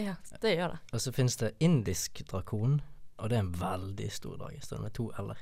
Ja, 0.00 0.14
det 0.40 0.54
gjør 0.56 0.68
det. 0.72 0.78
Og 0.96 1.00
så 1.04 1.12
fins 1.12 1.36
det 1.36 1.50
indisk 1.60 2.22
drakon, 2.30 2.78
og 3.18 3.28
det 3.28 3.36
er 3.36 3.42
en 3.42 3.52
veldig 3.60 4.08
stor 4.12 4.36
drage. 4.40 4.62
så 4.64 4.76
den 4.78 4.86
er 4.86 4.94
to 4.96 5.10
l-er. 5.18 5.36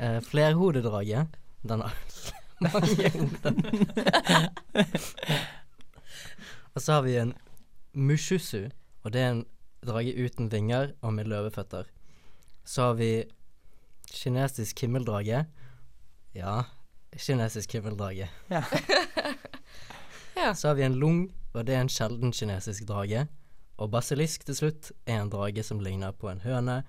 Eh, 0.00 0.20
flerhodedrage. 0.20 1.26
Den 1.68 1.80
har 1.80 1.94
mange 2.60 3.10
hoder. 3.14 3.52
og 6.74 6.82
så 6.82 6.92
har 6.98 7.02
vi 7.06 7.16
en 7.20 7.32
mushusu, 7.94 8.68
og 9.04 9.12
det 9.12 9.20
er 9.22 9.30
en 9.36 9.44
drage 9.86 10.14
uten 10.24 10.50
vinger 10.52 10.92
og 11.02 11.14
med 11.14 11.24
løveføtter. 11.30 11.84
Så 12.64 12.82
har 12.90 12.94
vi 12.98 13.10
kinesisk 14.12 14.80
himmeldrage. 14.84 15.44
Ja, 16.34 16.62
kinesisk 17.16 17.72
himmeldrage. 17.72 18.28
Ja. 18.50 18.62
Så 20.54 20.68
har 20.68 20.74
vi 20.78 20.82
en 20.86 20.94
lung, 20.94 21.32
og 21.54 21.66
det 21.66 21.74
er 21.74 21.80
en 21.82 21.88
sjelden 21.90 22.32
kinesisk 22.32 22.84
drage. 22.88 23.26
Og 23.78 23.90
basilisk 23.90 24.44
til 24.46 24.54
slutt 24.58 24.92
er 25.06 25.20
en 25.22 25.30
drage 25.30 25.62
som 25.66 25.80
ligner 25.82 26.12
på 26.14 26.28
en 26.30 26.40
høne 26.44 26.82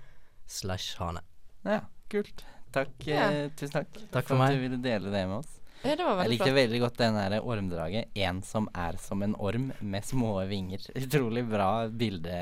slash 0.46 0.98
hane. 0.98 1.20
ja, 1.64 1.80
kult. 2.10 2.44
Takk, 2.74 2.90
Ja. 3.06 3.30
eh, 3.30 3.50
tusen 3.58 3.72
takk, 3.72 3.88
Takk 4.12 4.26
for 4.28 4.34
at 4.34 4.38
meg. 4.38 4.54
du 4.54 4.60
ville 4.62 4.78
dele 4.82 5.10
det 5.10 5.24
med 5.28 5.36
oss. 5.40 5.59
Ja, 5.82 5.94
det 5.96 6.04
var 6.04 6.18
Jeg 6.22 6.30
likte 6.34 6.44
flott. 6.44 6.56
veldig 6.58 6.80
godt 6.82 6.96
den 7.00 7.14
der 7.16 7.40
ormdraget. 7.40 8.04
En 8.14 8.42
som 8.44 8.68
er 8.76 8.96
som 9.00 9.22
en 9.22 9.34
orm 9.40 9.70
med 9.80 10.04
små 10.04 10.34
vinger. 10.48 10.78
Utrolig 11.00 11.44
bra 11.48 11.88
bilde. 11.88 12.34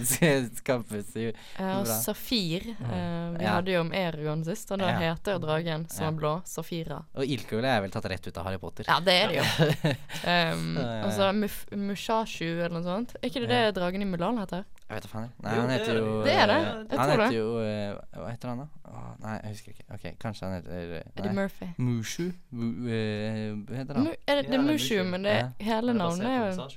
Skapes 0.60 1.12
jo 1.14 1.32
Ja, 1.58 1.80
og. 1.80 1.86
Safir. 1.86 2.70
eh, 2.72 3.36
vi 3.36 3.44
Ja. 3.44 3.56
hadde 3.58 3.72
jo 3.74 3.80
om 3.80 3.92
Eragon 3.92 4.44
sist, 4.44 4.70
og 4.72 4.78
da 4.80 4.88
Ja. 4.94 4.98
heter 5.14 5.36
jo 5.36 5.38
dragen 5.44 5.88
som 5.90 6.06
er 6.14 6.18
blå, 6.18 6.32
Safira. 6.46 7.02
Og 7.14 7.24
ildkule 7.24 7.64
er 7.68 7.80
vel 7.82 7.90
tatt 7.90 8.04
rett 8.08 8.26
ut 8.26 8.38
av 8.38 8.44
Harry 8.48 8.58
Potter. 8.58 8.84
Ja, 8.88 8.98
det 9.00 9.12
er 9.12 9.28
det 9.28 9.36
jo. 9.36 9.94
Um, 10.26 10.76
og 11.04 11.12
så 11.12 11.30
Mushashu 11.76 12.48
eller 12.64 12.70
noe 12.80 12.82
sånt. 12.86 13.14
Er 13.22 13.28
ikke 13.28 13.44
det 13.46 13.48
det 13.52 13.74
dragen 13.76 14.02
i 14.02 14.08
Mulan 14.08 14.38
heter? 14.40 14.64
Jeg 14.86 14.94
vet 14.94 15.02
da 15.02 15.08
faen. 15.10 15.30
Nei, 15.42 15.50
han 15.56 15.68
det 15.68 15.76
heter 15.80 15.96
er 15.96 15.96
jo 15.98 16.10
det. 16.22 16.24
Det 16.26 16.34
er 16.38 16.46
det. 16.46 16.56
eh, 16.56 16.74
Jeg 16.90 16.98
Han 17.00 17.08
tror 17.10 17.22
det. 17.22 17.28
jo 17.34 17.46
eh, 17.58 18.20
Hva 18.20 18.28
heter 18.30 18.48
han, 18.52 18.58
da? 18.58 18.66
Åh, 18.86 19.08
nei, 19.24 19.32
jeg 19.42 19.50
husker 19.56 19.72
ikke. 19.72 19.86
Ok, 19.96 20.04
Kanskje 20.22 20.46
han 20.46 20.54
heter 20.54 20.72
Eddie 20.76 21.24
nei. 21.26 21.32
Murphy. 21.40 21.66
Mushu? 21.78 22.26
Mu, 22.50 22.66
eh, 22.86 23.54
hva 23.66 23.76
heter 23.80 23.94
han? 23.98 24.04
Mu 24.04 24.10
er 24.12 24.14
det, 24.14 24.22
Ja, 24.28 24.34
det 24.36 24.46
det 24.46 24.54
er 24.54 24.58
er 24.60 24.66
Mushu, 24.68 24.94
Mushu. 25.00 25.10
men 25.10 25.22
det 25.26 25.34
Ja. 25.34 25.48
hele 25.72 25.92
navnet 25.94 26.26
er 26.26 26.38
jo. 26.38 26.68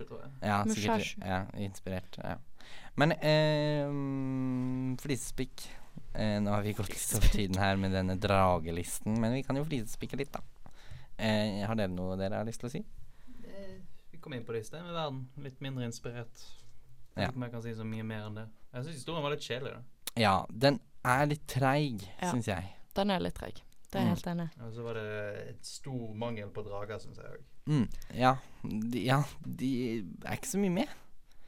Ja, 0.42 0.64
sikkert. 0.64 0.66
Mushashu. 0.66 1.22
Ja, 1.26 1.42
inspirert. 1.68 2.18
Ja. 2.24 2.36
Men 2.98 3.12
eh, 3.22 4.98
flisespikk 5.02 5.68
eh, 6.16 6.40
Nå 6.42 6.50
har 6.52 6.64
vi 6.66 6.74
gått 6.74 6.90
litt 6.90 7.14
over 7.16 7.28
tiden 7.34 7.58
her 7.62 7.76
med 7.78 7.92
denne 7.96 8.18
dragelisten, 8.20 9.20
men 9.22 9.34
vi 9.38 9.44
kan 9.46 9.56
jo 9.60 9.64
flisespikke 9.70 10.18
litt, 10.20 10.32
da. 10.34 10.42
Eh, 11.20 11.62
har 11.68 11.76
dere 11.76 11.92
noe 11.94 12.18
dere 12.18 12.40
har 12.42 12.46
lyst 12.48 12.60
til 12.64 12.70
å 12.70 12.74
si? 12.74 12.82
Vi 14.12 14.18
kom 14.20 14.34
inn 14.34 14.44
på 14.48 14.52
lista 14.56 14.82
med 14.84 14.94
verden. 14.98 15.28
Litt 15.46 15.62
mindre 15.62 15.86
inspirert. 15.88 16.42
Ja. 17.20 17.28
vet 17.28 17.36
ikke 17.36 17.42
om 17.42 17.48
jeg 17.48 17.52
kan 17.52 17.62
si 17.66 17.74
så 17.78 17.86
mye 17.88 18.04
mer 18.04 18.28
enn 18.30 18.36
det. 18.40 18.46
Jeg 18.74 18.84
syns 18.86 18.96
historien 19.00 19.24
var 19.26 19.32
litt 19.36 19.46
kjedelig. 19.46 19.74
da 19.74 20.22
Ja, 20.22 20.36
den 20.52 20.80
er 21.06 21.26
litt 21.26 21.48
treig, 21.48 22.02
Ja. 22.22 22.32
syns 22.32 22.48
jeg. 22.48 22.74
Den 22.96 23.12
er 23.12 23.20
litt 23.20 23.36
treig. 23.36 23.62
Det 23.90 23.98
er 23.98 24.06
jeg 24.06 24.10
helt 24.16 24.28
enig. 24.28 24.50
Og 24.62 24.74
så 24.74 24.84
var 24.86 24.94
det 24.94 25.50
et 25.50 25.66
stor 25.66 26.14
mangel 26.14 26.50
på 26.54 26.64
drager, 26.64 27.00
syns 27.02 27.18
jeg 27.18 27.26
òg. 27.26 27.46
Mm, 27.70 27.88
ja, 28.14 28.36
de, 28.64 29.04
ja, 29.06 29.24
de 29.46 29.70
er 30.26 30.36
ikke 30.38 30.48
så 30.52 30.60
mye 30.62 30.74
med. 30.74 30.88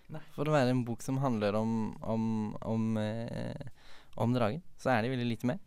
Nei. 0.09 0.21
For 0.35 0.45
å 0.49 0.51
være 0.51 0.69
en 0.73 0.83
bok 0.85 1.01
som 1.01 1.17
handler 1.21 1.55
om 1.55 1.95
om, 2.01 2.55
om, 2.67 2.97
eh, 2.97 3.67
om 4.17 4.33
dragen, 4.33 4.61
så 4.77 4.89
er 4.97 5.03
de 5.03 5.09
veldig 5.13 5.27
lite 5.29 5.45
med. 5.47 5.59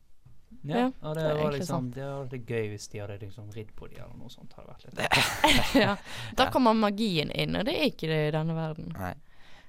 Ja, 0.63 0.87
og 1.03 1.15
det 1.17 1.23
det, 1.25 1.35
var 1.43 1.53
liksom 1.53 1.91
Det 1.93 2.03
hadde 2.03 2.29
vært 2.31 2.47
gøy 2.47 2.69
hvis 2.71 2.89
de 2.93 2.99
hadde 3.03 3.19
liksom 3.21 3.51
ridd 3.53 3.73
på 3.77 3.89
de 3.91 3.97
eller 4.01 4.15
noe 4.17 4.31
sånt. 4.31 4.53
Hadde 4.55 4.69
vært 4.71 4.85
litt 4.87 5.75
ja. 5.85 5.97
Da 6.37 6.51
kommer 6.51 6.75
magien 6.75 7.31
inn, 7.35 7.57
og 7.59 7.65
det 7.67 7.75
er 7.75 7.89
ikke 7.91 8.09
det 8.09 8.21
i 8.29 8.35
denne 8.37 8.55
verden. 8.57 8.93
Nei. 8.97 9.15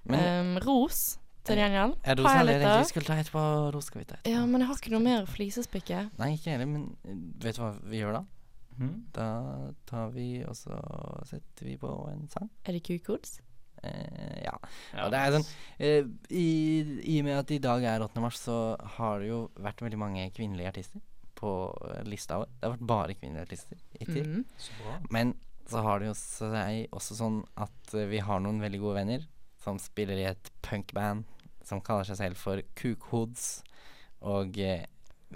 Men 0.06 0.26
Um, 0.56 0.58
ros, 0.66 1.18
til 1.46 1.58
gjengjeld. 1.62 1.96
er 2.04 2.16
det 2.18 2.24
jeg 2.26 2.46
egentlig 2.46 2.70
av. 2.72 2.80
vi 2.84 2.90
skulle 2.90 3.06
ta 3.10 3.16
etterpå? 3.22 3.44
Ros 3.76 3.86
skal 3.90 4.02
vi 4.02 4.06
ta 4.10 4.16
etterpå. 4.20 4.32
Ja, 4.36 4.46
men 4.46 4.62
jeg 4.62 4.68
har 4.70 4.80
ikke 4.82 4.94
noe 4.96 5.04
mer 5.06 5.26
flisespikke. 5.30 6.04
Nei, 6.22 6.32
ikke 6.38 6.52
heller, 6.56 6.70
men 6.70 6.86
eh, 7.06 7.18
vet 7.46 7.58
du 7.58 7.62
hva 7.64 7.72
vi 7.86 8.02
gjør 8.02 8.20
da? 8.20 8.24
Mm. 8.76 8.94
Da 9.16 9.28
tar 9.88 10.10
vi, 10.12 10.30
og 10.44 10.56
så 10.60 10.78
setter 11.30 11.66
vi 11.70 11.78
på 11.80 11.92
en 12.12 12.26
sang. 12.34 12.50
Er 12.66 12.76
det 12.76 12.84
kukods? 12.84 13.38
Eh, 13.84 14.42
ja. 14.44 14.56
Ja, 14.94 15.06
Og 15.06 15.12
det 15.14 15.20
er 15.22 15.36
sånn 15.36 15.46
eh, 15.80 16.08
i, 16.34 16.46
I 17.16 17.20
og 17.22 17.28
med 17.28 17.38
at 17.40 17.52
i 17.54 17.60
dag 17.62 17.84
er 17.86 18.04
8. 18.06 18.22
mars, 18.24 18.40
så 18.42 18.76
har 18.98 19.20
det 19.22 19.30
jo 19.30 19.44
vært 19.62 19.82
veldig 19.86 20.00
mange 20.02 20.26
kvinnelige 20.36 20.72
artister 20.74 21.02
på 21.36 21.52
eh, 21.92 22.02
lista 22.10 22.40
vår. 22.42 22.50
Det 22.58 22.68
har 22.70 22.76
vært 22.78 22.90
bare 22.90 23.18
kvinnelige 23.20 23.46
artister 23.50 23.80
hittil. 24.00 24.28
Mm. 24.40 24.46
Så. 24.58 24.98
Men 25.14 25.36
så 25.70 25.82
har 25.86 26.00
det 26.02 26.10
jo 26.12 26.18
seg 26.18 26.92
også 26.94 27.18
sånn 27.22 27.40
at 27.58 27.94
eh, 27.96 28.10
vi 28.12 28.20
har 28.26 28.42
noen 28.44 28.60
veldig 28.64 28.82
gode 28.82 29.00
venner 29.00 29.26
som 29.66 29.80
spiller 29.82 30.22
i 30.22 30.28
et 30.30 30.52
punkband 30.66 31.26
som 31.66 31.82
kaller 31.82 32.06
seg 32.06 32.20
selv 32.20 32.38
for 32.38 32.62
Kukhoods. 32.78 33.64
Og 34.26 34.58
eh, 34.62 34.86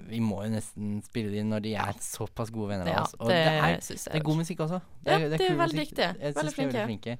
vi 0.10 0.22
må 0.24 0.44
jo 0.46 0.54
nesten 0.54 1.00
spille 1.04 1.34
dem 1.34 1.50
når 1.52 1.66
de 1.66 1.74
er 1.82 1.98
såpass 2.06 2.52
gode 2.54 2.76
venner 2.76 2.90
Ja, 2.92 3.02
av 3.02 3.08
oss. 3.10 3.16
Og 3.20 3.32
det, 3.32 3.40
det, 3.42 3.54
er, 3.58 3.78
det 3.82 4.18
er 4.22 4.26
god 4.30 4.42
musikk 4.44 4.66
også. 4.68 4.80
Ja, 5.06 5.18
det 5.18 5.40
er 5.42 5.46
er 5.50 5.60
veldig 5.60 5.64
musikk. 5.64 5.96
dyktige. 5.96 6.12
Jeg 6.20 6.36
Veldig 6.38 6.54
er 6.54 6.60
veldig 6.64 6.84
flinke. 6.86 7.18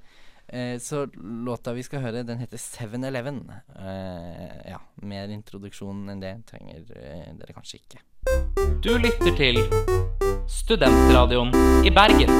Eh, 0.50 0.76
så 0.82 1.04
låta 1.46 1.72
vi 1.76 1.82
skal 1.86 2.00
høre, 2.02 2.22
den 2.26 2.38
heter 2.42 2.58
7-Eleven. 2.58 3.42
Eh, 3.76 4.70
ja, 4.72 4.80
mer 5.02 5.30
introduksjon 5.34 6.08
enn 6.10 6.22
det 6.22 6.32
trenger 6.50 6.86
eh, 6.98 7.28
dere 7.38 7.54
kanskje 7.54 7.82
ikke. 7.82 8.02
Du 8.82 8.94
lytter 8.98 9.34
til 9.38 9.60
Studentradioen 10.50 11.54
i 11.86 11.92
Bergen. 11.94 12.30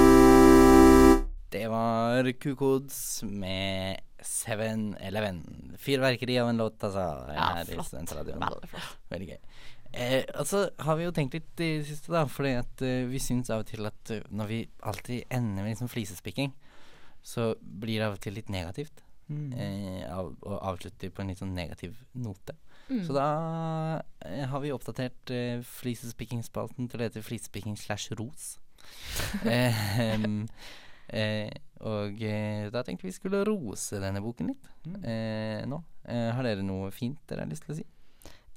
Det 1.51 1.65
var 1.71 2.27
Kukods 2.43 3.23
med 3.27 3.99
7-Eleven. 4.27 5.43
Fyrverkeri 5.81 6.39
av 6.43 6.51
en 6.53 6.63
låt, 6.63 6.79
altså. 6.87 7.05
Ja, 7.35 7.51
flott. 7.69 7.93
Veldig 7.95 8.71
flott. 8.71 8.97
Veldig 9.13 9.29
gøy. 9.33 9.39
Eh, 9.91 10.23
altså 10.39 10.69
har 10.79 10.99
vi 11.01 11.07
jo 11.09 11.13
tenkt 11.15 11.35
litt 11.35 11.63
i 11.63 11.71
det 11.81 11.87
siste, 11.89 12.13
da. 12.15 12.25
Fordi 12.31 12.55
at 12.61 12.83
eh, 12.87 13.05
vi 13.11 13.23
syns 13.23 13.51
av 13.51 13.65
og 13.65 13.71
til 13.71 13.89
at 13.89 14.15
uh, 14.15 14.27
når 14.31 14.51
vi 14.51 14.61
alltid 14.87 15.25
ender 15.29 15.65
med 15.65 15.73
liksom 15.75 15.91
flisespikking, 15.91 16.53
så 17.23 17.53
blir 17.61 17.99
det 17.99 18.09
av 18.09 18.19
og 18.19 18.23
til 18.25 18.37
litt 18.39 18.53
negativt. 18.53 19.05
Mm. 19.31 19.53
Eh, 19.55 20.05
av, 20.11 20.33
og 20.43 20.57
avslutter 20.73 21.13
på 21.15 21.23
en 21.23 21.31
litt 21.31 21.41
sånn 21.43 21.55
negativ 21.55 21.99
note. 22.19 22.57
Mm. 22.91 23.05
Så 23.07 23.15
da 23.15 23.27
eh, 24.27 24.47
har 24.51 24.63
vi 24.65 24.73
oppdatert 24.75 25.31
eh, 25.35 25.61
flisespikking-spalten 25.63 26.91
til 26.91 27.01
å 27.01 27.07
hete 27.07 27.23
flisespikking 27.23 27.79
slash 27.79 28.11
ros. 28.19 28.57
eh, 29.45 29.77
um, 30.17 30.43
eh, 31.15 31.51
og 31.81 32.23
eh, 32.23 32.69
da 32.71 32.83
tenkte 32.85 33.07
vi 33.09 33.13
skulle 33.15 33.45
rose 33.49 34.01
denne 34.03 34.21
boken 34.25 34.53
litt 34.53 34.67
Mm. 34.87 35.05
eh, 35.05 35.63
nå. 35.69 35.83
Eh, 36.09 36.31
har 36.33 36.43
dere 36.47 36.63
noe 36.65 36.91
fint 36.91 37.19
dere 37.29 37.41
har 37.45 37.51
lyst 37.51 37.67
til 37.67 37.75
å 37.75 37.77
si? 37.77 37.85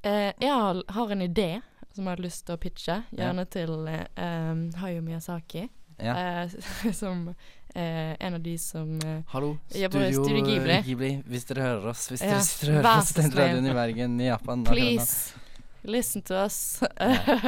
Eh, 0.04 0.32
jeg 0.40 0.50
har, 0.52 0.80
har 0.96 1.12
en 1.12 1.22
idé 1.22 1.62
som 1.94 2.06
jeg 2.08 2.16
har 2.16 2.22
lyst 2.24 2.46
til 2.48 2.56
å 2.56 2.60
pitche, 2.60 2.96
Ja. 3.12 3.26
gjerne 3.28 3.44
til 3.52 3.74
eh, 3.88 4.06
um, 4.52 4.72
Hayo 4.80 5.02
Miyazaki. 5.04 5.70
Ja. 6.00 6.16
Eh, 6.44 6.56
som 7.02 7.28
eh, 7.76 8.16
en 8.20 8.34
av 8.34 8.42
de 8.42 8.58
som 8.58 8.96
eh, 9.06 9.22
Hallo, 9.34 9.58
Studio 9.70 10.24
Studio 10.24 10.46
Ghibli. 10.84 11.12
hvis 11.28 11.46
dere 11.52 11.62
hører 11.68 11.90
oss. 11.92 12.08
Hvis 12.10 12.24
Ja, 12.24 12.32
dere 12.38 12.42
sitter 12.48 12.72
og 12.72 12.80
hører 12.82 12.98
oss 13.04 13.14
Den 13.14 13.32
radioen 13.32 13.68
i 13.70 13.74
Bergen, 13.78 14.20
i 14.22 14.28
Japan. 14.32 14.64
Please, 14.66 15.34
listen 15.84 16.22
to 16.24 16.36
us. 16.46 16.80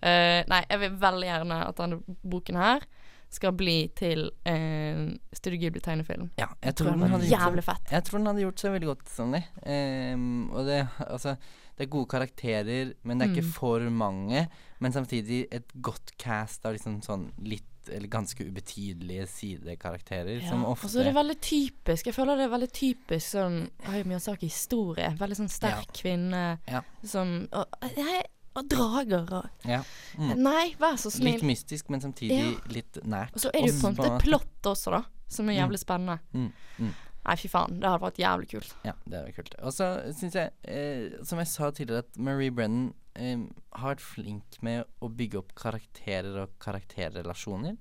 Eh, 0.00 0.44
nei, 0.48 0.62
jeg 0.70 0.80
vil 0.80 0.94
veldig 0.96 1.26
gjerne 1.28 1.56
at 1.68 1.76
denne 1.76 1.98
boken 2.24 2.56
her 2.56 2.84
skal 3.30 3.52
bli 3.54 3.88
til 3.94 4.28
en 4.44 5.18
Studio 5.32 5.60
Ghibli-tegnefilm. 5.62 6.30
Ja, 6.38 6.48
jeg 6.62 6.74
tror, 6.80 6.90
den 6.98 7.08
hadde 7.12 7.28
gjort 7.28 7.40
jævlig 7.46 7.64
fett. 7.64 7.90
jeg 7.94 8.04
tror 8.04 8.18
den 8.18 8.26
hadde 8.26 8.42
gjort 8.44 8.58
seg 8.64 8.72
veldig 8.74 8.88
godt 8.90 9.08
som 9.08 9.32
det. 9.32 9.44
Ehm, 9.64 10.50
og 10.50 10.66
det, 10.66 10.80
altså, 11.06 11.36
det 11.78 11.86
er 11.86 11.90
gode 11.94 12.10
karakterer, 12.10 12.92
men 13.04 13.18
det 13.18 13.28
er 13.28 13.34
ikke 13.36 13.46
Mm. 13.46 13.52
for 13.52 13.80
mange. 13.90 14.48
Men 14.80 14.92
samtidig 14.92 15.46
et 15.52 15.72
godt 15.80 16.16
cast 16.18 16.66
av 16.66 16.74
liksom 16.74 17.00
sånn 17.02 17.30
litt 17.38 17.64
eller 17.90 18.08
ganske 18.08 18.44
ubetydelige 18.44 19.24
sidekarakterer. 19.26 20.42
som 20.48 20.64
og 20.64 20.72
ofte 20.76 20.88
så 20.92 21.00
er 21.00 21.04
det 21.04 21.14
veldig 21.14 21.40
typisk. 21.40 22.06
Jeg 22.06 22.14
føler 22.14 22.36
det 22.36 22.44
er 22.44 22.52
veldig 22.58 22.72
typisk 22.76 23.26
sånn 23.34 23.70
Hayo 23.86 24.04
Miyazaki-historie. 24.04 25.16
Veldig 25.18 25.36
sånn 25.40 25.48
sterk 25.50 25.92
kvinne 25.96 26.58
Ja. 26.68 26.82
som 27.04 27.48
og, 27.52 27.66
jeg, 27.96 28.24
og 28.58 28.66
drager 28.68 29.28
og 29.38 29.66
ja, 29.68 29.82
mm. 30.18 30.32
Nei, 30.42 30.74
vær 30.80 30.96
så 30.98 31.12
Litt 31.22 31.42
mystisk, 31.46 31.90
men 31.90 32.00
samtidig 32.02 32.38
Ja. 32.40 32.50
litt 32.74 32.98
nært. 33.04 33.34
Og 33.34 33.40
så 33.44 33.48
er 33.54 33.60
det 33.62 33.68
jo 33.70 33.74
oss 33.76 33.82
på 33.82 33.88
en 33.88 33.94
måte 33.96 34.10
måte. 34.10 34.24
plott 34.24 34.62
også, 34.72 34.90
da, 34.96 35.02
som 35.28 35.48
er 35.48 35.52
Mm. 35.54 35.60
jævlig 35.60 35.78
spennende. 35.78 36.18
Mm, 36.32 36.52
mm. 36.80 36.94
Nei, 37.26 37.36
fy 37.36 37.48
faen. 37.52 37.78
Det 37.80 37.84
hadde 37.90 38.00
vært 38.02 38.16
jævlig 38.18 38.48
kult. 38.50 38.74
Ja, 38.84 38.92
det 39.06 39.12
hadde 39.18 39.26
vært 39.28 39.36
kult. 39.36 39.54
Og 39.62 39.72
så 39.76 39.86
syns 40.16 40.32
jeg, 40.34 40.50
eh, 40.64 41.22
som 41.22 41.38
jeg 41.38 41.46
sa 41.46 41.70
tidligere, 41.70 41.98
at 41.98 42.16
Marie 42.18 42.50
Brennan 42.50 42.94
eh, 43.14 43.36
har 43.74 43.94
vært 43.94 44.00
flink 44.00 44.62
med 44.62 44.84
å 45.02 45.08
bygge 45.14 45.36
opp 45.38 45.54
karakterer 45.54 46.42
og 46.42 46.48
karakterrelasjoner. 46.58 47.76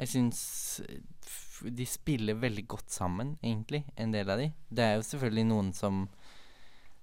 Jeg 0.00 0.08
syns 0.08 0.80
eh, 0.80 0.98
de 1.70 1.84
spiller 1.86 2.34
veldig 2.40 2.66
godt 2.66 2.90
sammen, 2.90 3.34
egentlig, 3.44 3.84
en 3.96 4.10
del 4.12 4.28
av 4.30 4.38
de. 4.38 4.52
Det 4.72 4.82
er 4.84 4.94
jo 4.96 5.02
selvfølgelig 5.02 5.46
noen 5.46 5.72
som 5.76 6.08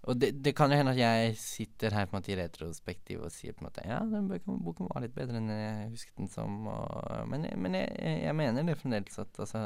Og 0.07 0.15
det, 0.15 0.29
det 0.39 0.53
kan 0.55 0.71
jo 0.71 0.77
hende 0.79 0.93
at 0.95 0.99
jeg 1.01 1.33
sitter 1.39 1.91
her 1.91 2.05
på 2.07 2.15
en 2.15 2.21
måte 2.21 2.31
i 2.31 2.37
retrospektiv 2.39 3.25
og 3.27 3.33
sier 3.35 3.55
på 3.55 3.63
en 3.63 3.67
måte 3.67 3.83
Ja, 3.83 3.99
den 4.07 4.29
boken, 4.29 4.87
var 4.87 5.03
litt 5.03 5.15
bedre 5.15 5.41
enn 5.41 5.51
jeg 5.51 5.89
husket 5.91 6.21
den 6.21 6.29
som, 6.31 6.61
og, 6.71 7.27
men, 7.27 7.43
men 7.59 7.75
jeg, 7.75 7.89
jeg 8.23 8.35
mener 8.39 8.69
det 8.69 8.77
fremdeles 8.79 9.19
at 9.19 9.41
altså 9.43 9.65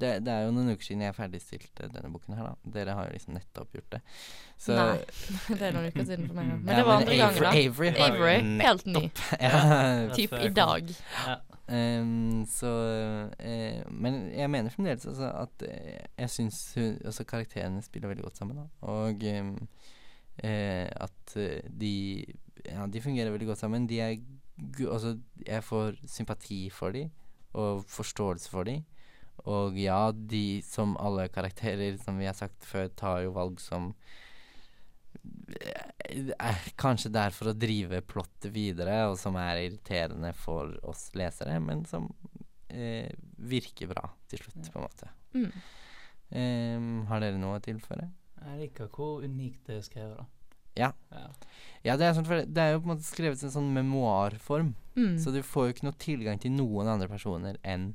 det, 0.00 0.10
det 0.26 0.32
er 0.32 0.46
jo 0.46 0.54
noen 0.56 0.72
uker 0.74 0.86
siden 0.86 1.04
jeg 1.04 1.16
ferdigstilte 1.16 1.90
denne 1.92 2.10
boken 2.12 2.36
her, 2.38 2.48
da. 2.50 2.72
Dere 2.76 2.96
har 2.96 3.08
jo 3.08 3.16
liksom 3.16 3.36
nettopp 3.36 3.76
gjort 3.76 3.96
det. 3.96 4.00
Så 4.60 4.76
Nei, 4.76 4.96
det 5.58 5.68
er 5.68 5.76
noen 5.76 5.90
uker 5.90 6.08
siden 6.08 6.26
for 6.30 6.40
meg. 6.40 6.50
òg. 6.54 6.64
Men 6.64 6.72
Ja, 6.72 6.80
det 6.80 6.88
var 6.88 7.04
andre 7.04 7.20
ganger, 7.20 7.46
da. 7.46 7.52
Avery 7.60 7.92
Avery, 8.08 8.34
helt 8.64 8.90
ny. 8.90 9.04
ja, 9.46 9.62
Typ 10.16 10.36
i 10.40 10.50
dag. 10.56 10.92
Ja. 11.20 11.38
Um, 11.70 12.46
så 12.50 12.66
uh, 13.30 13.92
Men 13.94 14.14
jeg 14.34 14.50
mener 14.50 14.70
fremdeles 14.74 15.06
altså, 15.06 15.28
at 15.30 15.62
uh, 15.62 16.06
jeg 16.18 16.30
syns 16.30 16.58
altså, 16.76 17.24
karakterene 17.24 17.82
spiller 17.82 18.10
veldig 18.10 18.24
godt 18.26 18.40
sammen. 18.40 18.56
Da. 18.56 18.66
Og 18.90 19.22
um, 19.40 19.52
uh, 20.42 20.86
at 21.06 21.36
eh, 21.36 21.60
de 21.80 22.24
Ja, 22.66 22.86
de 22.86 23.00
fungerer 23.00 23.30
veldig 23.30 23.46
godt 23.46 23.58
sammen. 23.58 23.88
De 23.88 24.00
er 24.00 24.16
Altså, 24.90 25.18
jeg 25.46 25.64
får 25.64 25.94
sympati 26.06 26.70
for 26.70 26.90
dem, 26.92 27.10
og 27.52 27.84
forståelse 27.88 28.50
for 28.50 28.62
dem. 28.62 28.82
Og 29.48 29.78
ja, 29.80 30.10
de 30.12 30.60
som 30.66 30.96
alle 31.00 31.28
karakterer, 31.32 31.96
som 32.02 32.18
vi 32.20 32.28
har 32.28 32.36
sagt 32.36 32.64
før, 32.66 32.90
tar 32.98 33.22
jo 33.24 33.32
valg 33.36 33.60
som 33.62 33.92
eh, 35.60 36.32
er 36.36 36.60
kanskje 36.80 37.12
der 37.14 37.34
for 37.34 37.50
å 37.50 37.56
drive 37.56 38.02
plottet 38.08 38.52
videre, 38.54 39.02
og 39.10 39.18
som 39.20 39.38
er 39.40 39.64
irriterende 39.66 40.32
for 40.36 40.76
oss 40.88 41.08
lesere, 41.18 41.58
men 41.62 41.84
som 41.88 42.08
eh, 42.68 43.10
virker 43.40 43.90
bra 43.90 44.08
til 44.30 44.42
slutt, 44.44 44.72
på 44.72 44.80
en 44.80 44.86
måte. 44.88 45.12
Mm. 45.34 45.52
Um, 46.30 46.90
har 47.10 47.22
dere 47.24 47.40
noe 47.42 47.58
å 47.58 47.62
tilføre? 47.64 48.04
Jeg 48.40 48.60
liker 48.60 48.90
hvor 48.94 49.24
unikt 49.26 49.66
det 49.66 49.80
er 49.80 49.86
skrevet, 49.86 50.20
da. 50.20 50.26
Ja. 50.78 50.92
ja. 51.10 51.24
Ja, 51.82 51.96
det 51.98 52.06
er, 52.06 52.12
sånn, 52.14 52.28
for 52.28 52.44
det 52.46 52.62
er 52.62 52.76
jo 52.76 52.82
på 52.84 52.86
en 52.86 52.92
måte 52.94 53.08
skrevet 53.08 53.42
i 53.42 53.48
en 53.48 53.56
sånn 53.56 53.72
memoarform, 53.74 54.74
Mm. 55.00 55.14
så 55.22 55.30
du 55.30 55.38
får 55.46 55.66
jo 55.66 55.72
ikke 55.72 55.84
noe 55.86 55.98
tilgang 56.02 56.40
til 56.42 56.50
noen 56.50 56.88
andre 56.90 57.06
personer 57.08 57.56
enn 57.62 57.92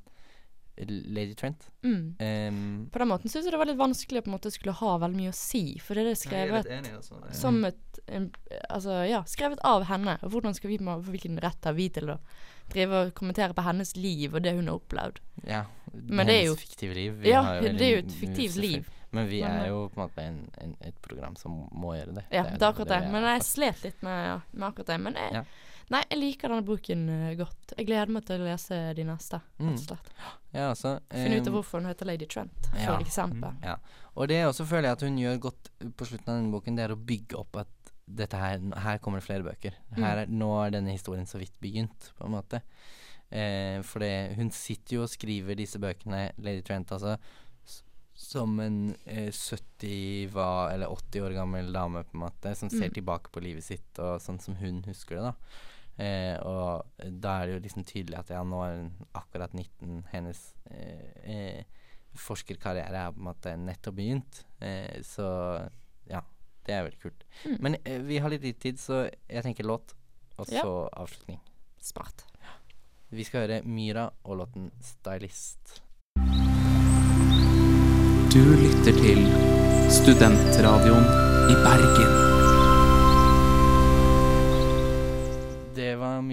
Lady 0.77 1.33
Trent. 1.35 1.69
Mm. 1.83 2.15
Um, 2.19 2.89
På 2.91 2.99
den 2.99 3.07
måten 3.07 3.29
syns 3.31 3.45
jeg 3.45 3.51
det 3.53 3.59
var 3.61 3.69
litt 3.69 3.77
vanskelig 3.79 4.19
å 4.19 4.25
på 4.25 4.29
en 4.31 4.35
måte 4.35 4.51
skulle 4.51 4.73
ha 4.75 4.97
veldig 4.97 5.15
mye 5.21 5.31
å 5.31 5.37
si, 5.37 5.61
for 5.79 5.95
det 5.95 6.03
er 6.11 6.17
skrevet 6.19 6.65
Jeg 6.67 6.83
er 6.83 6.97
altså. 6.97 7.21
Det- 7.23 7.35
som 7.39 7.61
et 7.65 7.99
um, 8.11 8.29
Altså, 8.69 8.97
ja, 9.07 9.21
skrevet 9.23 9.59
av 9.63 9.83
henne. 9.87 10.17
Og 10.23 10.31
hvordan 10.31 10.53
skal 10.53 10.69
vi 10.69 10.77
Hvilken 10.77 11.39
rett 11.39 11.63
har 11.63 11.73
vi 11.73 11.87
til 11.89 12.09
å 12.09 12.19
drive 12.73 12.91
og 13.05 13.13
kommentere 13.13 13.53
på 13.53 13.63
hennes 13.63 13.95
liv 13.95 14.33
og 14.35 14.41
det 14.43 14.53
hun 14.55 14.67
har 14.67 14.75
opplevd? 14.81 15.19
ja, 15.47 15.63
Men 15.93 16.27
det 16.27 16.35
er 16.41 16.45
jo- 16.47 16.55
fiktive 16.55 16.93
liv. 16.93 17.13
Vi 17.21 17.29
Ja, 17.29 17.41
har 17.41 17.55
jo 17.61 17.71
det 17.73 17.81
er 17.81 17.91
jo 18.01 18.07
et 18.07 18.11
fiktivt 18.11 18.55
liv. 18.57 18.89
Men 19.11 19.29
vi 19.29 19.41
er 19.41 19.61
eh, 19.63 19.67
jo 19.69 19.87
på 19.87 20.01
en 20.01 20.09
måte 20.09 20.19
en, 20.27 20.49
en, 20.59 20.75
et 20.81 20.95
program 21.01 21.35
som 21.37 21.69
må 21.71 21.93
gjøre 21.95 22.15
det. 22.15 22.23
Ja, 22.31 22.43
det 22.43 22.61
er 22.61 22.67
akkurat 22.73 22.87
det. 22.89 22.99
det. 23.05 23.11
Men 23.13 23.23
jeg 23.23 23.41
slet 23.43 23.83
litt 23.85 24.01
med, 24.03 24.25
ja, 24.27 24.41
med 24.51 24.67
akkurat 24.73 24.87
det. 24.87 24.99
Men 24.99 25.13
jeg, 25.13 25.31
Ja. 25.33 25.43
Nei, 25.93 26.01
jeg 26.09 26.19
liker 26.19 26.49
denne 26.49 26.65
boken 26.65 27.03
eh, 27.09 27.35
godt. 27.39 27.73
Jeg 27.77 27.85
gleder 27.87 28.11
meg 28.15 28.25
til 28.25 28.41
å 28.41 28.47
lese 28.47 28.79
de 28.97 29.03
neste, 29.07 29.41
Mm. 29.59 29.75
Ja, 30.55 30.69
altså, 30.71 30.99
Finne 31.11 31.41
ut 31.41 31.47
av 31.47 31.53
hvorfor 31.57 31.81
hun 31.81 31.89
heter 31.89 32.05
Lady 32.07 32.25
Trent, 32.31 32.69
ja. 32.73 32.85
for 32.93 33.03
eksempel. 33.03 33.53
Ja. 33.63 33.75
Og 34.15 34.27
det 34.31 34.41
også 34.47 34.65
føler 34.65 34.89
jeg 34.89 34.97
at 34.97 35.01
hun 35.03 35.17
gjør 35.19 35.39
godt 35.49 35.69
på 35.99 36.05
slutten 36.07 36.29
av 36.31 36.37
denne 36.39 36.51
boken, 36.55 36.75
det 36.77 36.85
er 36.85 36.93
å 36.95 36.99
bygge 37.11 37.35
opp 37.41 37.57
at 37.57 37.67
dette 38.07 38.37
her 38.37 38.59
Her 38.77 38.99
kommer 39.01 39.17
det 39.19 39.25
flere 39.25 39.43
bøker. 39.43 39.73
Her 39.97 40.21
er, 40.23 40.27
nå 40.29 40.51
er 40.63 40.69
denne 40.77 40.93
historien 40.93 41.25
så 41.25 41.39
vidt 41.41 41.55
begynt, 41.59 42.11
på 42.17 42.25
en 42.27 42.35
måte. 42.37 42.61
Eh, 43.33 43.81
for 43.81 43.99
det, 44.05 44.35
hun 44.37 44.51
sitter 44.53 44.95
jo 44.99 45.01
og 45.03 45.09
skriver 45.09 45.57
disse 45.57 45.79
bøkene, 45.81 46.27
Lady 46.37 46.61
Trent, 46.61 46.91
altså, 46.93 47.17
som 48.15 48.59
en 48.63 48.95
eh, 49.05 49.31
70 49.33 50.29
var, 50.31 50.69
eller 50.71 50.87
80 50.93 51.25
år 51.25 51.33
gammel 51.35 51.73
dame, 51.75 52.03
på 52.07 52.15
en 52.15 52.23
måte, 52.29 52.53
som 52.55 52.69
ser 52.69 52.87
Mm. 52.89 52.93
tilbake 52.93 53.31
på 53.33 53.41
livet 53.43 53.63
sitt, 53.63 53.99
og 53.99 54.21
sånn 54.21 54.39
som 54.39 54.55
hun 54.55 54.83
husker 54.87 55.15
det, 55.17 55.23
da. 55.23 55.33
Eh, 55.97 56.35
og 56.43 56.83
da 57.23 57.37
er 57.39 57.47
det 57.47 57.53
jo 57.55 57.63
liksom 57.63 57.85
tydelig 57.87 58.17
at 58.19 58.33
ja, 58.35 58.41
nå 58.43 58.59
er 58.65 58.77
hun 58.81 58.89
akkurat 59.15 59.53
19. 59.55 60.01
Hennes 60.11 60.41
eh, 60.71 61.11
eh, 61.23 61.63
forskerkarriere 62.19 63.05
er 63.07 63.13
på 63.15 63.21
en 63.21 63.29
måte 63.29 63.55
nettopp 63.59 63.95
begynt. 63.99 64.43
Eh, 64.59 64.99
så 65.07 65.25
ja, 66.11 66.21
det 66.67 66.75
er 66.75 66.83
veldig 66.87 67.01
kult. 67.03 67.23
Mm. 67.45 67.57
Men 67.63 67.77
eh, 67.83 68.01
vi 68.03 68.19
har 68.19 68.33
litt 68.33 68.59
tid, 68.59 68.79
så 68.81 69.05
jeg 69.29 69.43
tenker 69.47 69.67
låt, 69.67 69.95
og 70.37 70.51
Ja. 70.51 70.61
så 70.67 70.89
avslutning. 70.91 71.39
Smart. 71.79 72.25
Vi 73.15 73.23
skal 73.23 73.45
høre 73.45 73.61
Myra 73.63 74.09
og 74.25 74.37
låten 74.41 74.71
'Stylist'. 74.81 75.79
Du 78.35 78.41
lytter 78.43 78.91
til 78.99 79.21
Studentradioen 79.89 81.05
i 81.53 81.55
Bergen. 81.63 82.44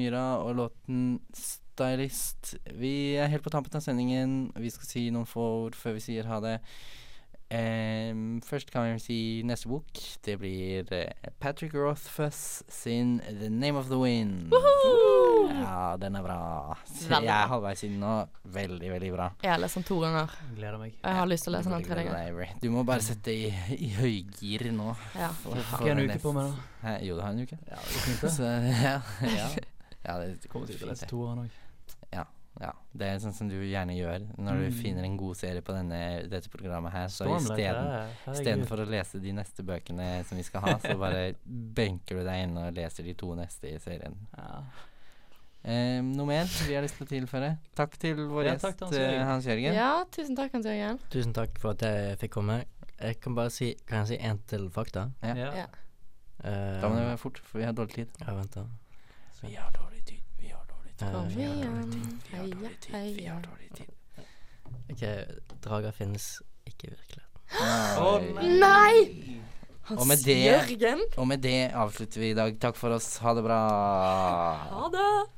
Myra 0.02 0.24
og 0.42 0.56
låten 0.58 1.20
'Stylist'. 1.32 2.56
Vi 2.76 3.14
er 3.16 3.30
helt 3.32 3.42
på 3.46 3.50
tampen 3.54 3.74
av 3.78 3.82
sendingen. 3.86 4.52
Vi 4.58 4.70
skal 4.70 4.86
si 4.90 5.06
noen 5.14 5.26
få 5.26 5.46
ord 5.66 5.78
før 5.78 5.94
vi 5.96 6.00
sier 6.10 6.26
ha 6.28 6.40
det. 6.42 6.58
Um, 7.52 8.38
først 8.40 8.70
kan 8.72 8.86
vi 8.94 9.00
si 9.02 9.16
neste 9.44 9.68
bok. 9.68 9.90
Det 10.24 10.38
blir 10.40 10.88
eh, 10.96 11.10
Patrick 11.38 11.74
Rothfuss 11.76 12.62
sin 12.72 13.18
'The 13.20 13.50
Name 13.50 13.76
of 13.78 13.90
the 13.90 13.98
Wind'. 14.00 14.48
Woohoo! 14.48 15.50
Ja, 15.60 15.96
den 16.00 16.16
er 16.16 16.22
bra. 16.24 16.38
Så 16.88 17.10
Jeg 17.20 17.26
er 17.28 17.50
halvveis 17.50 17.82
inne 17.84 17.98
nå. 18.00 18.14
Veldig, 18.54 18.88
veldig 18.94 19.10
bra. 19.12 19.26
Jeg 19.42 19.50
har 19.52 19.60
lest 19.60 19.74
den 19.76 19.84
to 19.84 19.98
ganger. 20.00 20.32
Gleder 20.56 20.78
meg. 20.80 20.94
Jeg 21.02 21.14
har 21.18 21.26
lyst 21.28 21.44
til 21.44 21.52
å 21.52 21.56
lese 21.58 21.68
den 21.70 21.82
tre 21.84 21.90
tredje 21.92 22.06
glede 22.08 22.14
gang. 22.14 22.24
deg, 22.24 22.32
Avery. 22.32 22.48
Du 22.62 22.70
må 22.72 22.84
bare 22.88 23.04
sette 23.04 23.34
i, 23.36 23.52
i 23.76 23.90
høygir 23.98 24.70
nå. 24.72 24.96
Ja. 25.18 25.28
for- 25.42 25.60
for 25.76 25.88
en 25.92 25.98
uke 26.08 26.18
på 26.24 26.32
meg, 26.32 26.48
da? 26.48 26.88
Hæ, 26.88 26.96
jo, 27.04 27.16
du 27.16 27.20
har 27.20 27.30
en 27.36 27.42
uke. 27.44 27.58
Ja, 27.68 27.76
det 27.76 27.96
er 27.96 28.04
fint, 28.08 28.20
det. 28.22 28.32
Så 28.32 28.48
ja, 28.48 28.96
ja. 29.36 29.48
ja 30.04 30.18
det 30.18 30.48
Kommer 30.48 30.66
sikkert 30.66 30.78
til 30.80 30.88
å 30.90 31.00
det. 31.00 31.08
toeren 31.08 31.44
òg. 31.46 31.58
Ja, 32.60 32.68
det 32.92 33.06
er 33.08 33.16
sånn 33.22 33.32
som 33.32 33.48
du 33.48 33.54
gjerne 33.64 33.94
gjør 33.96 34.26
når 34.36 34.58
du 34.60 34.64
Mm. 34.68 34.74
finner 34.76 35.04
en 35.06 35.14
god 35.16 35.36
serie 35.40 35.62
på 35.64 35.72
denne, 35.72 36.28
dette 36.28 36.50
programmet 36.52 36.92
her. 36.92 37.06
Så 37.08 37.24
ja. 37.24 37.38
Istedenfor 38.28 38.82
å 38.84 38.84
lese 38.90 39.18
de 39.22 39.32
neste 39.32 39.64
bøkene 39.64 40.22
som 40.28 40.36
vi 40.36 40.42
skal 40.44 40.60
ha, 40.60 40.74
så 40.78 40.92
bare 41.00 41.34
benker 41.78 42.18
du 42.20 42.24
deg 42.28 42.42
inn 42.44 42.58
og 42.60 42.74
leser 42.76 43.04
de 43.08 43.14
to 43.14 43.32
neste 43.34 43.72
i 43.72 43.78
serien. 43.80 44.14
Ja. 44.36 44.60
Eh, 45.64 46.02
noe 46.02 46.26
mer 46.26 46.44
vi 46.68 46.74
har 46.76 46.82
lyst 46.84 46.98
til 47.00 47.06
å 47.06 47.10
tilføre? 47.14 47.56
Takk 47.74 47.96
til 48.02 48.16
vår 48.28 48.44
Ja, 48.44 48.52
gjest 48.58 48.80
Hans 48.84 48.92
eh, 48.92 49.00
Jørgen. 49.00 49.26
Hans 49.30 49.44
Jørgen. 49.48 49.74
Ja, 49.80 50.04
tusen 50.12 50.36
takk, 50.36 50.52
Hans 50.52 50.66
Jørgen. 50.66 50.98
Tusen 51.08 51.32
takk 51.32 51.58
for 51.62 51.70
at 51.72 51.86
jeg 51.88 52.18
fikk 52.18 52.34
komme. 52.36 52.64
Jeg 53.00 53.18
kan 53.22 53.34
bare 53.34 53.50
si 53.50 53.72
Kan 53.86 54.04
jeg 54.04 54.08
si 54.12 54.18
én 54.28 54.38
til 54.46 54.68
fakta? 54.68 55.08
Ja. 55.22 55.34
Ja. 55.40 55.50
Ja. 55.62 55.66
Eh, 56.44 56.80
Da 56.82 56.88
må 56.90 56.96
det 57.00 57.06
være 57.08 57.18
fort, 57.18 57.38
for 57.38 57.58
vi 57.58 57.64
har 57.64 57.72
dårlig 57.72 57.94
tid. 57.94 58.08
Ja, 58.26 58.34
vent, 58.34 58.50
da. 58.60 58.66
Vi 59.42 59.54
har 59.54 59.70
dårlig 59.70 60.04
tid, 60.06 60.20
vi 60.38 60.48
har 60.48 60.64
dårlig 60.70 60.96
tid. 60.96 61.08
Kom 61.12 61.28
vi 61.28 61.42
har 61.44 61.54
igjen, 61.54 61.76
dårlig 61.80 61.92
tid, 61.92 62.18
vi 62.30 62.36
har 62.36 62.44
heia, 62.98 63.32
heia. 63.32 63.86
Ok, 64.92 65.02
drager 65.64 65.92
finnes 65.96 66.26
ikke 66.68 66.86
i 66.86 66.94
virkeligheten. 66.94 67.28
Å. 68.02 68.10
Nei! 68.60 69.38
Hans 69.88 70.00
Og 70.00 70.06
med 70.06 70.22
det- 70.24 70.36
Jørgen. 70.46 71.00
Og 71.18 71.26
med 71.28 71.42
det 71.42 71.72
avslutter 71.74 72.20
vi 72.20 72.30
i 72.30 72.34
dag. 72.34 72.58
Takk 72.60 72.76
for 72.76 72.90
oss. 72.94 73.16
Ha 73.18 73.34
det 73.34 73.42
bra. 73.42 73.58
Ha 74.70 74.88
det. 74.88 75.32